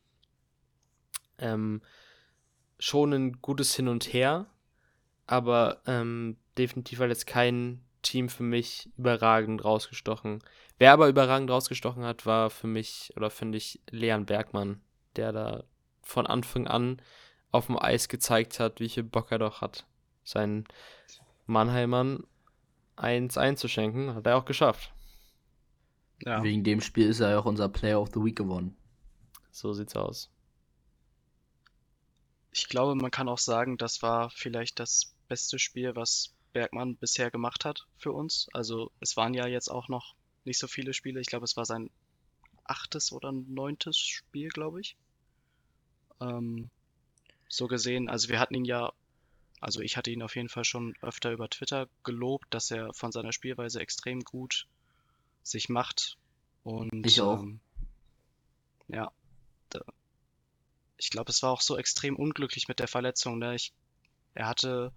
[1.38, 1.80] ähm,
[2.78, 4.44] schon ein gutes Hin und Her,
[5.26, 10.40] aber ähm, definitiv war jetzt kein Team für mich überragend rausgestochen.
[10.76, 14.82] Wer aber überragend rausgestochen hat, war für mich, oder finde ich, Leon Bergmann,
[15.16, 15.64] der da
[16.04, 17.00] von Anfang an
[17.50, 19.86] auf dem Eis gezeigt hat, wie viel Bock er doch hat,
[20.24, 20.64] seinen
[21.46, 22.24] Mannheimern
[22.96, 24.14] eins einzuschenken.
[24.14, 24.92] Hat er auch geschafft.
[26.24, 26.42] Ja.
[26.42, 28.76] Wegen dem Spiel ist er ja auch unser Player of the Week geworden.
[29.50, 30.30] So sieht's aus.
[32.52, 37.30] Ich glaube, man kann auch sagen, das war vielleicht das beste Spiel, was Bergmann bisher
[37.30, 38.48] gemacht hat für uns.
[38.52, 41.20] Also es waren ja jetzt auch noch nicht so viele Spiele.
[41.20, 41.90] Ich glaube, es war sein
[42.64, 44.96] achtes oder neuntes Spiel, glaube ich.
[46.20, 46.70] Ähm,
[47.48, 48.92] so gesehen, also wir hatten ihn ja,
[49.60, 53.12] also ich hatte ihn auf jeden Fall schon öfter über Twitter gelobt, dass er von
[53.12, 54.66] seiner Spielweise extrem gut
[55.42, 56.16] sich macht.
[56.64, 57.42] Und Ich auch.
[57.42, 57.60] ähm,
[58.88, 59.12] ja,
[59.70, 59.80] da,
[60.96, 63.38] ich glaube, es war auch so extrem unglücklich mit der Verletzung.
[63.38, 63.54] Ne?
[63.54, 63.72] Ich,
[64.34, 64.92] er hatte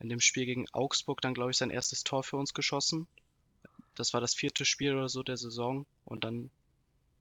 [0.00, 3.06] in dem Spiel gegen Augsburg dann, glaube ich, sein erstes Tor für uns geschossen.
[3.94, 6.50] Das war das vierte Spiel oder so der Saison und dann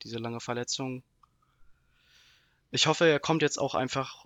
[0.04, 1.04] diese lange Verletzung.
[2.76, 4.26] Ich hoffe, er kommt jetzt auch einfach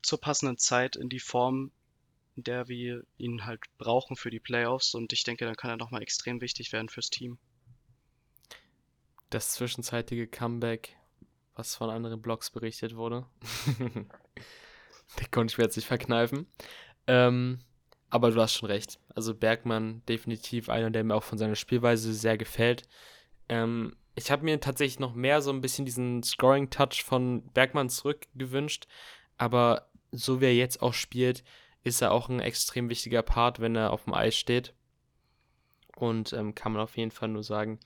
[0.00, 1.72] zur passenden Zeit in die Form,
[2.36, 5.76] in der wir ihn halt brauchen für die Playoffs und ich denke, dann kann er
[5.76, 7.38] nochmal extrem wichtig werden fürs Team.
[9.30, 10.96] Das zwischenzeitige Comeback,
[11.56, 13.26] was von anderen Blogs berichtet wurde.
[15.18, 16.46] Der konnte ich mir jetzt nicht verkneifen.
[17.08, 17.58] Ähm,
[18.10, 19.00] aber du hast schon recht.
[19.08, 22.84] Also Bergmann definitiv einer, der mir auch von seiner Spielweise sehr gefällt.
[23.48, 28.88] Ähm, ich habe mir tatsächlich noch mehr so ein bisschen diesen Scoring-Touch von Bergmann zurückgewünscht.
[29.36, 31.44] Aber so wie er jetzt auch spielt,
[31.84, 34.74] ist er auch ein extrem wichtiger Part, wenn er auf dem Eis steht.
[35.96, 37.78] Und ähm, kann man auf jeden Fall nur sagen,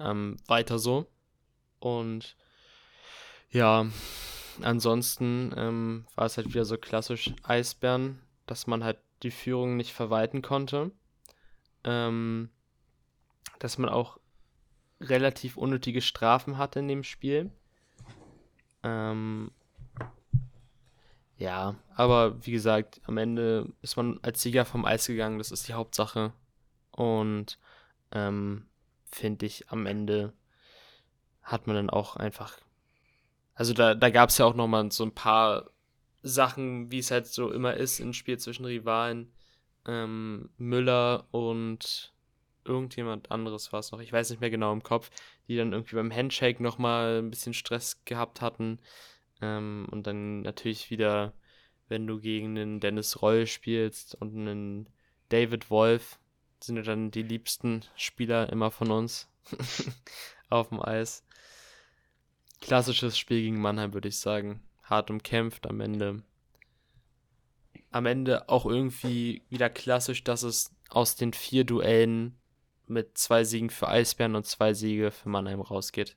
[0.00, 1.06] ähm, weiter so.
[1.78, 2.36] Und
[3.50, 3.86] ja,
[4.60, 9.92] ansonsten ähm, war es halt wieder so klassisch Eisbären, dass man halt die Führung nicht
[9.92, 10.90] verwalten konnte.
[11.84, 12.50] Ähm,
[13.60, 14.18] dass man auch
[15.00, 17.50] relativ unnötige Strafen hatte in dem Spiel.
[18.82, 19.50] Ähm,
[21.36, 25.68] ja, aber wie gesagt, am Ende ist man als Sieger vom Eis gegangen, das ist
[25.68, 26.32] die Hauptsache.
[26.90, 27.58] Und
[28.10, 28.66] ähm,
[29.10, 30.32] finde ich, am Ende
[31.42, 32.58] hat man dann auch einfach.
[33.54, 35.70] Also da, da gab es ja auch nochmal so ein paar
[36.22, 39.32] Sachen, wie es halt so immer ist, im Spiel zwischen Rivalen.
[39.86, 42.12] Ähm, Müller und
[42.68, 45.10] irgendjemand anderes war es noch, ich weiß nicht mehr genau im Kopf,
[45.48, 48.78] die dann irgendwie beim Handshake nochmal ein bisschen Stress gehabt hatten.
[49.40, 51.32] Ähm, und dann natürlich wieder,
[51.88, 54.88] wenn du gegen einen Dennis Roll spielst und einen
[55.28, 56.18] David Wolf,
[56.60, 59.28] sind ja dann die liebsten Spieler immer von uns
[60.50, 61.24] auf dem Eis.
[62.60, 64.62] Klassisches Spiel gegen Mannheim, würde ich sagen.
[64.82, 66.22] Hart umkämpft am Ende.
[67.90, 72.36] Am Ende auch irgendwie wieder klassisch, dass es aus den vier Duellen
[72.90, 76.16] mit zwei Siegen für Eisbären und zwei Siege für Mannheim rausgeht.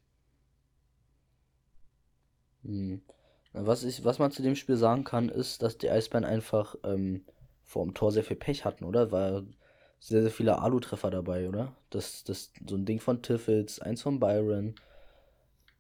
[2.64, 3.02] Hm.
[3.54, 7.26] Was, ich, was man zu dem Spiel sagen kann, ist, dass die Eisbären einfach ähm,
[7.66, 9.12] vor dem Tor sehr viel Pech hatten, oder?
[9.12, 9.44] War
[10.00, 11.76] sehr, sehr viele Alu-Treffer dabei, oder?
[11.90, 14.76] Das, das, so ein Ding von Tiffels, eins von Byron.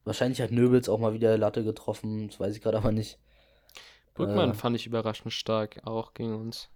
[0.04, 3.20] Wahrscheinlich hat Nöbels auch mal wieder Latte getroffen, das weiß ich gerade aber nicht.
[4.14, 6.70] Brückmann äh, fand ich überraschend stark, auch gegen uns.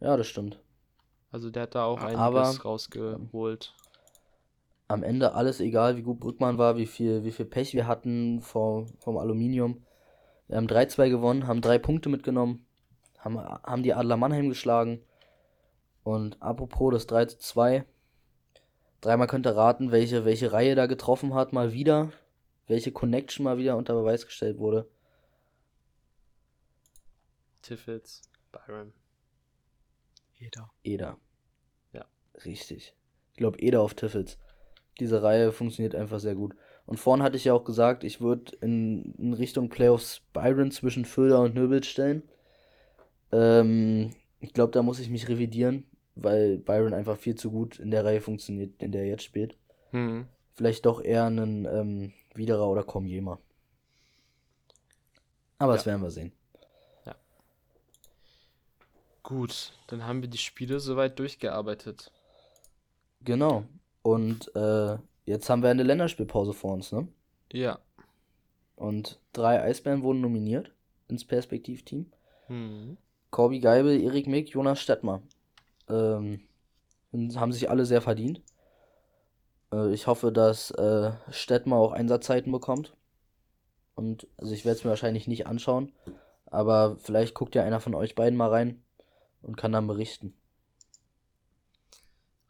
[0.00, 0.58] Ja, das stimmt.
[1.30, 3.74] Also der hat da auch einiges aber, rausgeholt.
[4.88, 8.40] Am Ende alles egal, wie gut Brückmann war, wie viel, wie viel Pech wir hatten
[8.40, 9.84] vor, vom Aluminium.
[10.46, 12.64] Wir haben 3-2 gewonnen, haben drei Punkte mitgenommen,
[13.18, 15.02] haben, haben die Adler Mannheim geschlagen.
[16.04, 17.84] Und apropos das 3 zu 2.
[19.02, 22.10] Dreimal könnt ihr raten, welche, welche Reihe da getroffen hat, mal wieder.
[22.66, 24.88] Welche Connection mal wieder unter Beweis gestellt wurde.
[27.62, 28.22] Tiffels,
[28.52, 28.92] Byron.
[30.38, 30.70] Eder.
[30.82, 31.18] Eder.
[31.92, 32.04] Ja.
[32.44, 32.94] Richtig.
[33.32, 34.38] Ich glaube, Eder auf Tiffels.
[35.00, 36.54] Diese Reihe funktioniert einfach sehr gut.
[36.86, 41.04] Und vorhin hatte ich ja auch gesagt, ich würde in, in, Richtung Playoffs Byron zwischen
[41.04, 42.22] Föder und Nöbel stellen.
[43.30, 44.10] Ähm,
[44.40, 45.84] ich glaube, da muss ich mich revidieren
[46.22, 49.56] weil Byron einfach viel zu gut in der Reihe funktioniert, in der er jetzt spielt.
[49.92, 50.26] Mhm.
[50.54, 53.38] Vielleicht doch eher einen ähm, Widerer oder Komjema.
[55.58, 55.76] Aber ja.
[55.76, 56.32] das werden wir sehen.
[59.28, 62.10] Gut, dann haben wir die Spiele soweit durchgearbeitet.
[63.20, 63.64] Genau.
[64.00, 67.06] Und äh, jetzt haben wir eine Länderspielpause vor uns, ne?
[67.52, 67.78] Ja.
[68.74, 70.72] Und drei Eisbären wurden nominiert
[71.08, 72.10] ins Perspektivteam.
[72.48, 72.96] Mhm.
[73.30, 75.20] Corby Geibel, Erik Mick, Jonas Stettmer.
[75.90, 76.40] Ähm,
[77.12, 78.40] haben sich alle sehr verdient.
[79.70, 82.96] Äh, ich hoffe, dass äh, Stettmer auch Einsatzzeiten bekommt.
[83.94, 85.92] Und also ich werde es mir wahrscheinlich nicht anschauen.
[86.46, 88.82] Aber vielleicht guckt ja einer von euch beiden mal rein
[89.42, 90.34] und kann dann berichten.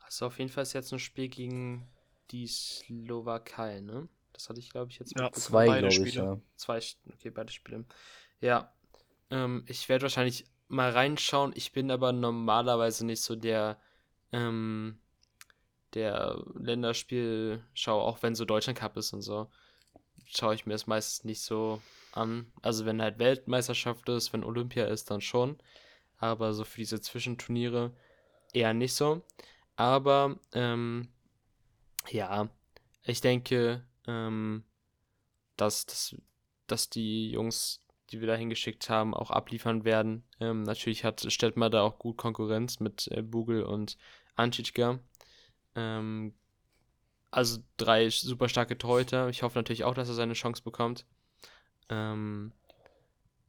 [0.00, 1.86] Also auf jeden Fall ist jetzt ein Spiel gegen
[2.30, 4.08] die Slowakei, ne?
[4.32, 6.40] Das hatte ich, glaube ich, jetzt ja, zwei, glaube ich, ja.
[6.56, 6.80] Zwei,
[7.12, 7.84] okay, beide Spiele.
[8.40, 8.72] Ja,
[9.30, 11.52] ähm, ich werde wahrscheinlich mal reinschauen.
[11.54, 13.80] Ich bin aber normalerweise nicht so der,
[14.32, 14.98] ähm,
[15.94, 19.50] der Länderspielschau, auch wenn so Deutschland Cup ist und so,
[20.26, 21.82] schaue ich mir das meistens nicht so
[22.12, 22.52] an.
[22.62, 25.58] Also wenn halt Weltmeisterschaft ist, wenn Olympia ist, dann schon.
[26.18, 27.92] Aber so für diese Zwischenturniere
[28.52, 29.22] eher nicht so.
[29.76, 31.08] Aber ähm,
[32.10, 32.48] ja,
[33.04, 34.64] ich denke, ähm,
[35.56, 36.16] dass, dass,
[36.66, 40.24] dass die Jungs die wir da hingeschickt haben, auch abliefern werden.
[40.40, 43.98] Ähm, natürlich hat Stettmer da auch gut Konkurrenz mit äh, Bugel und
[44.34, 44.98] Anschitschka.
[45.74, 46.34] Ähm,
[47.30, 49.28] also drei super starke Torhüter.
[49.28, 51.04] Ich hoffe natürlich auch, dass er seine Chance bekommt.
[51.90, 52.52] Ähm,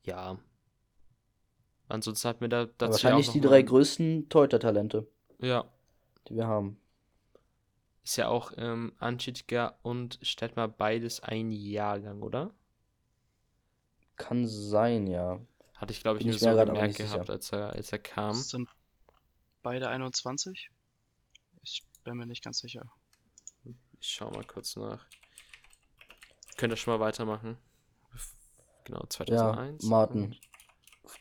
[0.04, 0.38] ja.
[1.90, 5.08] Ansonsten hat mir da dazu Wahrscheinlich die drei größten Torhüter-Talente.
[5.40, 5.66] Ja.
[6.28, 6.80] Die wir haben.
[8.04, 12.52] Ist ja auch ähm, Anschitschka und Stettmer beides ein Jahrgang, oder?
[14.18, 15.40] Kann sein, ja.
[15.76, 18.36] Hatte ich, glaube ich, Bin nur so gemerkt gehabt, als er, als er kam.
[18.36, 18.70] Sind
[19.64, 20.70] beide 21?
[21.64, 22.92] Ich bin mir nicht ganz sicher.
[24.00, 25.06] Ich schau mal kurz nach.
[26.58, 27.58] Könnt ihr schon mal weitermachen?
[28.84, 29.84] Genau, 2001.
[29.84, 30.36] Ja, Martin.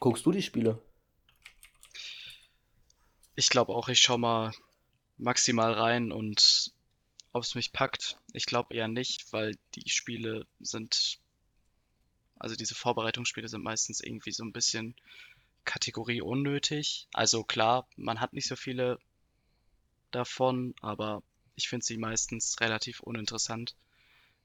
[0.00, 0.80] Guckst du die Spiele?
[3.34, 4.52] Ich glaube auch, ich schau mal
[5.16, 6.72] maximal rein und
[7.32, 8.18] ob es mich packt.
[8.32, 11.20] Ich glaube eher nicht, weil die Spiele sind
[12.38, 14.94] also diese Vorbereitungsspiele sind meistens irgendwie so ein bisschen
[15.64, 17.08] Kategorie unnötig.
[17.12, 18.98] Also klar, man hat nicht so viele
[20.10, 21.22] davon, aber
[21.56, 23.74] ich finde sie meistens relativ uninteressant.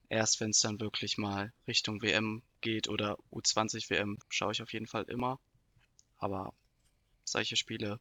[0.08, 4.72] Erst wenn es dann wirklich mal Richtung WM geht oder U20 WM, schaue ich auf
[4.72, 5.40] jeden Fall immer.
[6.18, 6.52] Aber
[7.24, 7.98] solche Spiele,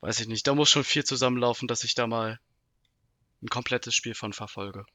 [0.00, 2.40] weiß ich nicht, da muss schon viel zusammenlaufen, dass ich da mal
[3.42, 4.86] ein komplettes Spiel von verfolge.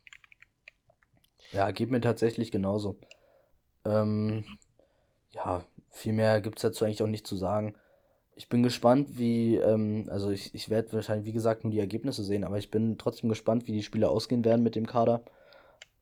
[1.52, 3.00] Ja, geht mir tatsächlich genauso.
[3.86, 4.46] Ähm,
[5.32, 7.76] ja, viel mehr gibt es dazu eigentlich auch nicht zu sagen.
[8.36, 12.24] Ich bin gespannt, wie, ähm, also ich, ich werde wahrscheinlich, wie gesagt, nur die Ergebnisse
[12.24, 15.24] sehen, aber ich bin trotzdem gespannt, wie die Spiele ausgehen werden mit dem Kader.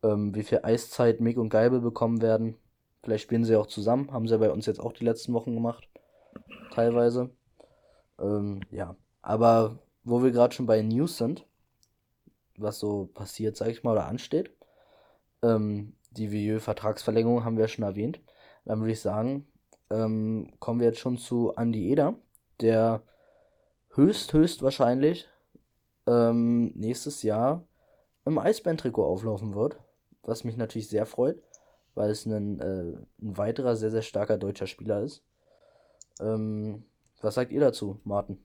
[0.04, 2.56] Ähm, wie viel Eiszeit Mick und Geibel bekommen werden.
[3.04, 5.90] Vielleicht spielen sie auch zusammen, haben sie bei uns jetzt auch die letzten Wochen gemacht.
[6.72, 7.30] Teilweise.
[8.20, 11.46] Ähm, ja, aber wo wir gerade schon bei News sind,
[12.58, 14.52] was so passiert, sag ich mal, oder ansteht,
[15.42, 18.20] ähm, die Vieux-Vertragsverlängerung haben wir schon erwähnt.
[18.66, 19.48] Dann würde ich sagen,
[19.90, 22.16] ähm, kommen wir jetzt schon zu Andy Eder,
[22.62, 23.02] der
[23.94, 25.28] höchst, höchst wahrscheinlich
[26.08, 27.64] ähm, nächstes Jahr
[28.26, 29.80] im Eisbären-Trikot auflaufen wird.
[30.24, 31.42] Was mich natürlich sehr freut,
[31.96, 35.24] weil es ein, äh, ein weiterer sehr, sehr starker deutscher Spieler ist.
[36.20, 36.84] Ähm,
[37.22, 38.44] was sagt ihr dazu, Martin?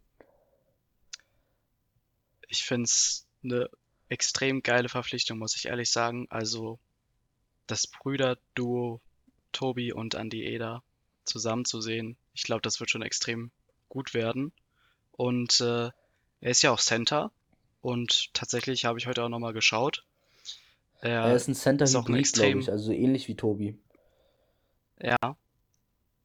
[2.48, 3.68] Ich finde es eine
[4.08, 6.26] extrem geile Verpflichtung, muss ich ehrlich sagen.
[6.30, 6.78] Also
[7.66, 9.00] das Brüderduo
[9.52, 10.82] Tobi und Andy Eder
[11.24, 13.50] zusammen zu sehen, ich glaube, das wird schon extrem
[13.88, 14.52] gut werden.
[15.12, 15.90] Und äh,
[16.40, 17.30] er ist ja auch Center
[17.80, 20.04] und tatsächlich habe ich heute auch nochmal geschaut.
[21.00, 23.78] Er, er ist ein Center ist Hybrid, glaube ich, also ähnlich wie Tobi.
[25.00, 25.16] Ja.
[25.20, 25.36] Er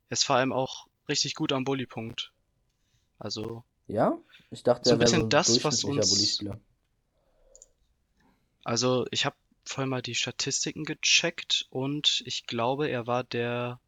[0.10, 2.32] ist vor allem auch richtig gut am Bully-Punkt.
[3.18, 3.64] Also.
[3.88, 4.18] Ja?
[4.52, 6.44] Ich dachte, so ein bisschen so ein das, was uns.
[8.64, 13.80] Also, ich habe vorhin mal die Statistiken gecheckt und ich glaube, er war der.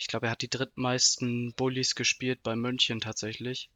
[0.00, 3.68] Ich glaube, er hat die drittmeisten Bullies gespielt bei München tatsächlich.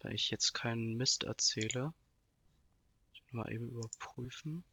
[0.00, 1.92] Wenn ich jetzt keinen Mist erzähle.
[3.12, 4.64] Ich mal eben überprüfen.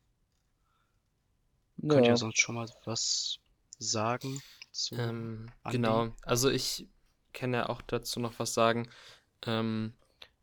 [1.78, 1.90] Ja.
[1.90, 3.40] Könnt ihr sonst schon mal was
[3.78, 4.42] sagen?
[4.94, 6.88] Ähm, genau, also ich
[7.34, 8.90] kann ja auch dazu noch was sagen.
[9.46, 9.94] Ähm,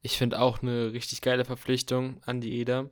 [0.02, 2.90] ich finde auch eine richtig geile Verpflichtung an die Eder.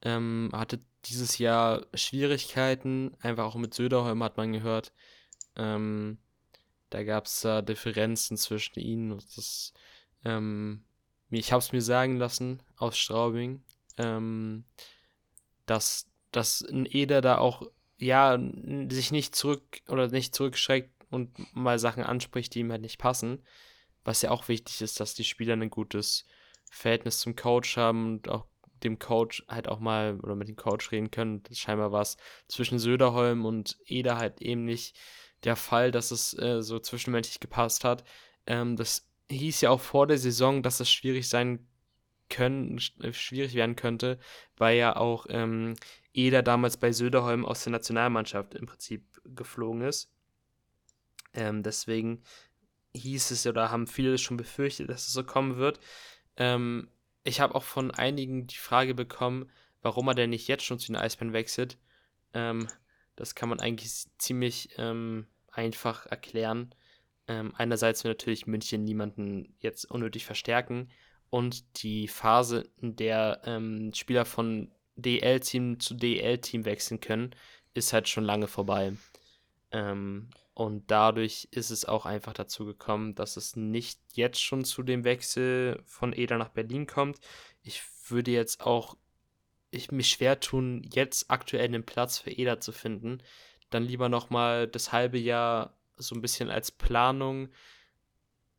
[0.00, 4.94] Ähm, hatte dieses Jahr Schwierigkeiten, einfach auch mit Söderholm hat man gehört.
[5.56, 6.18] Ähm,
[6.90, 9.12] da gab es da Differenzen zwischen ihnen.
[9.12, 9.72] Und das,
[10.24, 10.84] ähm,
[11.30, 13.62] ich habe es mir sagen lassen aus Straubing,
[13.98, 14.64] ähm,
[15.66, 17.62] dass, dass ein Eder da auch
[17.98, 18.38] ja
[18.88, 23.42] sich nicht zurück oder nicht zurückschreckt und mal Sachen anspricht, die ihm halt nicht passen.
[24.04, 26.26] Was ja auch wichtig ist, dass die Spieler ein gutes
[26.70, 28.46] Verhältnis zum Coach haben und auch
[28.84, 31.42] dem Coach halt auch mal oder mit dem Coach reden können.
[31.52, 34.96] Scheinbar war es zwischen Söderholm und Eder halt eben nicht
[35.46, 38.04] der Fall, dass es äh, so zwischenmenschlich gepasst hat.
[38.46, 41.66] Ähm, das hieß ja auch vor der Saison, dass es schwierig sein
[42.28, 44.18] können, äh, schwierig werden könnte,
[44.56, 45.74] weil ja auch ähm,
[46.12, 50.10] Eder damals bei Söderholm aus der Nationalmannschaft im Prinzip geflogen ist.
[51.34, 52.22] Ähm, deswegen
[52.94, 55.78] hieß es oder haben viele schon befürchtet, dass es so kommen wird.
[56.36, 56.88] Ähm,
[57.24, 59.50] ich habe auch von einigen die Frage bekommen,
[59.82, 61.78] warum er denn nicht jetzt schon zu den Eisbären wechselt.
[62.32, 62.68] Ähm,
[63.16, 65.26] das kann man eigentlich ziemlich ähm,
[65.56, 66.74] einfach erklären.
[67.28, 70.88] Ähm, einerseits will natürlich München niemanden jetzt unnötig verstärken
[71.30, 77.34] und die Phase, in der ähm, Spieler von DL-Team zu DL-Team wechseln können,
[77.74, 78.92] ist halt schon lange vorbei.
[79.72, 84.82] Ähm, und dadurch ist es auch einfach dazu gekommen, dass es nicht jetzt schon zu
[84.82, 87.18] dem Wechsel von Eder nach Berlin kommt.
[87.62, 88.96] Ich würde jetzt auch
[89.70, 93.18] ich mich schwer tun, jetzt aktuell einen Platz für Eder zu finden.
[93.70, 97.48] Dann lieber nochmal das halbe Jahr so ein bisschen als Planung,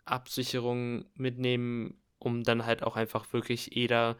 [0.05, 4.17] Absicherung mitnehmen, um dann halt auch einfach wirklich Eder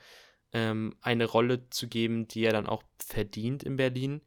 [0.53, 4.21] ähm, eine Rolle zu geben, die er dann auch verdient in Berlin.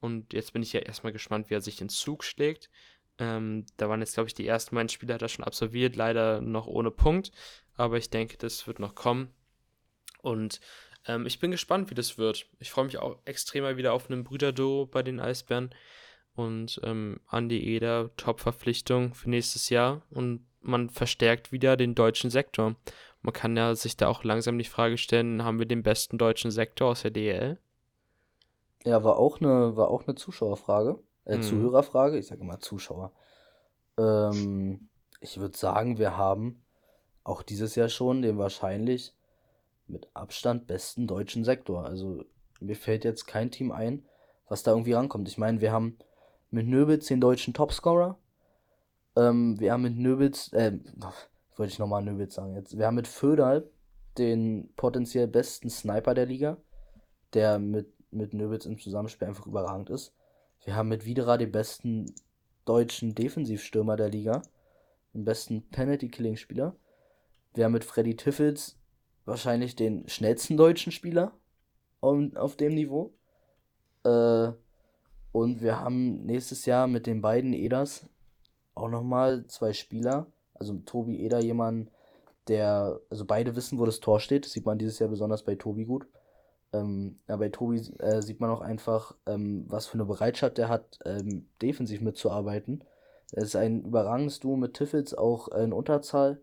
[0.00, 2.70] Und jetzt bin ich ja erstmal gespannt, wie er sich den Zug schlägt.
[3.18, 6.40] Ähm, da waren jetzt, glaube ich, die ersten beiden Spiele hat er schon absolviert, leider
[6.40, 7.32] noch ohne Punkt.
[7.76, 9.32] Aber ich denke, das wird noch kommen.
[10.22, 10.60] Und
[11.06, 12.46] ähm, ich bin gespannt, wie das wird.
[12.58, 15.74] Ich freue mich auch extrem mal wieder auf einen Brüderdo bei den Eisbären.
[16.34, 20.02] Und ähm, Andi Eder, Top-Verpflichtung für nächstes Jahr.
[20.10, 22.76] Und man verstärkt wieder den deutschen Sektor.
[23.22, 26.50] Man kann ja sich da auch langsam die Frage stellen, haben wir den besten deutschen
[26.50, 27.58] Sektor aus der DL?
[28.84, 31.42] Ja, war auch eine, war auch eine Zuschauerfrage, äh, hm.
[31.42, 33.12] Zuhörerfrage, ich sage immer Zuschauer.
[33.98, 34.88] Ähm,
[35.20, 36.62] ich würde sagen, wir haben
[37.24, 39.14] auch dieses Jahr schon den wahrscheinlich
[39.86, 41.84] mit Abstand besten deutschen Sektor.
[41.84, 42.24] Also
[42.60, 44.04] mir fällt jetzt kein Team ein,
[44.48, 45.28] was da irgendwie rankommt.
[45.28, 45.98] Ich meine, wir haben
[46.50, 48.18] mit Nöbitz den deutschen Topscorer.
[49.16, 50.78] Ähm, wir haben mit Nöbitz, äh,
[51.56, 52.78] wollte ich nochmal Nöbitz sagen jetzt.
[52.78, 53.70] Wir haben mit Föderl
[54.18, 56.56] den potenziell besten Sniper der Liga,
[57.32, 60.14] der mit mit Nöbitz im Zusammenspiel einfach überragend ist.
[60.64, 62.12] Wir haben mit Widerer den besten
[62.64, 64.42] deutschen Defensivstürmer der Liga,
[65.14, 66.76] den besten Penalty-Killing-Spieler.
[67.54, 68.78] Wir haben mit Freddy Tiffels
[69.24, 71.32] wahrscheinlich den schnellsten deutschen Spieler
[72.00, 73.14] auf dem Niveau.
[74.04, 74.52] Äh,
[75.32, 78.08] und wir haben nächstes Jahr mit den beiden Eders
[78.74, 81.90] auch nochmal zwei Spieler, also Tobi Eder jemanden,
[82.48, 84.44] der, also beide wissen, wo das Tor steht.
[84.44, 86.06] Das sieht man dieses Jahr besonders bei Tobi gut.
[86.72, 90.68] Ähm, ja, bei Tobi äh, sieht man auch einfach, ähm, was für eine Bereitschaft er
[90.68, 92.84] hat, ähm, defensiv mitzuarbeiten.
[93.32, 96.40] Er ist ein überragendes Duo mit Tiffels, auch in Unterzahl.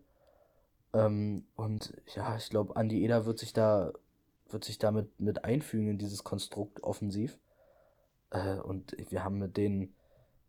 [0.94, 3.92] Ähm, und ja, ich glaube, Andi Eder wird sich da,
[4.48, 7.38] wird sich damit mit einfügen in dieses Konstrukt offensiv.
[8.30, 9.94] Äh, und wir haben mit den,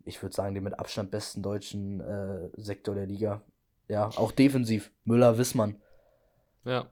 [0.05, 3.41] ich würde sagen, den mit Abstand besten deutschen äh, Sektor der Liga.
[3.87, 4.91] Ja, auch defensiv.
[5.03, 5.81] Müller, Wissmann.
[6.63, 6.89] Ja.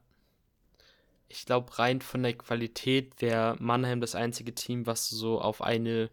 [1.29, 5.61] Ich glaube, rein von der Qualität wäre Mannheim das einzige Team, was du so auf
[5.61, 6.09] eine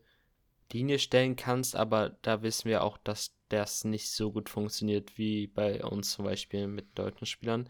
[0.73, 5.47] Linie stellen kannst, aber da wissen wir auch, dass das nicht so gut funktioniert wie
[5.47, 7.69] bei uns zum Beispiel mit deutschen Spielern.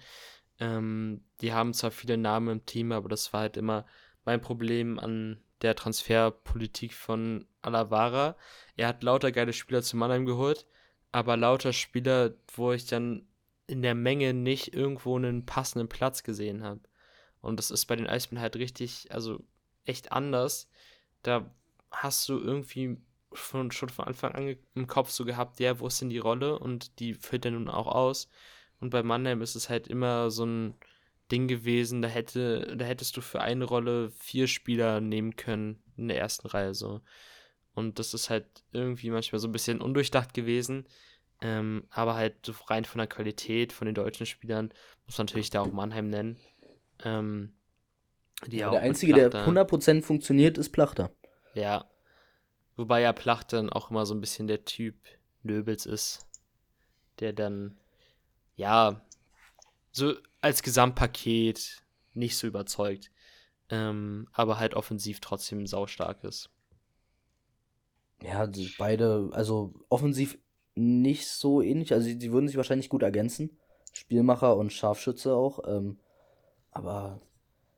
[0.59, 3.85] Ähm, die haben zwar viele Namen im Team, aber das war halt immer
[4.25, 8.37] mein Problem an der Transferpolitik von Alavara.
[8.77, 10.67] Er hat lauter geile Spieler zu Mannheim geholt,
[11.11, 13.27] aber lauter Spieler, wo ich dann
[13.67, 16.81] in der Menge nicht irgendwo einen passenden Platz gesehen habe.
[17.41, 19.43] Und das ist bei den Eisbären halt richtig, also
[19.85, 20.69] echt anders.
[21.23, 21.51] Da
[21.91, 22.99] hast du irgendwie
[23.33, 26.59] von, schon von Anfang an im Kopf so gehabt, ja, wo ist denn die Rolle?
[26.59, 28.29] Und die füllt er nun auch aus.
[28.81, 30.75] Und bei Mannheim ist es halt immer so ein
[31.31, 36.09] Ding gewesen, da hätte, da hättest du für eine Rolle vier Spieler nehmen können in
[36.09, 37.01] der ersten Reihe so.
[37.75, 40.87] Und das ist halt irgendwie manchmal so ein bisschen undurchdacht gewesen.
[41.41, 44.73] Ähm, aber halt so rein von der Qualität von den deutschen Spielern
[45.07, 46.39] muss man natürlich da auch Mannheim nennen.
[47.05, 47.55] Ähm,
[48.49, 51.11] ja, der einzige, der 100% funktioniert, ist Plachter.
[51.55, 51.89] Ja,
[52.77, 54.97] Wobei ja Plach dann auch immer so ein bisschen der Typ
[55.43, 56.27] Nöbels ist,
[57.21, 57.79] der dann,
[58.57, 59.01] ja,
[59.93, 60.15] so
[60.45, 61.83] als Gesamtpaket
[62.13, 63.11] nicht so überzeugt,
[63.71, 66.51] ähm, aber halt offensiv trotzdem saustark ist.
[68.23, 68.47] Ja,
[68.79, 70.39] beide, also offensiv
[70.75, 73.59] nicht so ähnlich, also sie, würden sich wahrscheinlich gut ergänzen.
[73.93, 75.99] Spielmacher und Scharfschütze auch, ähm,
[76.71, 77.21] aber.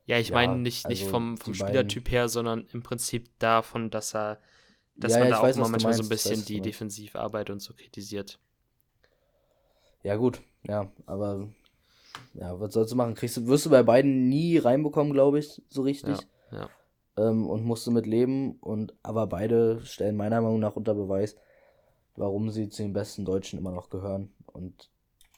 [0.05, 2.11] Ja, ich ja, meine nicht, also nicht vom, vom Spielertyp beiden...
[2.11, 4.39] her, sondern im Prinzip davon, dass er
[4.95, 7.61] dass ja, man ja, da auch weiß, mal manchmal so ein bisschen die Defensivarbeit und
[7.61, 8.39] so kritisiert.
[10.03, 11.49] Ja, gut, ja, aber
[12.33, 13.15] ja, was sollst du machen?
[13.15, 16.17] Kriegst du, wirst du bei beiden nie reinbekommen, glaube ich, so richtig.
[16.51, 16.69] Ja,
[17.17, 17.29] ja.
[17.29, 18.57] Ähm, und musst du mit leben.
[18.59, 21.35] Und, aber beide stellen meiner Meinung nach unter Beweis,
[22.15, 24.33] warum sie zu den besten Deutschen immer noch gehören.
[24.45, 24.89] Und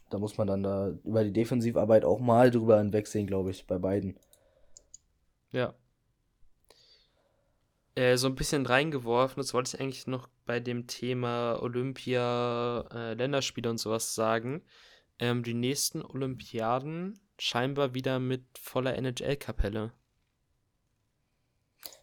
[0.10, 3.78] da muss man dann da über die Defensivarbeit auch mal drüber hinwegsehen, glaube ich, bei
[3.78, 4.18] beiden.
[5.52, 5.74] Ja,
[8.00, 9.42] äh, so ein bisschen reingeworfen.
[9.42, 14.62] Das wollte ich eigentlich noch bei dem Thema Olympia, äh, Länderspiele und sowas sagen.
[15.20, 19.92] Ähm, die nächsten Olympiaden scheinbar wieder mit voller NHL-Kapelle.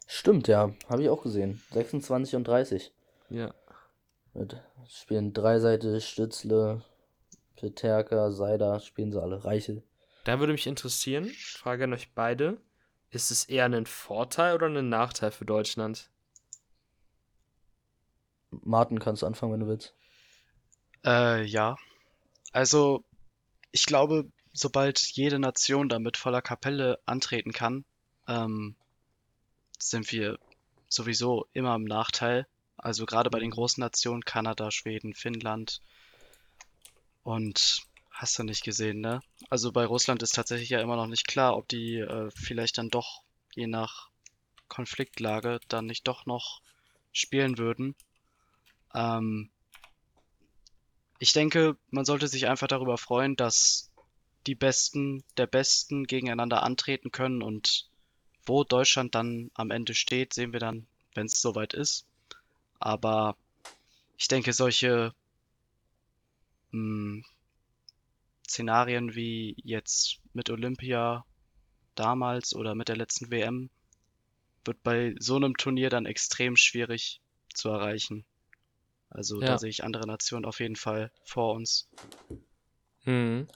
[0.07, 0.73] Stimmt, ja.
[0.87, 1.61] Habe ich auch gesehen.
[1.71, 2.93] 26 und 30.
[3.29, 3.53] Ja.
[4.33, 4.55] Mit
[4.87, 6.83] spielen Dreiseite, Stützle,
[7.55, 9.43] Peterka, Seider, spielen sie alle.
[9.43, 9.83] Reichel.
[10.23, 12.57] Da würde mich interessieren, Frage an euch beide.
[13.09, 16.09] Ist es eher ein Vorteil oder ein Nachteil für Deutschland?
[18.51, 19.93] Martin, kannst du anfangen, wenn du willst.
[21.05, 21.77] Äh, ja.
[22.51, 23.03] Also,
[23.71, 27.85] ich glaube, sobald jede Nation da mit voller Kapelle antreten kann,
[28.27, 28.75] ähm,
[29.79, 30.39] sind wir
[30.89, 32.47] sowieso immer im Nachteil.
[32.77, 35.81] Also gerade bei den großen Nationen, Kanada, Schweden, Finnland
[37.23, 37.87] und
[38.17, 39.21] Hast du nicht gesehen, ne?
[39.51, 42.89] Also bei Russland ist tatsächlich ja immer noch nicht klar, ob die äh, vielleicht dann
[42.89, 43.21] doch,
[43.53, 44.09] je nach
[44.69, 46.63] Konfliktlage, dann nicht doch noch
[47.11, 47.93] spielen würden.
[48.95, 49.51] Ähm,
[51.19, 53.91] ich denke, man sollte sich einfach darüber freuen, dass
[54.45, 57.89] die Besten der Besten gegeneinander antreten können und
[58.45, 62.05] wo Deutschland dann am Ende steht, sehen wir dann, wenn es soweit ist.
[62.79, 63.35] Aber
[64.17, 65.13] ich denke, solche
[66.71, 67.25] mh, hm,
[68.47, 71.25] Szenarien wie jetzt mit Olympia
[71.95, 73.69] damals oder mit der letzten WM
[74.63, 77.19] wird bei so einem Turnier dann extrem schwierig
[77.53, 78.25] zu erreichen.
[79.17, 79.47] Also ja.
[79.47, 81.89] da sehe ich andere Nationen auf jeden Fall vor uns.
[83.03, 83.47] Mhm.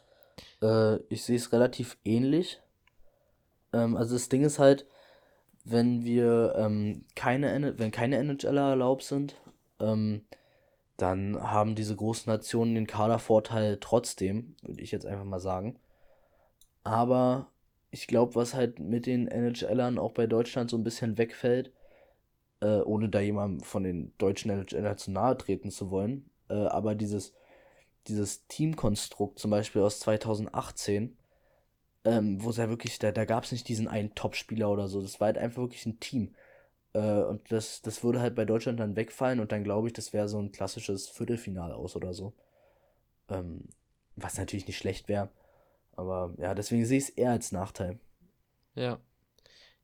[0.59, 2.59] Äh, ich sehe es relativ ähnlich.
[3.71, 4.87] Ähm, also das Ding ist halt,
[5.63, 9.35] wenn wir ähm, keine, wenn keine NHLer erlaubt sind,
[9.79, 10.25] ähm,
[10.97, 15.79] dann haben diese großen Nationen den Kadervorteil trotzdem, würde ich jetzt einfach mal sagen.
[16.83, 17.51] Aber
[17.91, 21.71] ich glaube, was halt mit den NHLern auch bei Deutschland so ein bisschen wegfällt,
[22.61, 26.95] äh, ohne da jemandem von den deutschen NHLern zu nahe treten zu wollen, äh, aber
[26.95, 27.33] dieses,
[28.07, 31.17] dieses Teamkonstrukt zum Beispiel aus 2018,
[32.03, 35.01] ähm, wo es ja wirklich, da, da gab es nicht diesen einen Topspieler oder so,
[35.01, 36.35] das war halt einfach wirklich ein Team.
[36.93, 40.13] Äh, und das, das würde halt bei Deutschland dann wegfallen und dann glaube ich, das
[40.13, 42.33] wäre so ein klassisches Viertelfinale aus oder so.
[43.29, 43.69] Ähm,
[44.15, 45.29] was natürlich nicht schlecht wäre.
[45.95, 47.99] Aber ja, deswegen sehe ich es eher als Nachteil.
[48.75, 48.99] Ja.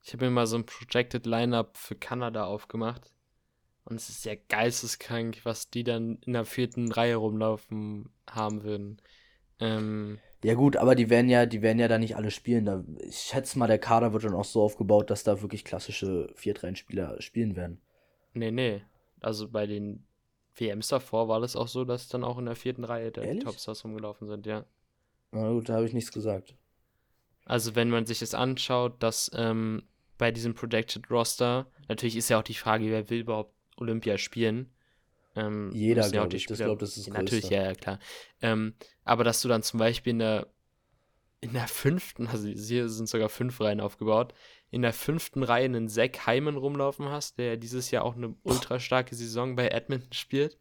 [0.08, 3.12] Ich habe mir mal so ein Projected Lineup für Kanada aufgemacht.
[3.84, 9.02] Und es ist ja geisteskrank, was die dann in der vierten Reihe rumlaufen haben würden.
[9.60, 12.64] Ähm, ja gut, aber die werden ja, die werden ja da nicht alle spielen.
[12.64, 16.30] Da, ich schätze mal, der Kader wird dann auch so aufgebaut, dass da wirklich klassische
[16.36, 17.82] Viertreihenspieler spielen werden.
[18.34, 18.82] Nee, nee.
[19.20, 20.06] Also bei den
[20.56, 23.44] WMs davor war das auch so, dass dann auch in der vierten Reihe der Ehrlich?
[23.44, 24.64] Topstars rumgelaufen sind, ja.
[25.34, 26.56] Na gut, da habe ich nichts gesagt.
[27.44, 29.84] Also wenn man sich das anschaut, dass ähm,
[30.18, 34.72] bei diesem Projected Roster, natürlich ist ja auch die Frage, wer will überhaupt Olympia spielen.
[35.36, 36.46] Ähm, Jeder, müssen ja auch glaub die ich.
[36.48, 37.56] Das Spieler- glaub, das ist das Natürlich, Größte.
[37.56, 38.00] ja, ja, klar.
[38.42, 40.48] Ähm, aber dass du dann zum Beispiel in der,
[41.42, 44.34] in der fünften, also hier sind sogar fünf Reihen aufgebaut,
[44.72, 48.80] in der fünften Reihe einen Zack Hyman rumlaufen hast, der dieses Jahr auch eine ultra
[48.80, 50.58] starke Saison bei Edmonton spielt.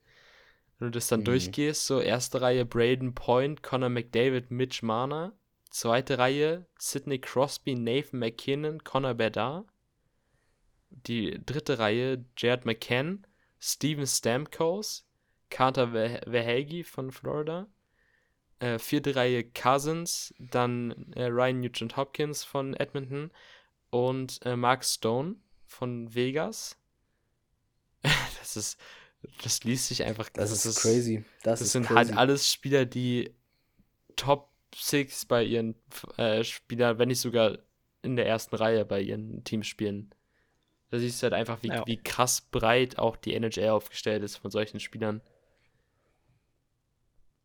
[0.78, 1.24] Wenn du das dann Mhm.
[1.24, 5.32] durchgehst, so erste Reihe Braden Point, Connor McDavid, Mitch Marner.
[5.76, 9.66] Zweite Reihe Sidney Crosby, Nathan McKinnon, Connor Bedard.
[10.88, 13.26] Die dritte Reihe Jared McCann,
[13.60, 15.06] Steven Stamkos,
[15.50, 17.66] Carter Ver- Verhage von Florida.
[18.58, 23.30] Äh, vierte Reihe Cousins, dann äh, Ryan Nugent Hopkins von Edmonton
[23.90, 26.78] und äh, Mark Stone von Vegas.
[28.38, 28.80] das ist,
[29.42, 30.30] das liest sich einfach.
[30.30, 31.22] Das, ist crazy.
[31.42, 31.96] Das, Das, ist sind crazy.
[31.96, 33.34] halt alles Spieler, die
[34.16, 35.74] Top 6 bei ihren
[36.18, 37.58] äh, Spielern, wenn nicht sogar
[38.02, 40.14] in der ersten Reihe bei ihren Teams spielen.
[40.90, 41.86] Da siehst du halt einfach, wie, Ja.
[41.86, 45.20] wie krass breit auch die NHL aufgestellt ist von solchen Spielern.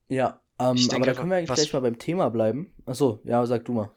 [0.10, 2.74] Ja, ähm, Ich aber denke da können wir eigentlich gleich mal beim Thema bleiben.
[2.86, 3.92] Achso, ja, sag du mal.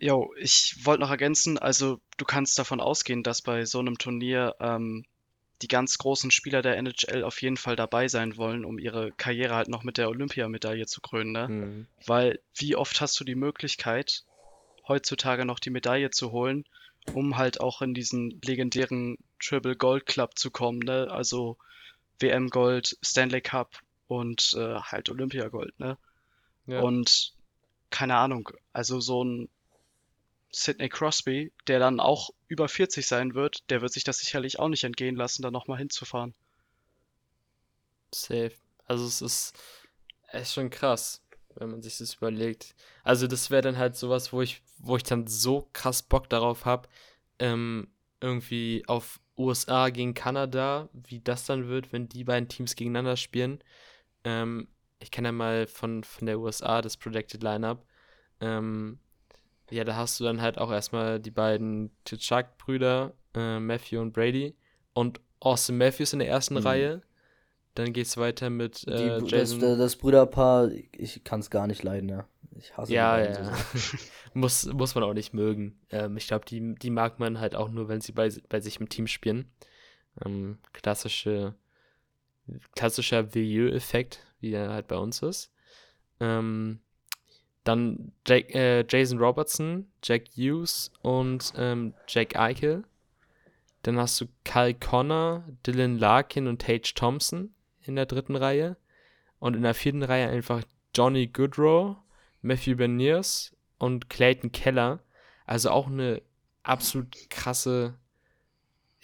[0.00, 4.56] Jo, ich wollte noch ergänzen, also du kannst davon ausgehen, dass bei so einem Turnier
[4.60, 5.04] ähm,
[5.62, 9.54] die ganz großen Spieler der NHL auf jeden Fall dabei sein wollen, um ihre Karriere
[9.54, 11.48] halt noch mit der Olympiamedaille zu krönen, ne?
[11.48, 11.86] Hm.
[12.06, 14.24] Weil wie oft hast du die Möglichkeit,
[14.88, 16.64] heutzutage noch die Medaille zu holen,
[17.14, 21.08] um halt auch in diesen legendären Triple Gold Club zu kommen, ne?
[21.10, 21.56] Also
[22.18, 25.96] WM Gold, Stanley Cup und äh, halt Olympia Gold, ne?
[26.66, 26.80] Ja.
[26.80, 27.34] Und
[27.90, 29.48] keine Ahnung, also so ein
[30.54, 34.68] Sidney Crosby, der dann auch über 40 sein wird, der wird sich das sicherlich auch
[34.68, 36.34] nicht entgehen lassen, da nochmal hinzufahren.
[38.14, 38.52] Safe.
[38.84, 39.58] Also es ist
[40.28, 41.22] echt schon krass,
[41.54, 42.74] wenn man sich das überlegt.
[43.02, 46.66] Also das wäre dann halt sowas, wo ich, wo ich dann so krass Bock darauf
[46.66, 46.88] habe,
[47.38, 47.88] ähm,
[48.20, 53.62] irgendwie auf USA gegen Kanada, wie das dann wird, wenn die beiden Teams gegeneinander spielen.
[54.24, 54.68] Ähm,
[55.00, 57.84] ich kann ja mal von, von der USA das Projected Lineup.
[58.40, 59.00] Ähm,
[59.72, 64.54] ja, da hast du dann halt auch erstmal die beiden T'Chak-Brüder, äh, Matthew und Brady
[64.94, 66.60] und Austin Matthews in der ersten Mhm.
[66.60, 67.02] Reihe.
[67.74, 69.78] Dann geht's weiter mit Die, äh, das, Jason.
[69.78, 72.26] das Brüderpaar, ich kann es gar nicht leiden, ja.
[72.58, 73.54] Ich hasse die ja, ja.
[73.74, 73.96] so
[74.34, 75.80] muss, muss man auch nicht mögen.
[75.90, 78.78] Ähm, ich glaube, die, die mag man halt auch nur, wenn sie bei, bei sich
[78.78, 79.50] im Team spielen.
[80.24, 81.54] Ähm, klassische,
[82.74, 85.50] klassischer Vieux-Effekt, wie er halt bei uns ist.
[86.20, 86.80] Ähm,
[87.64, 92.84] dann Jack, äh, Jason Robertson, Jack Hughes und ähm, Jack Eichel.
[93.82, 98.76] Dann hast du Kyle Connor, Dylan Larkin und Tage Thompson in der dritten Reihe.
[99.38, 100.62] Und in der vierten Reihe einfach
[100.94, 101.96] Johnny Goodrow,
[102.42, 105.00] Matthew Berniers und Clayton Keller.
[105.46, 106.22] Also auch eine
[106.62, 107.94] absolut krasse.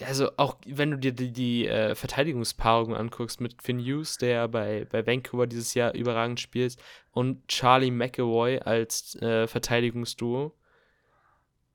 [0.00, 4.86] Also auch wenn du dir die, die äh, Verteidigungspaarung anguckst mit Finn Hughes, der bei,
[4.90, 6.76] bei Vancouver dieses Jahr überragend spielt,
[7.10, 10.54] und Charlie McAvoy als äh, Verteidigungsduo.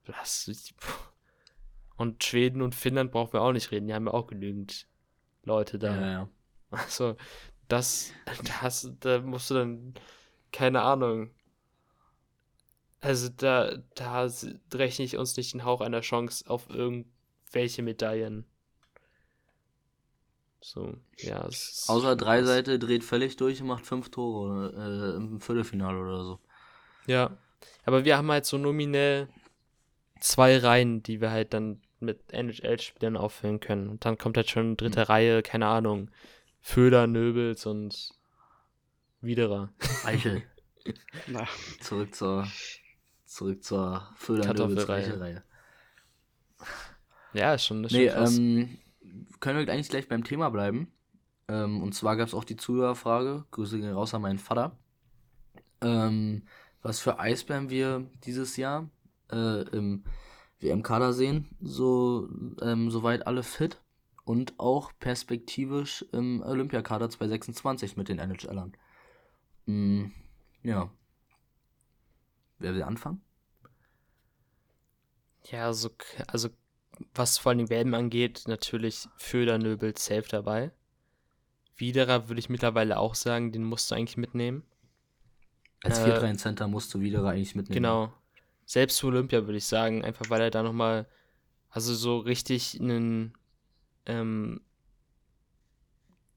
[0.05, 0.73] Das,
[1.97, 4.87] und Schweden und Finnland brauchen wir auch nicht reden, die haben ja auch genügend
[5.43, 5.95] Leute da.
[5.95, 6.29] Ja, ja.
[6.71, 7.17] Also,
[7.67, 8.11] das,
[8.61, 9.93] das, da musst du dann,
[10.51, 11.31] keine Ahnung.
[13.01, 14.29] Also, da, da
[14.73, 16.69] rechne ich uns nicht den Hauch einer Chance auf
[17.53, 18.45] irgendwelche Medaillen.
[20.61, 21.45] So, ja.
[21.47, 22.47] Es Außer schon drei krass.
[22.47, 26.39] Seite dreht völlig durch und macht fünf Tore äh, im Viertelfinale oder so.
[27.05, 27.37] Ja.
[27.85, 29.27] Aber wir haben halt so nominell
[30.19, 33.89] zwei Reihen, die wir halt dann mit NHL-Spielern auffüllen können.
[33.89, 36.09] Und dann kommt halt schon dritte Reihe, keine Ahnung.
[36.61, 38.13] Föder, Nöbels und
[39.21, 39.69] Widerer.
[40.05, 40.43] Eichel.
[41.27, 41.47] Na,
[41.81, 42.47] zurück zur
[43.25, 45.19] zurück zur Föder Kartoffelreihe.
[45.19, 45.43] Reihe.
[47.33, 48.39] Ja, ist schon, ist schon Nee, krass.
[48.39, 48.77] ähm,
[49.39, 50.91] können wir eigentlich gleich beim Thema bleiben.
[51.47, 54.77] Ähm, und zwar gab es auch die Zuhörerfrage, Grüße gehen raus an meinen Vater.
[55.81, 56.43] Ähm,
[56.81, 58.89] was für Eisbären wir dieses Jahr
[59.31, 60.03] äh, im
[60.59, 62.29] WM-Kader sehen, so
[62.61, 63.81] ähm, soweit alle fit
[64.25, 68.73] und auch perspektivisch im Olympiakader 2026 mit den NHLern.
[69.65, 70.05] Mm,
[70.63, 70.91] Ja.
[72.57, 73.21] Wer will anfangen?
[75.51, 76.49] Ja, also, k- also
[77.13, 80.71] was vor allem die WM angeht, natürlich Föder, Nöbel, safe dabei.
[81.77, 84.63] Widerer würde ich mittlerweile auch sagen, den musst du eigentlich mitnehmen.
[85.83, 87.75] Als Äh, 4-3 Center musst du wieder eigentlich mitnehmen.
[87.75, 88.13] Genau.
[88.65, 91.07] Selbst zu Olympia würde ich sagen, einfach weil er da nochmal,
[91.69, 93.33] also so richtig einen
[94.05, 94.61] ähm,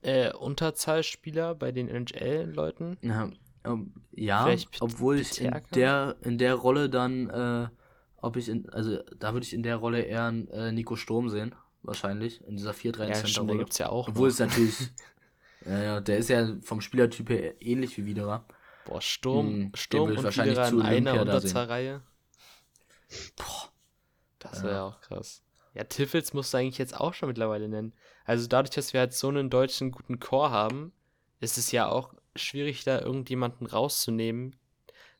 [0.02, 2.98] äh, Unterzahlspieler bei den NHL-Leuten.
[3.02, 3.30] Ja,
[3.64, 7.68] ähm, ja obwohl ich in der, in der Rolle dann, äh,
[8.18, 11.28] ob ich in, also da würde ich in der Rolle eher einen, äh, Nico Sturm
[11.28, 13.58] sehen, wahrscheinlich, in dieser 4-3 Ja, Center stimmt, da Rolle.
[13.58, 14.08] gibt es ja auch.
[14.08, 14.34] Obwohl noch.
[14.34, 14.74] es natürlich,
[15.66, 18.46] ja, ja, der ist ja vom Spielertyp her ähnlich wie Widerer.
[18.84, 21.20] Boah, Sturm, Hm, Sturm und wahrscheinlich Widerer zu in einer.
[21.20, 22.02] Unterzahlreihe.
[23.36, 23.70] Boah.
[24.38, 25.42] Das wäre ja auch krass.
[25.74, 27.92] Ja, Tiffels musst du eigentlich jetzt auch schon mittlerweile nennen.
[28.24, 30.92] Also dadurch, dass wir halt so einen deutschen guten Chor haben,
[31.40, 34.56] ist es ja auch schwierig, da irgendjemanden rauszunehmen.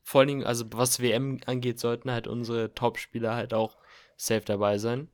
[0.07, 3.75] Vor allen Dingen, also was WM angeht, sollten halt unsere Top-Spieler halt auch
[4.15, 5.09] safe dabei sein.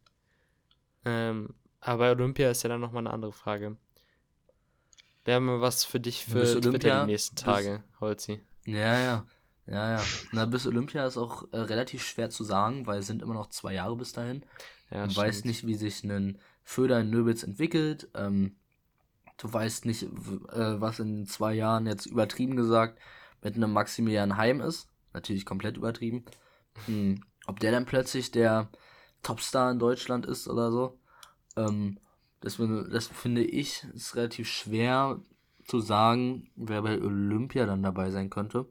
[1.03, 3.75] Ähm, aber bei Olympia ist ja dann nochmal eine andere Frage.
[5.25, 8.41] Wir haben was für dich für bis Twitter Olympia- die nächsten bis- Tage, Holzi.
[8.65, 9.25] Ja, ja.
[9.65, 10.03] Ja, ja.
[10.31, 13.47] Na, bis Olympia ist auch äh, relativ schwer zu sagen, weil es sind immer noch
[13.49, 14.43] zwei Jahre bis dahin.
[14.91, 18.09] Ja, du weißt nicht, wie sich ein Föder in Nöbels entwickelt.
[18.13, 18.57] Ähm,
[19.37, 20.07] du weißt nicht, äh,
[20.79, 22.99] was in zwei Jahren jetzt übertrieben gesagt
[23.43, 24.87] mit einem Maximilian Heim ist.
[25.13, 26.25] Natürlich komplett übertrieben.
[26.87, 28.67] Hm, ob der dann plötzlich der
[29.21, 30.97] Topstar in Deutschland ist oder so.
[31.55, 31.99] Ähm,
[32.41, 35.21] das, finde- das finde ich ist relativ schwer
[35.67, 38.65] zu sagen, wer bei Olympia dann dabei sein könnte.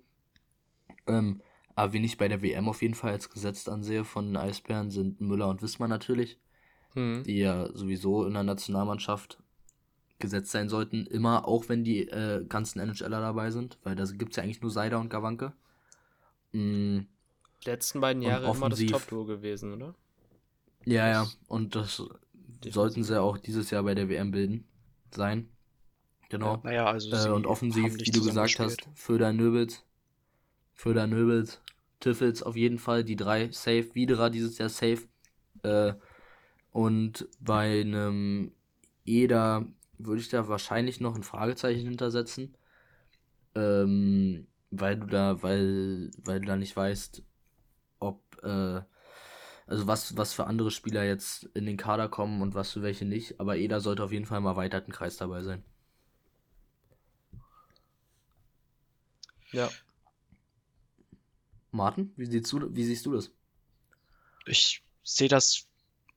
[1.07, 1.43] Ähm,
[1.77, 4.91] aber wen ich bei der WM auf jeden Fall als gesetzt ansehe von den Eisbären
[4.91, 6.41] sind Müller und Wismar natürlich,
[6.95, 7.23] Hm.
[7.25, 9.43] die ja sowieso in der Nationalmannschaft
[10.23, 11.07] gesetzt sein sollten.
[11.07, 14.63] Immer, auch wenn die äh, ganzen NHLer dabei sind, weil da gibt es ja eigentlich
[14.63, 15.53] nur Seider und Gawanke.
[16.53, 17.07] Mm,
[17.65, 18.79] Die letzten beiden Jahre immer das.
[18.87, 19.95] Top-Duo gewesen, oder?
[20.85, 22.03] ja, ja, und das
[22.69, 24.69] sollten sie auch dieses Jahr bei der WM bilden
[25.15, 25.49] sein.
[26.29, 26.61] Genau.
[26.63, 28.89] Naja, also Äh, und offensiv, wie du gesagt hast.
[28.95, 29.85] Föder Nöbels,
[30.75, 31.61] Föder Nöbels,
[32.01, 35.09] Tiffels auf jeden Fall, die drei safe, Widerer dieses Jahr safe.
[35.63, 35.95] Äh,
[36.73, 38.53] und bei einem
[39.05, 39.67] Eder
[40.07, 42.57] würde ich da wahrscheinlich noch ein Fragezeichen hintersetzen.
[43.55, 47.23] Ähm, weil du da, weil, weil du da nicht weißt,
[48.01, 48.81] ob, äh,
[49.67, 53.05] also was, was für andere Spieler jetzt in den Kader kommen und was für welche
[53.05, 53.39] nicht.
[53.41, 55.63] Aber Eder sollte auf jeden Fall im erweiterten Kreis dabei sein.
[59.53, 59.71] Ja.
[61.71, 63.31] Martin, wie siehst du, wie siehst du das?
[64.47, 65.67] Ich sehe das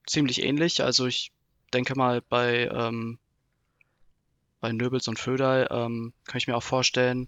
[0.06, 0.82] ziemlich ähnlich.
[0.82, 1.32] Also ich
[1.74, 3.20] denke mal, bei, ähm,
[4.66, 7.28] bei Nöbels und Föderl ähm, kann ich mir auch vorstellen,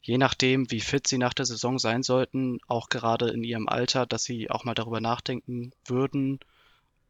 [0.00, 4.06] je nachdem, wie fit sie nach der Saison sein sollten, auch gerade in ihrem Alter,
[4.06, 6.40] dass sie auch mal darüber nachdenken würden,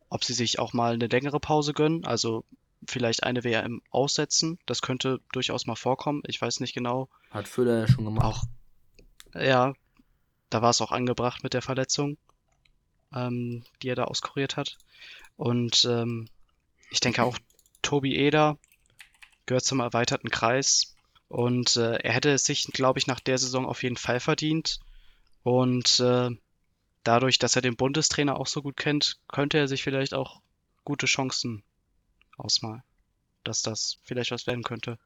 [0.09, 2.05] ob sie sich auch mal eine längere Pause gönnen.
[2.05, 2.45] Also
[2.89, 4.59] vielleicht eine WM aussetzen.
[4.67, 6.25] Das könnte durchaus mal vorkommen.
[6.27, 7.09] Ich weiß nicht genau.
[7.31, 8.27] Hat Föder ja schon gemacht.
[8.27, 8.43] Auch,
[9.41, 9.75] ja,
[10.51, 12.19] da war es auch angebracht mit der Verletzung,
[13.15, 14.77] ähm, die er da auskuriert hat.
[15.37, 16.27] Und ähm,
[16.91, 17.39] ich denke auch,
[17.81, 18.59] Tobi Eder
[19.47, 20.95] gehört zum erweiterten Kreis.
[21.29, 24.81] Und äh, er hätte es sich, glaube ich, nach der Saison auf jeden Fall verdient.
[25.43, 26.31] Und äh,
[27.05, 30.41] dadurch, dass er den Bundestrainer auch so gut kennt, könnte er sich vielleicht auch
[30.85, 31.63] gute Chancen
[32.37, 32.83] ausmalen,
[33.45, 34.99] dass das vielleicht was werden könnte.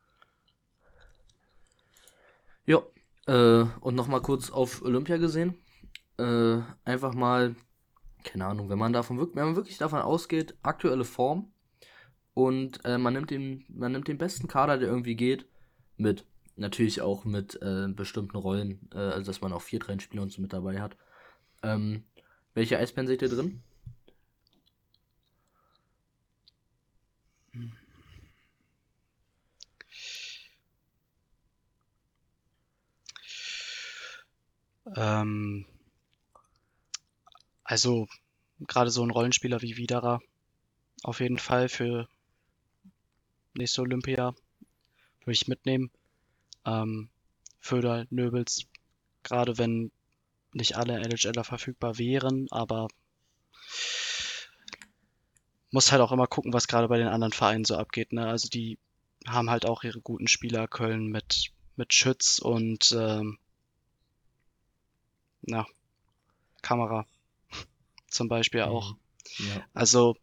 [2.67, 2.83] Ja,
[3.27, 5.55] äh, und nochmal kurz auf Olympia gesehen.
[6.19, 7.55] Äh, einfach mal,
[8.25, 11.53] keine Ahnung, wenn man davon wirklich, wenn man wirklich davon ausgeht, aktuelle Form
[12.37, 15.47] und äh, man nimmt den, man nimmt den besten Kader, der irgendwie geht,
[15.97, 16.27] mit.
[16.57, 20.43] Natürlich auch mit äh, bestimmten Rollen, äh, also dass man auch vier Trainerspieler und so
[20.43, 20.97] mit dabei hat.
[21.63, 22.05] Ähm,
[22.55, 23.63] welche Eisbären seht ihr drin?
[34.95, 35.65] Ähm,
[37.65, 38.07] also
[38.61, 40.21] gerade so ein Rollenspieler wie Widerer
[41.03, 42.09] auf jeden Fall für
[43.57, 44.35] nächste Olympia
[45.21, 45.91] würde ich mitnehmen.
[46.65, 47.09] Ähm,
[47.61, 48.67] Föder, Nöbels,
[49.23, 49.91] gerade wenn
[50.53, 52.89] nicht alle NHLer verfügbar wären, aber
[55.71, 58.13] muss halt auch immer gucken, was gerade bei den anderen Vereinen so abgeht.
[58.13, 58.27] Ne?
[58.27, 58.79] Also die
[59.27, 63.39] haben halt auch ihre guten Spieler, Köln mit, mit Schütz und ähm,
[65.43, 65.67] na,
[66.63, 67.07] Kamera
[68.09, 68.97] zum Beispiel auch.
[69.39, 69.67] Ja.
[69.75, 70.17] Also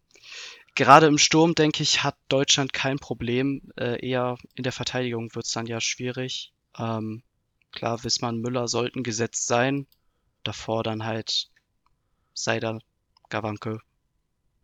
[0.76, 3.72] gerade im Sturm, denke ich, hat Deutschland kein Problem.
[3.78, 6.54] Äh, eher in der Verteidigung wird es dann ja schwierig.
[6.78, 7.24] Ähm,
[7.72, 9.88] Klar, Wissmann, Müller sollten gesetzt sein.
[10.44, 11.50] Davor dann halt
[12.34, 12.80] Seider,
[13.30, 13.80] Gawanke.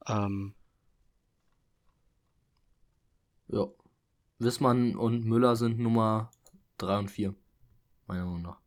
[0.07, 0.53] Ähm,
[3.47, 3.67] Ja.
[4.39, 6.31] Wissmann und Müller sind Nummer
[6.77, 7.35] 3 und 4.
[8.07, 8.59] Meiner Meinung nach.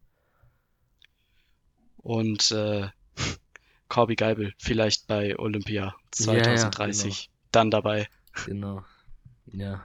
[1.98, 2.88] und äh,
[3.88, 8.08] Corby Geibel vielleicht bei Olympia Ja, ja, 2030 dann dabei.
[8.46, 8.84] Genau.
[9.46, 9.84] Ja.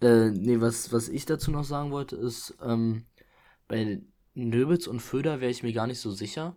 [0.00, 3.06] Äh, nee, was, was ich dazu noch sagen wollte, ist, ähm,
[3.68, 4.02] bei
[4.34, 6.56] Nöbitz und Föder wäre ich mir gar nicht so sicher,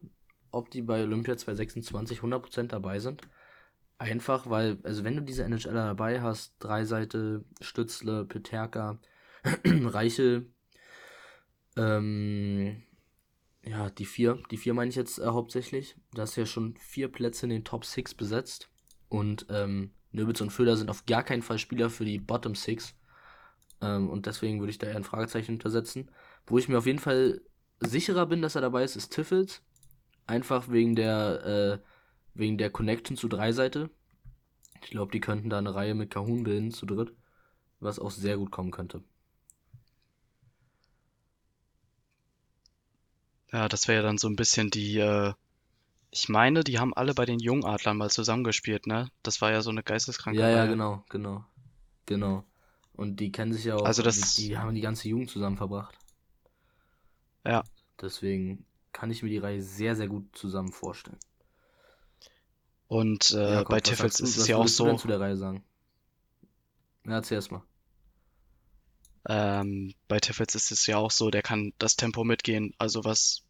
[0.51, 3.21] ob die bei Olympia 2026 100% dabei sind.
[3.99, 8.99] Einfach, weil, also wenn du diese NHLer dabei hast, Dreiseite, Stützle, Peterka,
[9.65, 10.51] Reichel,
[11.77, 12.83] ähm,
[13.63, 15.95] ja, die vier, die vier meine ich jetzt äh, hauptsächlich.
[16.13, 18.69] Da ist ja schon vier Plätze in den Top 6 besetzt.
[19.09, 22.95] Und ähm, Nöbitz und Föder sind auf gar keinen Fall Spieler für die Bottom 6.
[23.81, 26.09] Ähm, und deswegen würde ich da eher ein Fragezeichen hintersetzen.
[26.45, 27.41] Wo ich mir auf jeden Fall
[27.79, 29.61] sicherer bin, dass er dabei ist, ist Tiffels.
[30.25, 31.87] Einfach wegen der, äh,
[32.33, 33.89] wegen der Connection zu Dreiseite.
[34.83, 37.13] Ich glaube, die könnten da eine Reihe mit Kahun bilden, zu dritt.
[37.79, 39.03] Was auch sehr gut kommen könnte.
[43.51, 45.33] Ja, das wäre ja dann so ein bisschen die, äh,
[46.11, 49.09] ich meine, die haben alle bei den Jungadlern mal zusammengespielt, ne?
[49.23, 50.67] Das war ja so eine geisteskranke Ja, ja, Reihe.
[50.67, 51.43] genau, genau.
[52.07, 52.45] Genau.
[52.93, 55.57] Und die kennen sich ja auch, Also das- die, die haben die ganze Jugend zusammen
[55.57, 55.99] verbracht.
[57.45, 57.63] Ja.
[58.01, 61.19] Deswegen kann ich mir die Reihe sehr, sehr gut zusammen vorstellen.
[62.89, 65.35] Und äh, Jakob, bei was Tiffels ist es was ja auch so, zu der Reihe
[65.37, 65.63] sagen?
[67.05, 67.63] Ja, erzähl erst mal.
[69.29, 72.73] ähm, bei Tiffels ist es ja auch so, der kann das Tempo mitgehen.
[72.77, 73.43] Also was,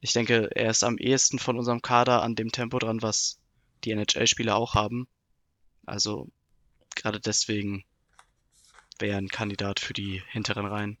[0.00, 3.40] ich denke, er ist am ehesten von unserem Kader an dem Tempo dran, was
[3.84, 5.08] die NHL-Spieler auch haben.
[5.86, 6.28] Also
[6.94, 7.84] gerade deswegen
[8.98, 10.98] wäre er ein Kandidat für die hinteren Reihen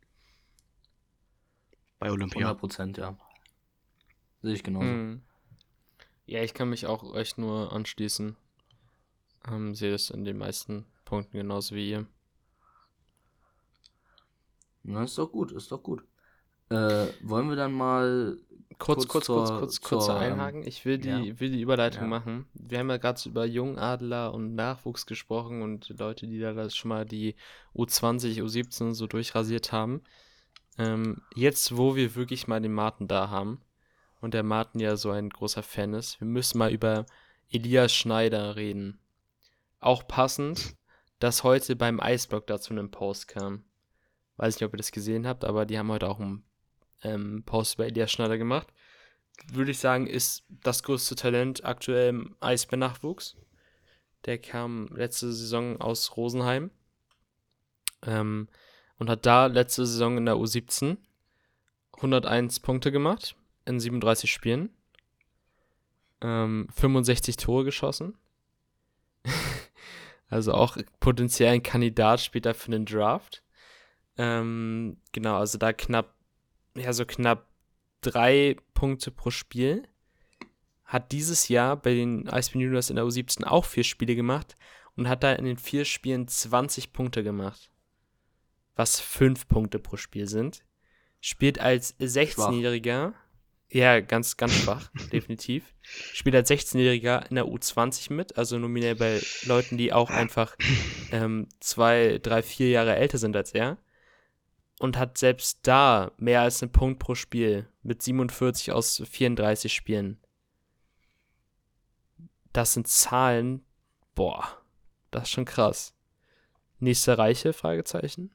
[1.98, 2.40] bei Olympia.
[2.40, 3.16] 100 Prozent, ja.
[4.42, 4.86] Sehe ich genauso.
[4.86, 5.22] Mhm.
[6.26, 8.36] Ja, ich kann mich auch euch nur anschließen.
[9.48, 12.06] Ähm, sehe das in den meisten Punkten genauso wie ihr.
[14.82, 16.04] Na, ist doch gut, ist doch gut.
[16.70, 18.38] Äh, wollen wir dann mal
[18.78, 20.62] Kurz, Kurz kurz, kurz, zur- kurz, kurz zur, einhaken.
[20.66, 21.40] Ich will die, ja.
[21.40, 22.08] will die Überleitung Ja.
[22.08, 22.46] machen.
[22.54, 26.90] Wir haben ja gerade über Jungadler und Nachwuchs gesprochen und Leute, die da das schon
[26.90, 27.34] mal die
[27.74, 30.02] U20, U17 so durchrasiert haben.
[30.78, 33.60] Ähm, jetzt, wo wir wirklich mal den Martin da haben
[34.20, 37.04] und der Martin ja so ein großer Fan ist, wir müssen mal über
[37.50, 39.00] Elias Schneider reden.
[39.80, 40.76] Auch passend,
[41.18, 43.64] dass heute beim Eisblock dazu ein Post kam.
[44.36, 46.44] Weiß nicht, ob ihr das gesehen habt, aber die haben heute auch einen
[47.02, 48.68] ähm, Post über Elias Schneider gemacht.
[49.52, 53.36] Würde ich sagen, ist das größte Talent aktuell im Eisbär-Nachwuchs.
[54.24, 56.70] Der kam letzte Saison aus Rosenheim
[58.02, 58.48] ähm,
[58.98, 60.96] und hat da letzte Saison in der U17
[61.94, 64.70] 101 Punkte gemacht in 37 Spielen.
[66.20, 68.18] Ähm, 65 Tore geschossen.
[70.28, 73.42] also auch potenziell ein Kandidat später für den Draft.
[74.16, 76.14] Ähm, genau, also da knapp,
[76.78, 77.48] ja, so knapp
[78.00, 79.86] drei Punkte pro Spiel.
[80.84, 84.56] Hat dieses Jahr bei den Eisbären Juniors in der U17 auch vier Spiele gemacht
[84.96, 87.70] und hat da in den vier Spielen 20 Punkte gemacht.
[88.74, 90.64] Was fünf Punkte pro Spiel sind.
[91.20, 93.12] Spielt als 16-Jähriger.
[93.70, 95.74] Ja, ganz, ganz schwach, definitiv.
[95.82, 100.56] Spielt als 16-Jähriger in der U20 mit, also nominell bei Leuten, die auch einfach
[101.12, 103.76] ähm, zwei, drei, vier Jahre älter sind als er.
[104.78, 110.18] Und hat selbst da mehr als einen Punkt pro Spiel mit 47 aus 34 Spielen.
[112.52, 113.64] Das sind Zahlen,
[114.14, 114.56] boah,
[115.10, 115.94] das ist schon krass.
[116.78, 117.52] Nächste Reiche?
[117.52, 118.30] Fragezeichen.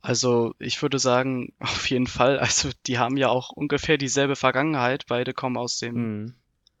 [0.00, 2.38] Also ich würde sagen, auf jeden Fall.
[2.38, 5.04] Also die haben ja auch ungefähr dieselbe Vergangenheit.
[5.08, 6.34] Beide kommen aus dem Hm.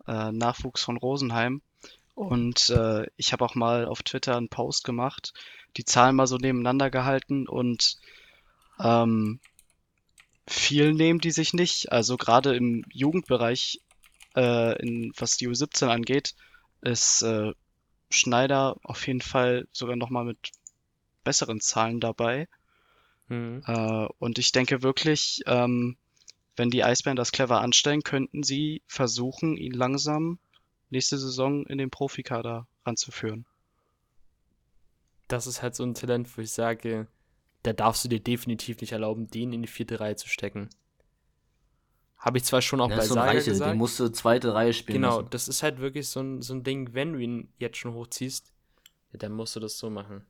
[0.06, 1.60] äh, Nachwuchs von Rosenheim.
[2.14, 5.34] Und äh, ich habe auch mal auf Twitter einen Post gemacht,
[5.76, 7.98] die Zahlen mal so nebeneinander gehalten und
[8.80, 9.40] ähm,
[10.46, 11.92] viel nehmen die sich nicht.
[11.92, 13.80] Also gerade im Jugendbereich,
[14.34, 16.34] äh, in, was die U17 angeht,
[16.80, 17.52] ist äh,
[18.10, 20.52] Schneider auf jeden Fall sogar nochmal mit
[21.24, 22.48] besseren Zahlen dabei.
[23.28, 23.62] Hm.
[23.66, 25.96] Äh, und ich denke wirklich, ähm,
[26.56, 30.38] wenn die Eisbären das clever anstellen, könnten sie versuchen, ihn langsam
[30.90, 33.44] nächste Saison in den Profikader ranzuführen.
[35.28, 37.06] Das ist halt so ein Talent, wo ich sage,
[37.62, 40.68] da darfst du dir definitiv nicht erlauben, den in die vierte Reihe zu stecken.
[42.16, 43.70] Habe ich zwar schon auch Ja, bei ist so Saga Reichel, gesagt.
[43.72, 45.30] den musste zweite Reihe spielen Genau, lassen.
[45.30, 48.52] das ist halt wirklich so ein, so ein Ding, wenn du ihn jetzt schon hochziehst,
[49.12, 50.26] ja, dann musst du das so machen.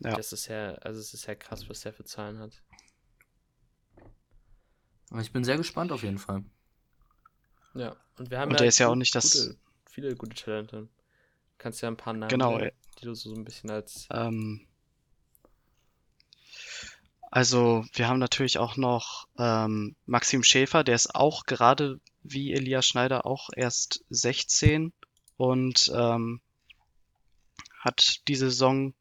[0.00, 0.16] Ja.
[0.16, 2.62] Das ist ja, also es ist ja krass, was der für Zahlen hat.
[5.20, 6.44] Ich bin sehr gespannt auf jeden Fall.
[7.74, 9.56] Ja, und wir haben und ja der ist ja auch nicht das.
[9.86, 10.88] Viele gute Talente.
[11.60, 14.08] Du kannst ja ein paar Namen, genau, nennen, die du so ein bisschen als.
[14.10, 14.66] Ähm,
[17.30, 22.86] also, wir haben natürlich auch noch ähm, Maxim Schäfer, der ist auch gerade wie Elias
[22.86, 24.94] Schneider auch erst 16
[25.36, 26.40] und ähm,
[27.78, 28.94] hat diese Saison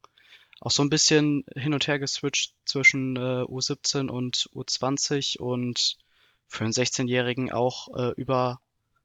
[0.59, 5.97] auch so ein bisschen hin und her geswitcht zwischen äh, U17 und U20 und
[6.45, 8.59] für einen 16-Jährigen auch äh, über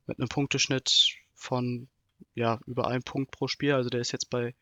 [0.06, 1.88] mit einem Punkteschnitt von
[2.34, 3.72] ja über einem Punkt pro Spiel.
[3.74, 4.54] Also der ist jetzt bei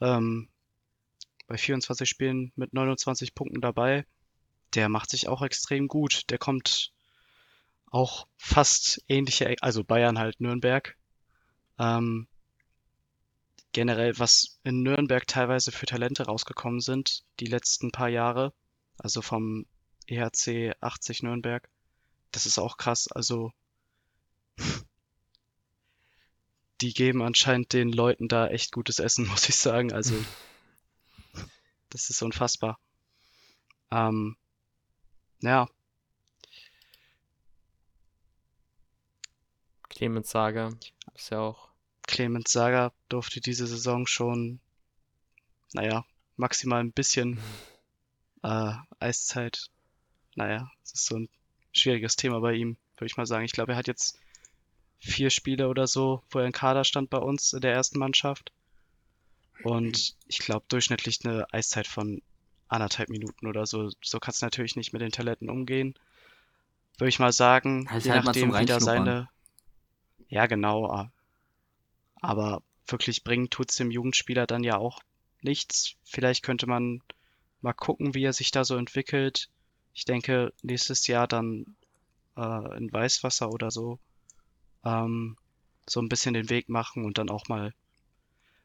[0.00, 0.48] ähm,
[1.48, 4.06] bei 24 Spielen mit 29 Punkten dabei.
[4.74, 6.30] Der macht sich auch extrem gut.
[6.30, 6.92] Der kommt
[7.90, 10.96] auch fast ähnliche, also Bayern halt Nürnberg.
[11.78, 12.28] Ähm,
[13.72, 18.52] generell, was in Nürnberg teilweise für Talente rausgekommen sind, die letzten paar Jahre,
[18.98, 19.64] also vom
[20.06, 21.68] EHC 80 Nürnberg,
[22.30, 23.08] das ist auch krass.
[23.08, 23.52] Also
[26.80, 29.92] die geben anscheinend den Leuten da echt gutes Essen, muss ich sagen.
[29.92, 30.14] Also
[31.90, 32.78] das ist unfassbar.
[33.90, 34.36] Ähm,
[35.40, 35.68] ja.
[39.88, 40.72] Clemens Sager
[41.14, 41.68] ist ja auch.
[42.06, 44.60] Clemens Sager durfte diese Saison schon,
[45.72, 46.04] naja,
[46.36, 47.38] maximal ein bisschen
[48.42, 49.70] äh, Eiszeit.
[50.34, 51.28] Naja, es ist so ein
[51.72, 53.44] schwieriges Thema bei ihm, würde ich mal sagen.
[53.44, 54.18] Ich glaube, er hat jetzt
[54.98, 58.52] vier Spiele oder so, wo er im Kader stand bei uns in der ersten Mannschaft.
[59.62, 62.22] Und ich glaube, durchschnittlich eine Eiszeit von
[62.68, 63.90] anderthalb Minuten oder so.
[64.02, 65.94] So kannst du natürlich nicht mit den Talenten umgehen.
[66.98, 69.04] Würde ich mal sagen, Heißt je halt nachdem, zum wie da Reinschnuppern.
[69.04, 69.28] seine.
[70.28, 71.08] Ja, genau.
[72.16, 75.00] Aber wirklich bringen tut's dem Jugendspieler dann ja auch
[75.42, 75.94] nichts.
[76.04, 77.02] Vielleicht könnte man
[77.60, 79.48] mal gucken, wie er sich da so entwickelt.
[79.94, 81.76] Ich denke, nächstes Jahr dann
[82.36, 83.98] äh, in Weißwasser oder so
[84.84, 85.36] ähm,
[85.88, 87.74] so ein bisschen den Weg machen und dann auch mal ein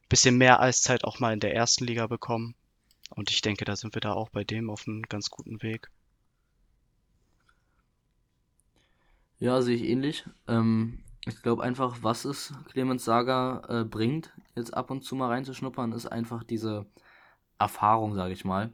[0.10, 2.56] bisschen mehr Eiszeit auch mal in der ersten Liga bekommen.
[3.10, 5.90] Und ich denke, da sind wir da auch bei dem auf einem ganz guten Weg.
[9.40, 10.26] Ja, sehe ich ähnlich.
[10.48, 15.30] Ähm, ich glaube einfach, was es Clemens Saga äh, bringt, jetzt ab und zu mal
[15.30, 16.86] reinzuschnuppern, ist einfach diese
[17.60, 18.74] Erfahrung, sage ich mal,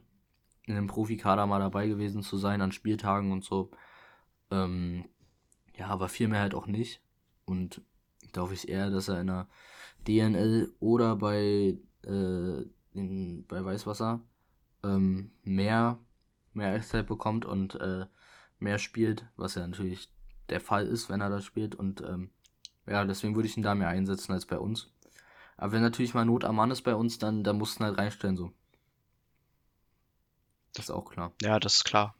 [0.66, 3.70] in einem Profikader mal dabei gewesen zu sein an Spieltagen und so.
[4.50, 5.08] Ähm,
[5.76, 7.00] ja, aber viel mehr halt auch nicht.
[7.50, 7.82] Und
[8.32, 9.48] da hoffe ich eher, dass er in der
[10.06, 12.64] DNL oder bei, äh,
[12.94, 14.20] in, bei Weißwasser
[14.82, 15.98] ähm, mehr,
[16.54, 18.06] mehr Eiszeit bekommt und äh,
[18.58, 20.12] mehr spielt, was ja natürlich
[20.48, 21.74] der Fall ist, wenn er das spielt.
[21.74, 22.30] Und ähm,
[22.86, 24.92] ja, deswegen würde ich ihn da mehr einsetzen als bei uns.
[25.56, 27.98] Aber wenn natürlich mal Not am Mann ist bei uns, dann, dann musst ihn halt
[27.98, 28.52] reinstellen so.
[30.74, 31.32] Das ist auch klar.
[31.42, 32.14] Ja, das ist klar.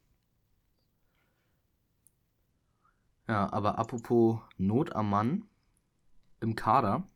[3.30, 5.48] Ja, aber apropos Not am Mann
[6.40, 7.06] im Kader.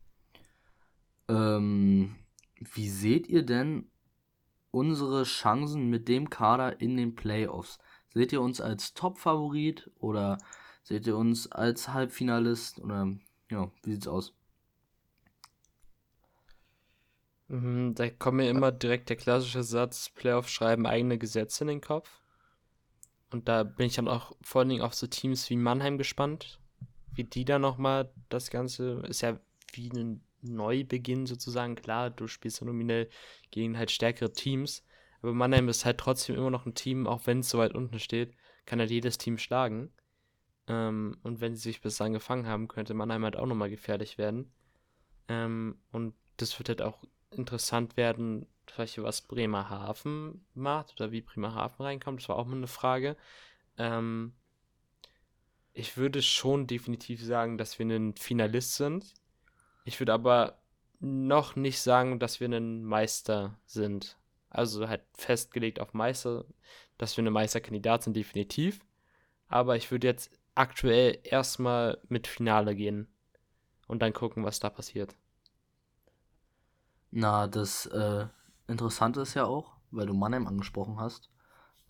[1.29, 2.15] Ähm,
[2.61, 3.91] wie seht ihr denn
[4.71, 7.79] unsere Chancen mit dem Kader in den Playoffs?
[8.11, 10.39] Seht ihr uns als Top-Favorit oder
[10.85, 12.81] seht ihr uns als Halbfinalist?
[12.81, 13.13] Oder
[13.51, 14.33] ja, wie sieht's aus?
[17.49, 21.81] Mhm, Da kommt mir immer direkt der klassische Satz, Playoff schreiben eigene Gesetze in den
[21.81, 22.21] Kopf.
[23.35, 26.61] Und da bin ich dann auch vor allen Dingen auf so Teams wie Mannheim gespannt,
[27.15, 29.41] wie die da nochmal das Ganze, ist ja
[29.73, 33.09] wie ein Neubeginn sozusagen, klar, du spielst ja nominell
[33.51, 34.85] gegen halt stärkere Teams,
[35.21, 37.99] aber Mannheim ist halt trotzdem immer noch ein Team, auch wenn es so weit unten
[37.99, 38.37] steht,
[38.67, 39.91] kann halt jedes Team schlagen.
[40.69, 44.17] Ähm, und wenn sie sich bis dahin gefangen haben, könnte Mannheim halt auch nochmal gefährlich
[44.17, 44.53] werden.
[45.27, 47.03] Ähm, und das wird halt auch
[47.33, 52.21] interessant werden, vielleicht was Bremerhaven macht oder wie Bremerhaven reinkommt.
[52.21, 53.17] Das war auch mal eine Frage.
[53.79, 54.33] Ähm,
[55.73, 59.15] ich würde schon definitiv sagen, dass wir ein Finalist sind.
[59.85, 60.59] Ich würde aber
[61.01, 64.17] noch nicht sagen, dass wir ein Meister sind.
[64.51, 66.45] Also halt festgelegt auf Meister,
[66.97, 68.81] dass wir eine Meisterkandidat sind, definitiv.
[69.49, 73.09] Aber ich würde jetzt aktuell erstmal mit Finale gehen
[73.89, 75.15] und dann gucken, was da passiert.
[77.11, 78.27] Na, das äh,
[78.67, 81.31] Interessante ist ja auch, weil du Mannheim angesprochen hast.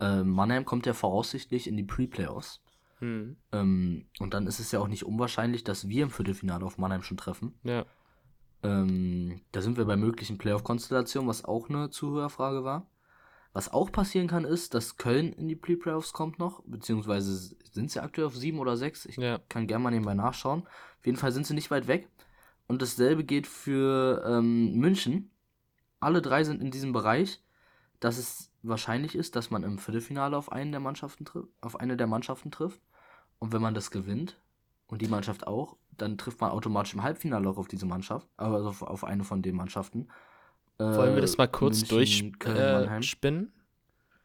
[0.00, 2.60] Äh, Mannheim kommt ja voraussichtlich in die Pre-Playoffs.
[2.98, 3.36] Hm.
[3.52, 7.02] Ähm, und dann ist es ja auch nicht unwahrscheinlich, dass wir im Viertelfinale auf Mannheim
[7.02, 7.54] schon treffen.
[7.62, 7.84] Ja.
[8.62, 12.86] Ähm, da sind wir bei möglichen Playoff-Konstellationen, was auch eine Zuhörerfrage war.
[13.52, 18.02] Was auch passieren kann, ist, dass Köln in die Pre-Playoffs kommt noch, beziehungsweise sind sie
[18.02, 19.06] aktuell auf sieben oder sechs.
[19.06, 19.38] Ich Ja.
[19.48, 20.62] kann gerne mal nebenbei nachschauen.
[20.98, 22.08] Auf jeden Fall sind sie nicht weit weg.
[22.66, 25.30] Und dasselbe geht für ähm, München.
[26.04, 27.40] Alle drei sind in diesem Bereich.
[28.00, 31.96] dass es wahrscheinlich ist, dass man im Viertelfinale auf einen der Mannschaften trifft, auf eine
[31.96, 32.80] der Mannschaften trifft.
[33.38, 34.36] Und wenn man das gewinnt
[34.88, 38.68] und die Mannschaft auch, dann trifft man automatisch im Halbfinale auch auf diese Mannschaft, also
[38.68, 40.08] auf, auf eine von den Mannschaften.
[40.78, 43.52] Wollen wir das mal Äh, kurz München, Köln, durchspinnen?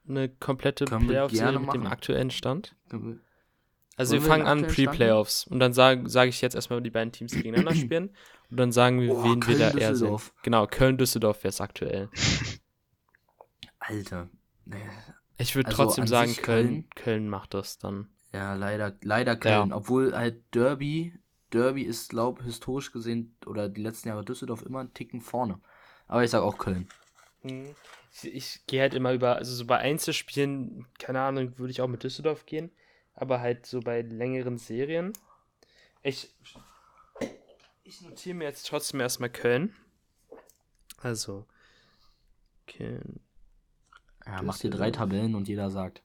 [0.08, 0.10] Äh?
[0.10, 1.94] Eine komplette Playoff-Serie mit dem machen.
[1.94, 2.76] aktuellen Stand?
[2.90, 3.22] Können
[4.00, 7.12] Also Wollen wir fangen an Pre-Playoffs und dann sage sag ich jetzt erstmal die beiden
[7.12, 8.10] Teams, die gegeneinander spielen
[8.50, 10.18] und dann sagen wir, Oh, wen wir da eher sehen.
[10.42, 12.10] Genau, Köln-Düsseldorf wäre es aktuell.
[13.80, 14.30] Alter.
[15.38, 18.08] Ich würde Also trotzdem sagen, Köln, Köln- Köln macht das dann.
[18.34, 19.74] Ja, leider, leider Köln.
[19.74, 21.14] Obwohl halt Derby,
[21.52, 25.60] Derby ist, glaube historisch gesehen, oder die letzten Jahre Düsseldorf immer einen Ticken vorne.
[26.08, 26.88] Aber ich sag auch Köln.
[28.12, 31.88] Ich, ich gehe halt immer über, also so bei Einzelspielen, keine Ahnung, würde ich auch
[31.88, 32.72] mit Düsseldorf gehen,
[33.22, 35.14] aber halt so bei längeren Serien.
[36.04, 36.34] Ich,
[37.84, 39.76] ich notiere mir jetzt trotzdem erstmal Köln.
[40.98, 41.46] Also,
[42.68, 43.20] Köln.
[44.26, 44.92] Ja, macht ihr drei.
[44.92, 46.02] Tabellen und jeder sagt.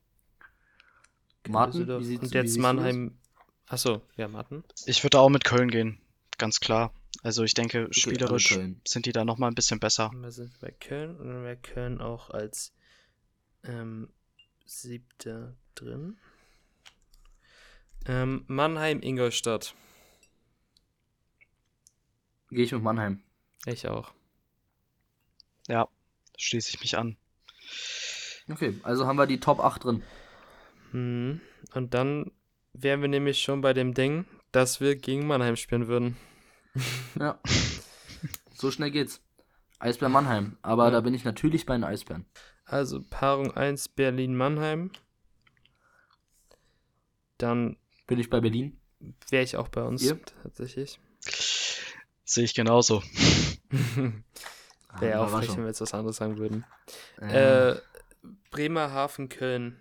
[1.49, 3.19] Martin, wie sieht's Und wie jetzt du Mannheim.
[3.67, 4.65] Achso, ja, Martin.
[4.87, 6.01] Ich würde auch mit Köln gehen,
[6.39, 6.93] ganz klar.
[7.23, 8.81] Also ich denke, also spielerisch Köln.
[8.87, 10.11] sind die da nochmal ein bisschen besser.
[10.15, 12.75] Wir sind bei Köln und dann wäre Köln auch als
[13.63, 14.13] ähm,
[14.67, 16.19] siebter drin.
[18.07, 19.75] Ähm, Mannheim, Ingolstadt.
[22.51, 23.23] Gehe ich mit Mannheim.
[23.67, 24.13] Ich auch.
[25.67, 25.89] Ja,
[26.37, 27.17] schließe ich mich an.
[28.51, 30.03] Okay, also haben wir die Top 8 drin.
[30.93, 31.41] Mhm.
[31.73, 32.31] Und dann
[32.75, 36.17] wären wir nämlich schon bei dem Ding, dass wir gegen Mannheim spielen würden.
[37.21, 37.39] Ja.
[38.53, 39.21] so schnell geht's.
[39.79, 40.59] Eisbär Mannheim.
[40.63, 40.91] Aber Ja.
[40.91, 42.27] da bin ich natürlich bei den Eisbären.
[42.65, 44.91] Also Paarung 1 Berlin-Mannheim.
[47.39, 47.77] Dann
[48.07, 48.79] Bin ich bei Berlin?
[49.31, 50.19] wäre ich auch bei uns Ihr?
[50.43, 50.99] tatsächlich.
[52.25, 53.03] Sehe ich genauso.
[54.99, 56.65] wäre auch Ah, frech, wenn wir jetzt was anderes sagen würden.
[57.21, 57.81] Äh, Äh,
[58.51, 59.77] Bremerhaven, Köln.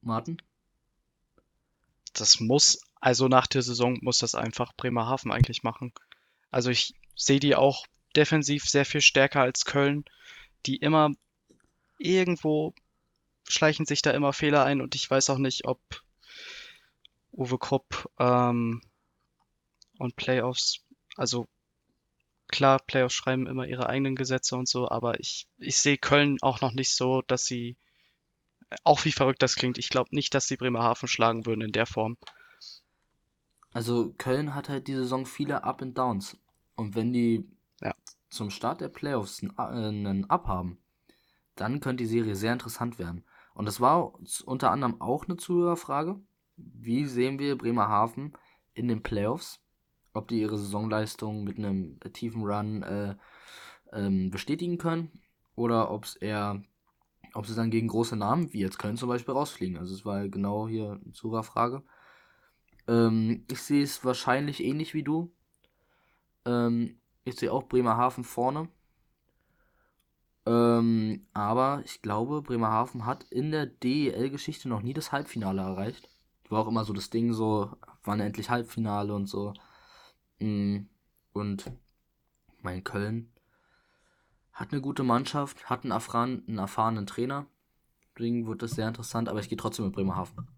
[0.00, 0.40] Martin?
[2.14, 5.92] Das muss, also nach der Saison muss das einfach Bremerhaven eigentlich machen.
[6.50, 10.04] Also ich sehe die auch defensiv sehr viel stärker als Köln,
[10.64, 11.10] die immer
[11.98, 12.74] irgendwo
[13.48, 15.80] schleichen sich da immer Fehler ein und ich weiß auch nicht, ob
[17.32, 18.80] Uwe Krupp ähm,
[19.98, 20.84] und Playoffs,
[21.16, 21.46] also
[22.48, 26.60] klar, Playoffs schreiben immer ihre eigenen Gesetze und so, aber ich, ich sehe Köln auch
[26.60, 27.76] noch nicht so, dass sie,
[28.84, 31.86] auch wie verrückt das klingt, ich glaube nicht, dass sie Bremerhaven schlagen würden in der
[31.86, 32.16] Form.
[33.72, 36.38] Also Köln hat halt die Saison viele Up and Downs.
[36.76, 37.46] Und wenn die
[37.82, 37.94] Ja.
[38.30, 40.78] zum Start der Playoffs einen, äh, Up haben,
[41.56, 43.25] dann könnte die Serie sehr interessant werden.
[43.56, 44.12] Und das war
[44.44, 46.20] unter anderem auch eine Zuhörerfrage.
[46.56, 48.34] Wie sehen wir Bremerhaven
[48.74, 49.62] in den Playoffs?
[50.12, 53.16] Ob die ihre Saisonleistung mit einem tiefen Run äh,
[53.92, 55.10] ähm, bestätigen können
[55.54, 56.62] oder ob es eher,
[57.32, 59.78] ob sie dann gegen große Namen, wie jetzt Köln zum Beispiel, rausfliegen.
[59.78, 61.82] Also es war genau hier eine Zuhörerfrage.
[62.86, 65.32] Ähm, ich sehe es wahrscheinlich ähnlich wie du.
[66.44, 68.68] Ähm, ich sehe auch Bremerhaven vorne.
[70.46, 76.08] Ähm, aber ich glaube, Bremerhaven hat in der DEL-Geschichte noch nie das Halbfinale erreicht.
[76.48, 79.54] War auch immer so das Ding, so, wann endlich Halbfinale und so.
[80.38, 80.86] Mm,
[81.32, 81.70] Und
[82.62, 83.32] mein Köln
[84.52, 87.46] hat eine gute Mannschaft, hat einen, erfahren, einen erfahrenen Trainer.
[88.16, 90.48] Deswegen wird das sehr interessant, aber ich gehe trotzdem mit Bremerhaven.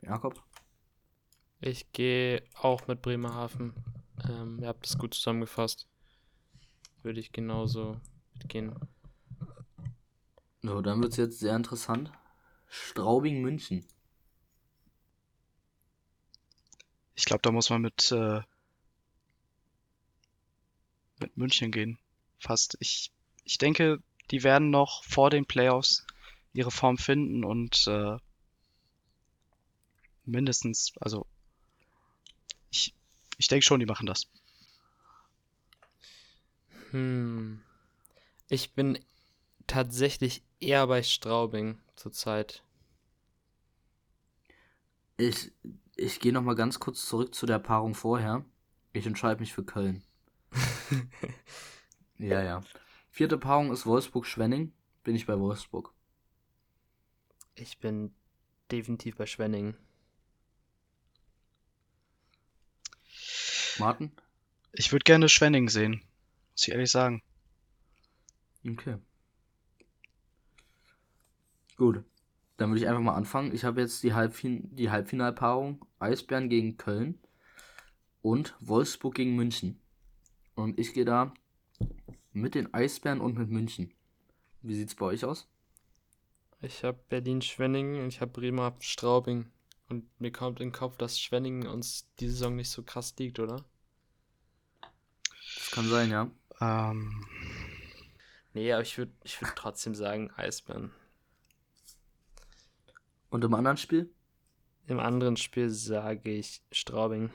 [0.00, 0.42] Jakob?
[1.60, 3.72] Ich gehe auch mit Bremerhaven.
[4.28, 5.86] Ähm, ihr habt es gut zusammengefasst.
[7.02, 8.00] Würde ich genauso
[8.44, 8.74] mitgehen.
[10.62, 12.12] So, dann wird es jetzt sehr interessant.
[12.68, 13.84] Straubing München.
[17.14, 18.40] Ich glaube, da muss man mit, äh,
[21.20, 21.98] mit München gehen.
[22.38, 22.76] Fast.
[22.80, 23.12] Ich,
[23.44, 26.06] ich denke, die werden noch vor den Playoffs
[26.52, 28.16] ihre Form finden und äh,
[30.24, 31.26] mindestens, also
[32.70, 32.94] ich,
[33.38, 34.26] ich denke schon, die machen das.
[36.90, 37.62] Hm.
[38.48, 38.98] Ich bin
[39.66, 42.62] tatsächlich eher bei Straubing zurzeit.
[45.16, 45.52] Ich,
[45.96, 48.44] ich gehe nochmal ganz kurz zurück zu der Paarung vorher.
[48.92, 50.02] Ich entscheide mich für Köln.
[52.18, 52.62] ja, ja.
[53.10, 54.72] Vierte Paarung ist Wolfsburg-Schwenning.
[55.04, 55.92] Bin ich bei Wolfsburg.
[57.54, 58.14] Ich bin
[58.70, 59.76] definitiv bei Schwenning.
[63.78, 64.12] Martin?
[64.72, 66.02] Ich würde gerne Schwenning sehen,
[66.52, 67.22] muss ich ehrlich sagen.
[68.66, 68.96] Okay.
[71.76, 72.04] Gut.
[72.56, 73.52] Dann würde ich einfach mal anfangen.
[73.52, 77.18] Ich habe jetzt die, Halbfin die Halbfinalpaarung Eisbären gegen Köln
[78.22, 79.80] und Wolfsburg gegen München.
[80.54, 81.34] Und ich gehe da
[82.32, 83.92] mit den Eisbären und mit München.
[84.62, 85.48] Wie sieht's bei euch aus?
[86.62, 89.50] Ich habe Berlin-Schwenningen und ich habe Bremer-Straubing.
[89.88, 93.38] Und mir kommt in den Kopf, dass Schwenningen uns die Saison nicht so krass liegt,
[93.38, 93.64] oder?
[95.56, 96.30] Das kann sein, ja.
[96.60, 97.26] Ähm,
[98.54, 100.90] Nee, aber ich würde ich würd trotzdem sagen Eisbären.
[103.30, 104.08] Und im anderen Spiel?
[104.86, 107.30] Im anderen Spiel sage ich Straubing.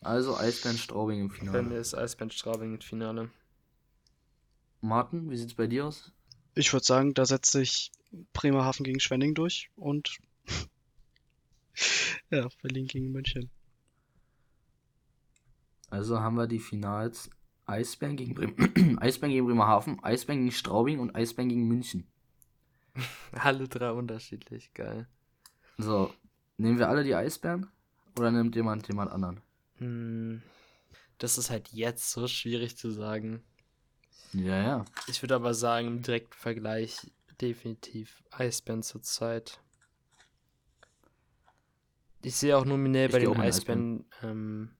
[0.00, 1.62] Also Eisbären Straubing im Finale.
[1.62, 3.30] mir ist Eisbären Straubing im Finale.
[4.80, 6.12] Martin, wie sieht's bei dir aus?
[6.54, 7.90] ich würde sagen, da setzt sich
[8.32, 10.18] Bremerhaven gegen Schwenning durch und
[12.30, 13.50] ja, Berlin gegen München.
[15.90, 17.30] Also haben wir die Finals
[17.66, 22.06] Eisbären gegen, Bremen Eisbären gegen Bremerhaven, Eisbären gegen Straubing und Eisbären gegen München.
[23.32, 25.08] Alle drei unterschiedlich, geil.
[25.78, 26.12] So,
[26.56, 27.66] nehmen wir alle die Eisbären?
[28.16, 29.40] Oder nimmt jemand jemand anderen?
[29.78, 30.40] Hm,
[31.18, 33.42] das ist halt jetzt so schwierig zu sagen.
[34.32, 34.84] Ja, ja.
[35.08, 37.10] Ich würde aber sagen, im direkten Vergleich
[37.40, 39.60] definitiv Eisbären zurzeit.
[42.22, 44.70] Ich sehe auch nominell Ich bei den mit Eisbären, ähm,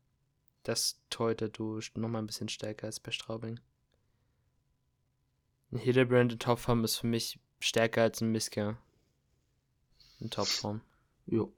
[0.65, 3.61] dass Teute du nochmal ein bisschen stärker ist bei Straubing.
[5.71, 8.77] Ein Hildebrand in Topform ist für mich stärker als ein Miska
[10.21, 10.81] in Topform.
[11.27, 11.53] Jo.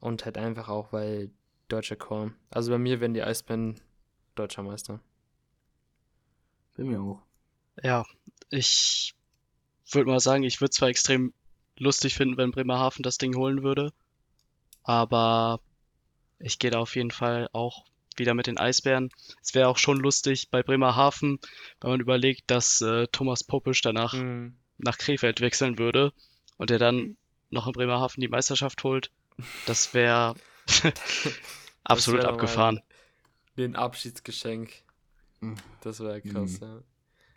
[0.00, 1.30] Und halt einfach auch, weil
[1.68, 2.32] deutscher Chor.
[2.50, 3.80] Also bei mir werden die Eisbären
[4.34, 5.00] deutscher Meister.
[6.76, 7.22] Bei mir auch.
[7.82, 8.04] Ja,
[8.50, 9.14] ich
[9.90, 11.32] würde mal sagen, ich würde zwar extrem
[11.76, 13.92] lustig finden, wenn Bremerhaven das Ding holen würde,
[14.82, 15.60] aber
[16.38, 17.84] ich gehe da auf jeden Fall auch
[18.16, 19.10] wieder mit den Eisbären.
[19.42, 21.38] Es wäre auch schon lustig bei Bremerhaven,
[21.80, 24.56] wenn man überlegt, dass äh, Thomas Popisch danach Mhm.
[24.78, 26.12] nach Krefeld wechseln würde
[26.56, 27.16] und er dann
[27.50, 29.10] noch in Bremerhaven die Meisterschaft holt.
[29.66, 30.34] Das wäre
[31.84, 32.80] absolut wär abgefahren.
[33.56, 34.72] Ein Abschiedsgeschenk.
[35.40, 35.56] Mhm.
[35.80, 36.66] Das wäre krass, Mhm.
[36.66, 36.82] ja.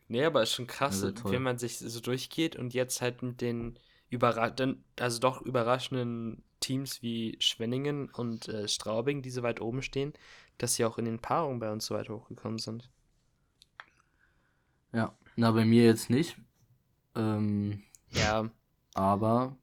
[0.08, 1.32] Nee, aber ist schon krass, toll.
[1.32, 3.78] wenn man sich so durchgeht und jetzt halt mit den
[4.12, 9.82] überra dann- also doch überraschenden Teams wie Schwenningen und äh, Straubing, die so weit oben
[9.84, 10.14] stehen,
[10.60, 12.90] dass sie auch in den Paarungen bei uns so weit hochgekommen sind.
[14.94, 15.16] Ja.
[15.36, 16.38] Na, bei mir jetzt nicht.
[17.16, 18.52] Ähm, Ja,
[18.94, 19.58] aber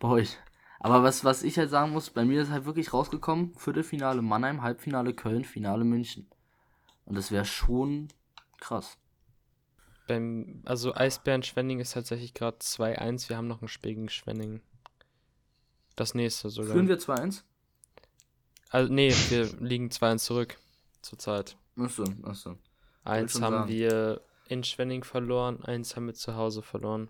[0.00, 0.38] bei euch.
[0.80, 4.62] Aber was, was ich halt sagen muss, bei mir ist halt wirklich rausgekommen, Viertelfinale Mannheim,
[4.62, 6.28] Halbfinale Köln, Finale München.
[7.06, 8.08] Und das wäre schon
[8.60, 8.98] krass.
[10.10, 13.28] Beim, also Eisbären Schwenning ist tatsächlich gerade 2-1.
[13.28, 14.60] Wir haben noch ein Spiel gegen Schwenning.
[15.94, 16.72] Das nächste sogar.
[16.72, 17.44] Führen wir 2-1?
[18.70, 20.58] Also, nee, wir liegen 2-1 zurück.
[21.00, 21.56] Zurzeit.
[21.76, 22.58] Achso, achso.
[23.04, 23.68] Eins haben sagen.
[23.70, 27.08] wir in Schwenning verloren, eins haben wir zu Hause verloren.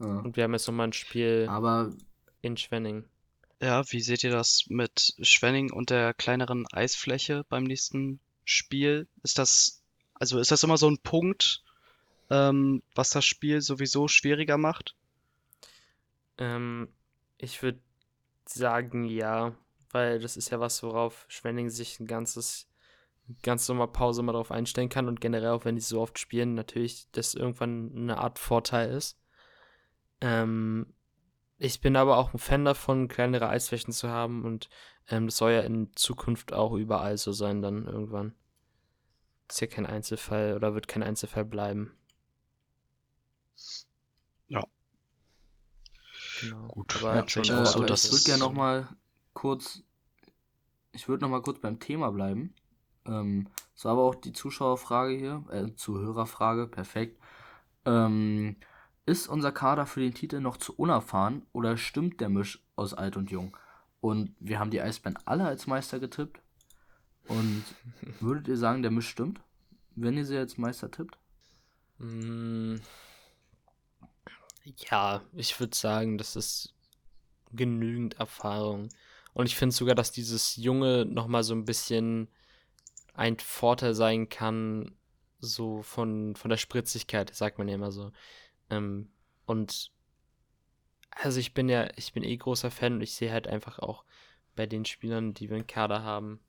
[0.00, 0.06] Ja.
[0.06, 1.92] Und wir haben jetzt nochmal ein Spiel Aber
[2.42, 3.04] in Schwenning.
[3.60, 9.06] Ja, wie seht ihr das mit Schwenning und der kleineren Eisfläche beim nächsten Spiel?
[9.22, 9.79] Ist das,
[10.20, 11.64] also ist das immer so ein Punkt,
[12.30, 14.94] ähm, was das Spiel sowieso schwieriger macht?
[16.38, 16.88] Ähm,
[17.38, 17.80] ich würde
[18.44, 19.56] sagen, ja,
[19.90, 22.68] weil das ist ja was, worauf Schwenning sich ein ganzes,
[23.42, 27.10] ganz Sommerpause mal drauf einstellen kann und generell auch wenn die so oft spielen, natürlich
[27.12, 29.18] das irgendwann eine Art Vorteil ist.
[30.20, 30.92] Ähm,
[31.56, 34.68] ich bin aber auch ein Fan davon, kleinere Eisflächen zu haben und
[35.08, 38.34] ähm, das soll ja in Zukunft auch überall so sein dann irgendwann.
[39.50, 41.92] Ist ja kein Einzelfall oder wird kein Einzelfall bleiben.
[44.48, 44.64] Ja.
[46.34, 46.74] Genau.
[46.74, 48.88] Gut, aber ja, schon ich Äh, auch so, ich würde es- gerne noch mal
[49.34, 49.82] kurz,
[50.92, 52.54] ich würde noch mal kurz beim Thema bleiben.
[53.06, 57.20] Ähm, das war aber auch die Zuschauerfrage hier, äh, Zuhörerfrage, perfekt.
[57.86, 58.56] Ähm,
[59.06, 63.16] ist unser Kader für den Titel noch zu unerfahren oder stimmt der Misch aus alt
[63.16, 63.56] und jung?
[64.00, 66.40] Und wir haben die Eisbären alle als Meister getippt.
[67.30, 67.64] Und
[68.20, 69.40] würdet ihr sagen, der Misch stimmt,
[69.94, 71.16] wenn ihr sie als Meister tippt?
[71.98, 72.80] Mm,
[74.90, 76.74] Ja, ich würde sagen, das ist
[77.52, 78.88] genügend Erfahrung.
[79.34, 82.28] Und ich finde sogar, dass dieses Junge nochmal so ein bisschen
[83.14, 84.96] ein Vorteil sein kann,
[85.40, 88.12] so von, von der Spritzigkeit, sagt man ja immer so.
[88.70, 89.10] Ähm,
[89.46, 89.92] und
[91.10, 94.04] also ich bin ja, ich bin eh großer Fan und ich sehe halt einfach auch
[94.56, 96.40] bei den Spielern, die wir im Kader haben,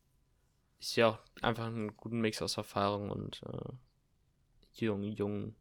[0.82, 3.72] ich sehe auch einfach einen guten Mix aus Erfahrung und äh,
[4.74, 5.56] jungen, jungen,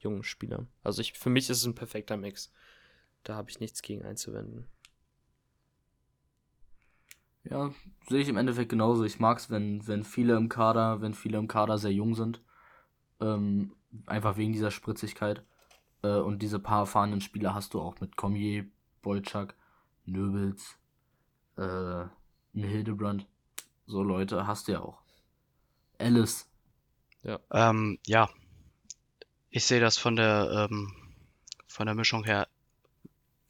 [0.00, 0.66] jungen Spielern.
[0.82, 2.52] Also ich, für mich ist es ein perfekter Mix.
[3.22, 4.66] Da habe ich nichts gegen einzuwenden.
[7.44, 7.72] Ja,
[8.08, 9.04] sehe ich im Endeffekt genauso.
[9.04, 12.42] Ich mag es, wenn, wenn viele im Kader, wenn viele im Kader sehr jung sind.
[13.20, 13.72] Ähm,
[14.06, 15.44] einfach wegen dieser Spritzigkeit.
[16.02, 18.66] Äh, und diese paar erfahrenen Spieler hast du auch mit Cormier,
[19.02, 19.54] Bolczak,
[20.06, 20.76] Nöbels,
[21.56, 22.10] äh, ein
[22.52, 23.28] Hildebrand.
[23.86, 24.98] So Leute hast du ja auch.
[25.98, 26.48] Alice.
[27.22, 27.38] Ja.
[27.50, 28.28] Ähm, ja,
[29.50, 30.92] ich sehe das von der, ähm,
[31.66, 32.48] von der Mischung her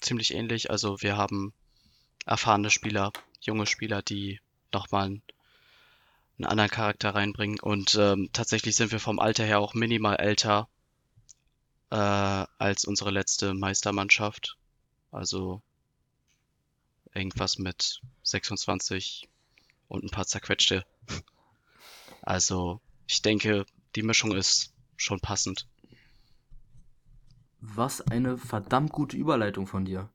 [0.01, 0.71] ziemlich ähnlich.
[0.71, 1.53] Also wir haben
[2.27, 4.41] erfahrene Spieler, junge Spieler, die
[4.73, 5.23] nochmal einen,
[6.39, 7.61] einen anderen Charakter reinbringen.
[7.61, 10.69] Und ähm, tatsächlich sind wir vom Alter her auch minimal älter
[11.91, 14.57] äh, als unsere letzte Meistermannschaft.
[15.11, 15.63] Also
[17.15, 19.29] irgendwas mit 26
[19.89, 20.85] und ein paar zerquetschte.
[22.23, 25.69] Also ich denke, die Mischung ist schon passend.
[27.61, 30.11] Was eine verdammt gute Überleitung von dir.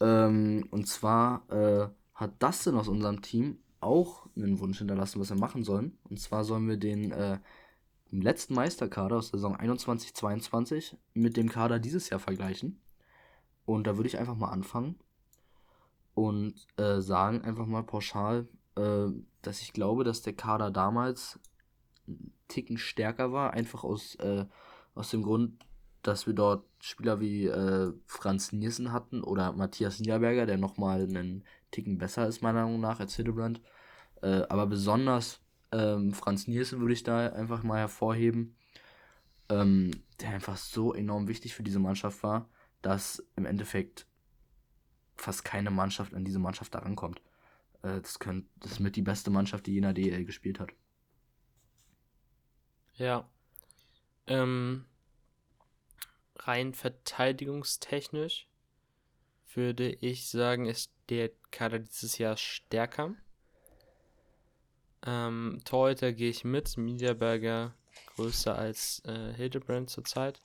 [0.00, 5.36] Ähm, und zwar äh, hat Dustin aus unserem Team auch einen Wunsch hinterlassen, was wir
[5.36, 5.98] machen sollen.
[6.04, 7.38] Und zwar sollen wir den äh,
[8.10, 12.80] letzten Meisterkader aus der Saison 21-22 mit dem Kader dieses Jahr vergleichen.
[13.64, 14.98] Und da würde ich einfach mal anfangen
[16.14, 19.08] und äh, sagen einfach mal pauschal, äh,
[19.42, 21.38] dass ich glaube, dass der Kader damals
[22.06, 24.46] einen Ticken stärker war, einfach aus, äh,
[24.94, 25.64] aus dem Grund,
[26.02, 31.44] dass wir dort Spieler wie äh, Franz Nielsen hatten oder Matthias Niederberger, der nochmal einen
[31.72, 33.60] Ticken besser ist, meiner Meinung nach, als Hildebrand.
[34.22, 35.40] Äh, aber besonders
[35.72, 38.56] ähm, Franz Nielsen würde ich da einfach mal hervorheben,
[39.48, 39.90] ähm,
[40.20, 42.48] der einfach so enorm wichtig für diese Mannschaft war,
[42.82, 44.06] dass im Endeffekt
[45.16, 47.20] fast keine Mannschaft an diese Mannschaft da rankommt.
[47.86, 50.70] Äh, das, könnt, das ist mit die beste Mannschaft, die jener DL gespielt hat.
[52.94, 53.28] Ja.
[54.26, 54.86] Ähm,
[56.36, 58.48] rein verteidigungstechnisch
[59.54, 63.14] würde ich sagen, ist der Kader dieses Jahr stärker.
[65.06, 66.76] Ähm, Torhüter gehe ich mit.
[66.76, 67.74] Niederberger
[68.16, 70.42] größer als äh, Hildebrand zurzeit.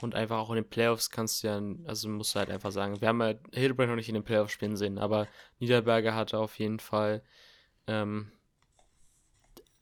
[0.00, 3.00] Und einfach auch in den Playoffs kannst du ja, also musst du halt einfach sagen,
[3.00, 5.26] wir haben ja Hildebrand noch nicht in den Playoffs spielen sehen, aber
[5.58, 7.22] Niederberger hatte auf jeden Fall
[7.88, 8.30] ähm,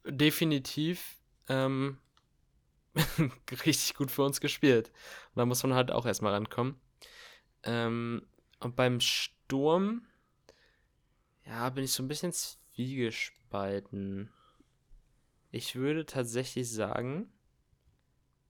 [0.05, 1.17] definitiv
[1.49, 1.99] ähm,
[3.65, 4.91] richtig gut für uns gespielt.
[5.29, 6.79] Und da muss man halt auch erstmal rankommen.
[7.63, 8.25] Ähm,
[8.59, 10.07] und beim Sturm,
[11.45, 14.31] ja, bin ich so ein bisschen zwiegespalten.
[15.51, 17.31] Ich würde tatsächlich sagen,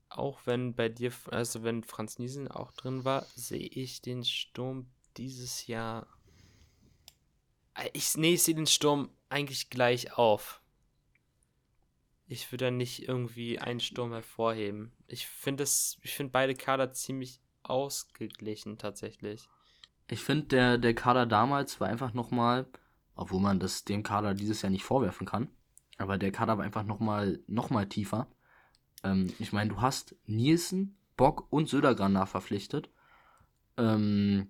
[0.10, 4.88] auch wenn bei dir, also wenn Franz Niesen auch drin war, sehe ich den Sturm
[5.18, 6.08] dieses Jahr.
[7.76, 10.62] Äh, ich, nee, ich sehe den Sturm eigentlich gleich auf.
[12.28, 14.92] Ich würde da nicht irgendwie einen Sturm hervorheben.
[15.08, 15.64] Ich finde
[16.12, 19.48] finde beide Kader ziemlich ausgeglichen tatsächlich.
[20.10, 22.66] Ich finde, der, der Kader damals war einfach nochmal,
[23.16, 25.50] obwohl man das dem Kader dieses Jahr nicht vorwerfen kann,
[25.98, 28.28] aber der Kader war einfach nochmal noch tiefer.
[29.04, 32.90] Ähm, ich meine, du hast Nielsen, Bock und Södergran nachverpflichtet.
[33.78, 34.50] Ähm,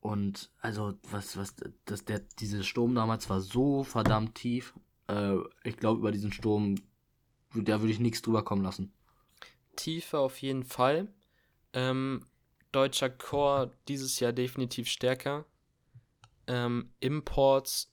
[0.00, 4.74] und also, was, was, das, der, dieser Sturm damals war so verdammt tief.
[5.08, 6.76] Äh, ich glaube, über diesen Sturm,
[7.54, 8.92] da würde ich nichts drüber kommen lassen.
[9.76, 11.08] Tiefe auf jeden Fall.
[11.72, 12.24] Ähm,
[12.72, 15.44] deutscher Core dieses Jahr definitiv stärker.
[16.46, 17.92] Ähm, Imports.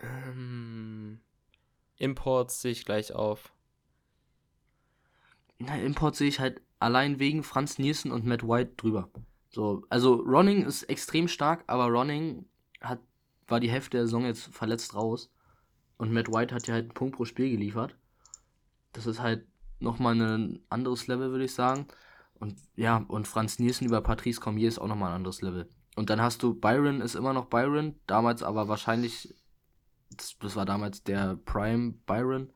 [0.00, 1.20] Ähm,
[1.96, 3.52] Imports sehe ich gleich auf.
[5.60, 9.10] Na, Import sehe ich halt allein wegen Franz Nielsen und Matt White drüber.
[9.50, 12.46] So, also Ronning ist extrem stark, aber Ronning
[12.80, 13.00] hat,
[13.46, 15.30] war die Hälfte der Saison jetzt verletzt raus.
[15.98, 17.94] Und Matt White hat ja halt einen Punkt pro Spiel geliefert.
[18.92, 19.46] Das ist halt
[19.80, 21.86] nochmal ein anderes Level, würde ich sagen.
[22.38, 25.68] Und ja, und Franz Nielsen über Patrice Cormier ist auch nochmal ein anderes Level.
[25.94, 29.34] Und dann hast du Byron ist immer noch Byron, damals aber wahrscheinlich,
[30.16, 32.50] das, das war damals der Prime Byron.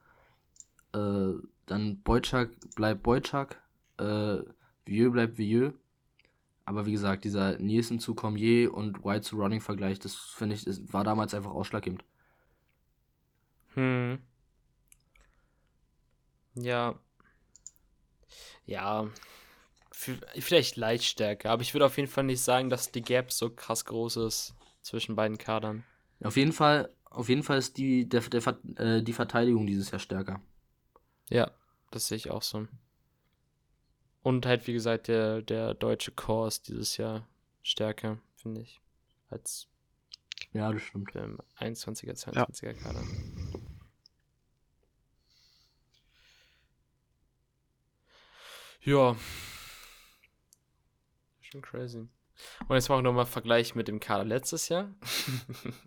[0.95, 1.35] Äh,
[1.67, 3.63] dann Boyczak bleibt Boyczak,
[3.99, 4.39] äh,
[4.87, 5.73] Vieux bleibt Vieux.
[6.67, 10.65] Aber wie gesagt, dieser Nielsen zu Cormier und White zu Running Vergleich, das finde ich,
[10.65, 12.05] das war damals einfach ausschlaggebend.
[13.75, 14.19] Hm.
[16.55, 16.99] Ja.
[18.67, 19.09] Ja.
[19.91, 23.49] Vielleicht leicht stärker, aber ich würde auf jeden Fall nicht sagen, dass die Gap so
[23.51, 25.85] krass groß ist zwischen beiden Kadern.
[26.23, 30.01] Auf jeden Fall, auf jeden Fall ist die, der, der, äh, die Verteidigung dieses Jahr
[30.01, 30.41] stärker.
[31.35, 31.51] Ja,
[31.91, 32.69] das sehe ich auch so.
[34.23, 37.27] Und halt, wie gesagt, der, der deutsche Chor ist dieses Jahr
[37.61, 38.81] stärker, finde ich,
[39.31, 39.67] als
[40.53, 41.13] ja, das stimmt.
[41.17, 42.73] im 21er, 22er ja.
[42.75, 43.03] Kader.
[48.83, 49.17] Ja.
[51.41, 52.07] Schon crazy.
[52.69, 54.95] Und jetzt machen wir nochmal Vergleich mit dem Kader letztes Jahr.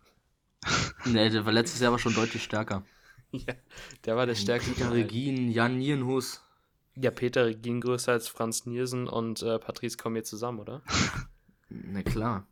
[1.06, 2.84] nee, der war letztes Jahr aber schon deutlich stärker.
[3.32, 3.54] Ja,
[4.06, 4.72] der war der stärkste.
[4.72, 6.44] Peter Regin, Jan Nierenhus.
[6.96, 10.82] Ja, Peter Regin größer als Franz Nielsen und äh, Patrice kommen hier zusammen, oder?
[11.70, 12.48] Na klar.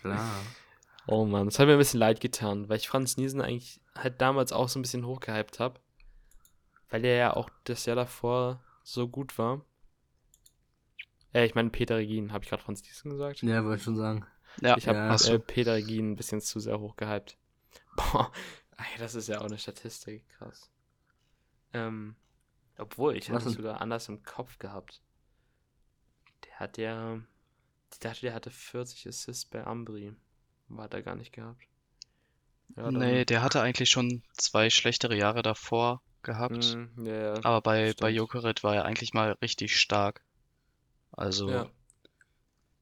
[0.00, 0.42] klar.
[1.06, 4.20] Oh Mann, das hat mir ein bisschen leid getan, weil ich Franz Niesen eigentlich halt
[4.20, 5.78] damals auch so ein bisschen hochgehypt habe.
[6.90, 9.64] Weil er ja auch das Jahr davor so gut war.
[11.32, 13.42] Äh, ich meine Peter Regin, habe ich gerade Franz Niesen gesagt?
[13.42, 14.26] Ja, wollte schon sagen.
[14.60, 15.14] Ja, Ich habe Ja.
[15.14, 15.38] äh.
[15.38, 17.36] Peter Regin ein bisschen zu sehr hochgehypt.
[17.96, 18.32] Boah,
[18.76, 20.70] ey, das ist ja auch eine Statistik, krass.
[21.72, 22.16] Ähm,
[22.78, 25.00] obwohl, ich Was hatte es sogar anders im Kopf gehabt.
[26.44, 27.20] Der hat ja,
[27.92, 30.14] ich dachte, der hatte 40 Assists bei Ambri.
[30.68, 31.62] War er gar nicht gehabt.
[32.76, 36.74] Ja, Nee, der hatte eigentlich schon zwei schlechtere Jahre davor gehabt.
[36.74, 37.34] Mm, ja.
[37.44, 38.10] Aber bei, bei.
[38.10, 40.24] Jokerit war er eigentlich mal richtig stark.
[41.12, 41.70] Also, ja.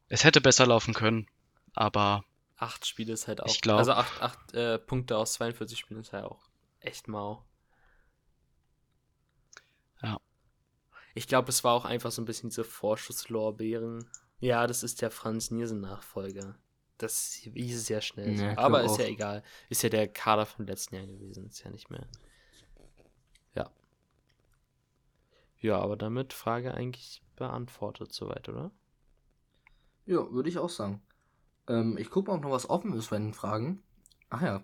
[0.08, 1.28] es hätte besser laufen können,
[1.74, 2.24] aber
[2.62, 3.46] Acht Spiele ist halt auch.
[3.46, 6.48] Ich glaub- Also acht, acht äh, Punkte aus 42 Spielen ist halt auch
[6.78, 7.44] echt mau.
[10.00, 10.20] Ja.
[11.14, 14.08] Ich glaube, es war auch einfach so ein bisschen diese Vorschusslorbeeren.
[14.38, 16.56] Ja, das ist der Franz Nielsen-Nachfolger.
[16.98, 18.38] Das hieß es ja schnell.
[18.38, 18.98] Ja, Aber ist auch.
[19.00, 19.42] ja egal.
[19.68, 21.46] Ist ja der Kader vom letzten Jahr gewesen.
[21.48, 22.06] Ist ja nicht mehr.
[23.54, 23.70] Ja.
[25.58, 28.70] Ja, aber damit Frage eigentlich beantwortet soweit, oder?
[30.06, 31.02] Ja, würde ich auch sagen.
[31.68, 33.82] Ähm, ich gucke mal, ob noch was offen ist bei den Fragen.
[34.30, 34.62] Ach ja.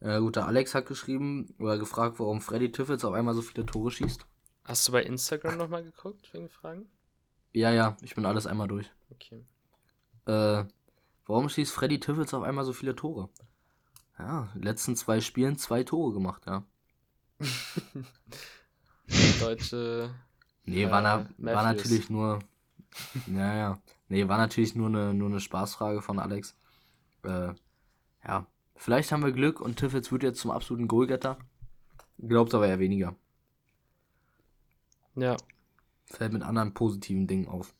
[0.00, 3.64] Äh, gut, der Alex hat geschrieben oder gefragt, warum Freddy Tiffels auf einmal so viele
[3.66, 4.26] Tore schießt.
[4.64, 6.86] Hast du bei Instagram nochmal geguckt wegen Fragen?
[7.52, 8.90] Ja, ja, ich bin alles einmal durch.
[9.10, 9.44] Okay.
[10.26, 10.64] Äh,
[11.26, 13.28] warum schießt Freddy Tiffels auf einmal so viele Tore?
[14.18, 16.64] Ja, in den letzten zwei Spielen zwei Tore gemacht, ja.
[19.40, 20.10] Deutsche.
[20.64, 22.38] Nee, Äh, war, na, war natürlich nur.
[23.26, 23.82] Ja, ja.
[24.08, 26.56] Nee, war natürlich nur eine, nur eine Spaßfrage von Alex.
[27.22, 27.54] Äh,
[28.26, 28.46] ja.
[28.76, 31.38] Vielleicht haben wir Glück und Tiffels wird jetzt zum absoluten Goalgetter.
[32.18, 33.16] Glaubt aber eher weniger.
[35.14, 35.36] Ja.
[36.06, 37.74] Fällt mit anderen positiven Dingen auf.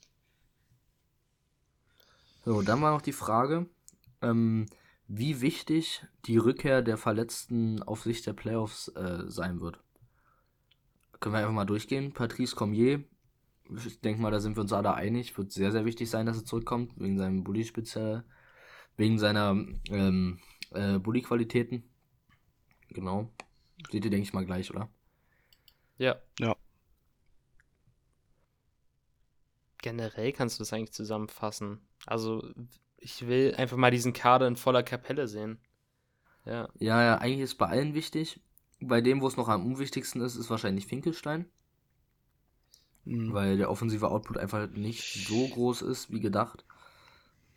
[2.44, 3.66] So, dann war noch die Frage,
[4.22, 4.66] ähm,
[5.08, 9.78] wie wichtig die Rückkehr der Verletzten auf Sicht der Playoffs äh, sein wird.
[11.20, 12.12] Können wir einfach mal durchgehen.
[12.12, 13.02] Patrice Cormier,
[13.70, 16.36] ich denke mal, da sind wir uns alle einig, wird sehr, sehr wichtig sein, dass
[16.36, 18.24] er zurückkommt, wegen seinem Bully speziell,
[18.96, 19.56] wegen seiner
[19.88, 21.82] ähm, äh, Bully-Qualitäten.
[22.88, 23.30] Genau.
[23.90, 24.88] Seht ihr, denke ich mal, gleich, oder?
[25.98, 26.16] Ja.
[26.38, 26.56] Ja.
[29.78, 31.80] Generell kannst du das eigentlich zusammenfassen.
[32.06, 32.42] Also,
[32.98, 35.58] ich will einfach mal diesen Kader in voller Kapelle sehen.
[36.44, 36.68] Ja.
[36.78, 38.40] Ja, ja, eigentlich ist bei allen wichtig.
[38.80, 41.46] Bei dem, wo es noch am unwichtigsten ist, ist wahrscheinlich Finkelstein,
[43.04, 43.32] Mhm.
[43.32, 46.64] weil der offensive Output einfach nicht so groß ist wie gedacht.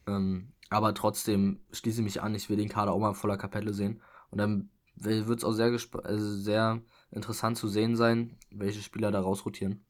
[0.05, 3.73] Ähm, aber trotzdem schließe ich mich an, ich will den Kader auch mal voller Kapelle
[3.73, 4.01] sehen.
[4.29, 5.67] Und dann wird es auch sehr,
[6.03, 9.85] also sehr interessant zu sehen sein, welche Spieler da rausrotieren.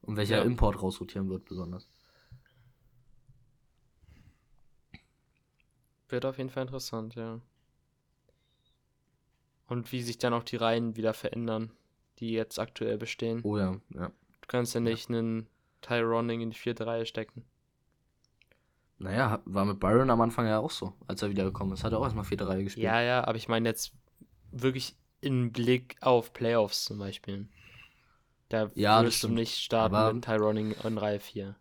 [0.00, 0.42] Und welcher Ja.
[0.42, 1.88] Import rausrotieren wird, besonders.
[6.08, 7.40] Wird auf jeden Fall interessant, ja.
[9.68, 11.70] Und wie sich dann auch die Reihen wieder verändern,
[12.18, 13.40] die jetzt aktuell bestehen.
[13.44, 14.10] Oh ja, ja.
[14.42, 15.46] Du kannst ja nicht einen
[15.80, 17.44] Tyroning in die vierte Reihe stecken.
[18.98, 21.82] Naja, war mit Byron am Anfang ja auch so, als er wiedergekommen ist.
[21.82, 22.84] Hat er auch erstmal vierte Reihe gespielt.
[22.84, 23.92] Ja, ja, aber ich meine jetzt
[24.52, 27.48] wirklich im Blick auf Playoffs zum Beispiel.
[28.48, 31.56] Da Ja, würdest du nicht starten Aber- mit Tyroning in Reihe 4.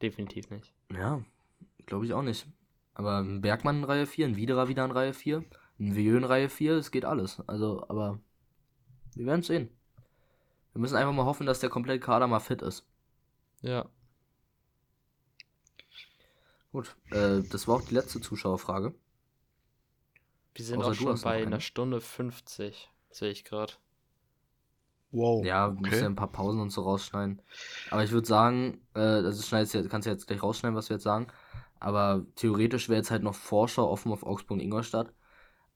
[0.00, 0.72] Definitiv nicht.
[0.90, 1.22] Ja,
[1.86, 2.46] glaube ich auch nicht.
[2.94, 5.44] Aber ein Bergmann in Reihe 4, ein Widerer wieder in Reihe 4,
[5.78, 7.40] ein Vieux in Reihe 4, es geht alles.
[7.48, 8.18] Also, aber
[9.14, 9.68] wir werden sehen.
[10.72, 12.86] Wir müssen einfach mal hoffen, dass der komplette Kader mal fit ist.
[13.60, 13.86] Ja.
[16.72, 18.94] Gut, äh, das war auch die letzte Zuschauerfrage.
[20.54, 21.46] Wir sind Außer auch schon bei eine.
[21.46, 23.74] einer Stunde 50, sehe ich gerade.
[25.10, 25.44] Wow.
[25.44, 26.06] Ja, wir müssen ja okay.
[26.06, 27.42] ein paar Pausen und so rausschneiden.
[27.90, 30.96] Aber ich würde sagen, äh, das schneidest du, kannst du jetzt gleich rausschneiden, was wir
[30.96, 31.26] jetzt sagen.
[31.78, 35.12] Aber theoretisch wäre jetzt halt noch Vorschau offen auf Augsburg und Ingolstadt.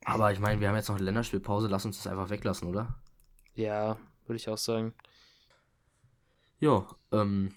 [0.04, 2.94] Aber ich meine, wir haben jetzt noch eine Länderspielpause, lass uns das einfach weglassen, oder?
[3.54, 3.98] Ja,
[4.28, 4.94] würde ich auch sagen.
[6.58, 7.54] Ja, ähm,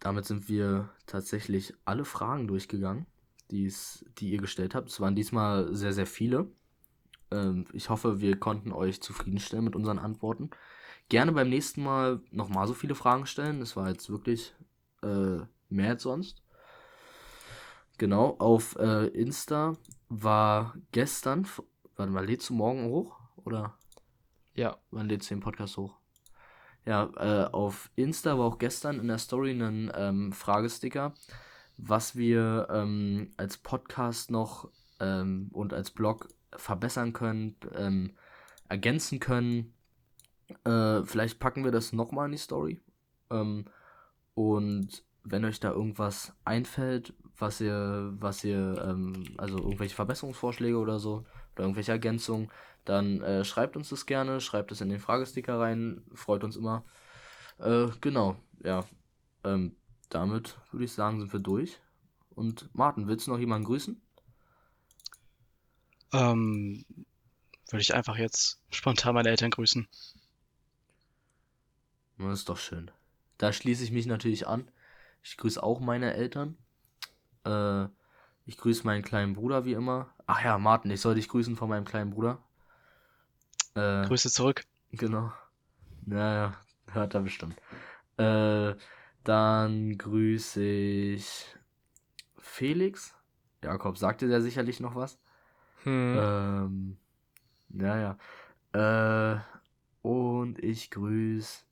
[0.00, 3.06] damit sind wir tatsächlich alle Fragen durchgegangen,
[3.50, 4.88] die's, die ihr gestellt habt.
[4.88, 6.50] Es waren diesmal sehr, sehr viele.
[7.30, 10.50] Ähm, ich hoffe, wir konnten euch zufriedenstellen mit unseren Antworten.
[11.08, 13.60] Gerne beim nächsten Mal nochmal so viele Fragen stellen.
[13.60, 14.54] Das war jetzt wirklich
[15.02, 16.42] äh, mehr als sonst.
[17.98, 19.76] Genau, auf äh, Insta
[20.08, 21.46] war gestern,
[21.96, 23.20] warte mal, lädst du morgen hoch?
[23.36, 23.76] Oder?
[24.54, 25.96] Ja, Wann lädst du den Podcast hoch?
[26.84, 31.14] Ja, äh, auf Insta war auch gestern in der Story ein ähm, Fragesticker,
[31.78, 34.68] was wir ähm, als Podcast noch
[35.00, 38.12] ähm, und als Blog verbessern können, ähm,
[38.68, 39.72] ergänzen können.
[40.64, 42.80] Äh, vielleicht packen wir das nochmal in die Story.
[43.30, 43.64] Ähm,
[44.34, 50.98] und wenn euch da irgendwas einfällt, was ihr, was ihr, ähm, also irgendwelche Verbesserungsvorschläge oder
[50.98, 51.24] so,
[51.54, 52.50] oder irgendwelche Ergänzungen,
[52.84, 56.84] dann äh, schreibt uns das gerne, schreibt es in den Fragesticker rein, freut uns immer.
[57.58, 58.84] Äh, genau, ja.
[59.44, 59.76] Ähm,
[60.08, 61.78] damit würde ich sagen, sind wir durch.
[62.30, 64.00] Und Martin, willst du noch jemanden grüßen?
[66.12, 66.84] Ähm,
[67.70, 69.88] würde ich einfach jetzt spontan meine Eltern grüßen.
[72.18, 72.90] Das ist doch schön.
[73.38, 74.70] Da schließe ich mich natürlich an.
[75.22, 76.56] Ich grüße auch meine Eltern.
[77.44, 77.86] Äh,
[78.44, 80.12] ich grüße meinen kleinen Bruder wie immer.
[80.26, 82.42] Ach ja, Martin, ich soll dich grüßen von meinem kleinen Bruder.
[83.74, 84.64] Äh, Grüße zurück.
[84.92, 85.32] Genau.
[86.04, 86.54] Naja,
[86.86, 87.56] hört er bestimmt.
[88.16, 88.74] Äh,
[89.24, 91.46] dann grüße ich
[92.38, 93.14] Felix.
[93.62, 95.18] Jakob sagte der sicherlich noch was.
[95.84, 96.16] Hm.
[96.18, 96.96] Ähm,
[97.70, 98.16] ja,
[98.72, 99.34] ja.
[99.34, 99.40] Äh,
[100.02, 101.64] und ich grüße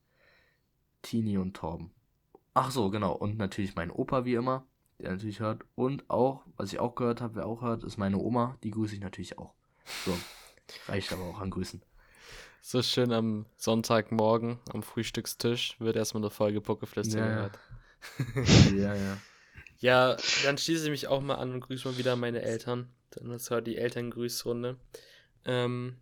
[1.01, 1.91] Tini und Torben.
[2.53, 3.13] Ach so, genau.
[3.13, 4.65] Und natürlich mein Opa, wie immer,
[4.99, 5.63] der natürlich hört.
[5.75, 8.57] Und auch, was ich auch gehört habe, wer auch hört, ist meine Oma.
[8.63, 9.53] Die grüße ich natürlich auch.
[10.05, 10.17] So,
[10.87, 11.81] reicht aber auch an Grüßen.
[12.63, 17.59] So schön am Sonntagmorgen am Frühstückstisch wird erstmal eine Folge Pokeflüster ja, gehört.
[18.75, 19.17] ja, ja.
[19.79, 22.87] Ja, dann schließe ich mich auch mal an und grüße mal wieder meine Eltern.
[23.09, 24.77] Dann ist heute die Elterngrüßrunde.
[25.43, 25.97] Ähm,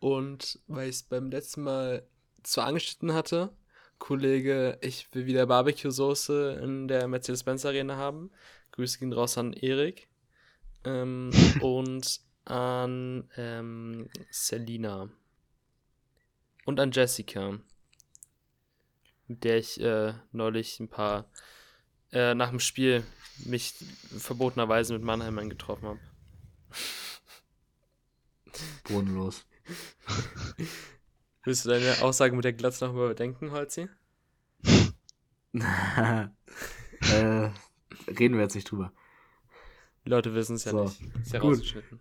[0.00, 2.02] und weil ich es beim letzten Mal
[2.42, 3.50] zwar angeschnitten hatte,
[3.98, 8.30] Kollege, ich will wieder Barbecue-Soße in der Mercedes-Benz Arena haben.
[8.72, 10.08] Grüße gehen raus an Erik.
[10.84, 15.10] Ähm, und an ähm, Selina.
[16.64, 17.58] Und an Jessica.
[19.26, 21.30] Mit der ich äh, neulich ein paar
[22.12, 23.04] äh, nach dem Spiel
[23.44, 23.74] mich
[24.18, 26.00] verbotenerweise mit Mannheim getroffen habe.
[28.84, 29.46] Bodenlos.
[31.44, 33.88] Willst du deine Aussage mit der Glatze noch überdenken, Holzi?
[35.52, 36.28] äh,
[38.08, 38.92] reden wir jetzt nicht drüber.
[40.04, 40.84] Die Leute wissen es ja so.
[40.84, 41.00] nicht.
[41.22, 41.52] Ist ja Gut.
[41.52, 42.00] rausgeschnitten.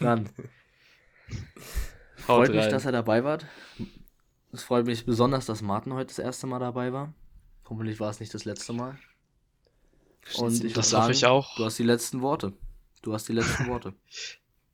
[0.00, 0.28] Dann.
[2.26, 2.56] Freut rein.
[2.56, 3.38] mich, dass er dabei war.
[4.52, 7.12] Es freut mich besonders, dass Martin heute das erste Mal dabei war.
[7.68, 8.98] Hoffentlich war es nicht das letzte Mal.
[10.36, 11.56] Und ich das hoffe ich auch.
[11.56, 12.52] Du hast die letzten Worte.
[13.02, 13.94] Du hast die letzten Worte.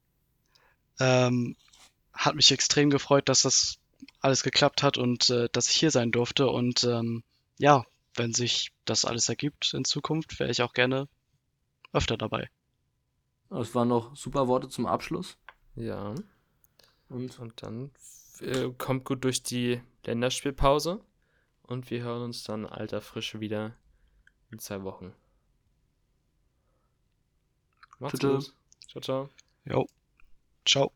[1.01, 1.57] ähm,
[2.13, 3.79] hat mich extrem gefreut, dass das
[4.21, 6.49] alles geklappt hat und äh, dass ich hier sein durfte.
[6.49, 7.25] Und ähm,
[7.59, 11.09] ja, wenn sich das alles ergibt in Zukunft, wäre ich auch gerne
[11.93, 12.49] öfter dabei.
[13.51, 15.37] Es waren noch super Worte zum Abschluss.
[15.75, 16.15] Ja.
[17.11, 17.91] Und, und dann
[18.41, 21.05] äh, kommt gut durch die Länderspielpause
[21.63, 23.75] und wir hören uns dann alter Frische wieder
[24.51, 25.13] in zwei Wochen.
[27.99, 28.55] Macht's gut.
[28.89, 29.29] Ciao, ciao.
[29.65, 29.87] Jo.
[30.65, 30.93] Ciao.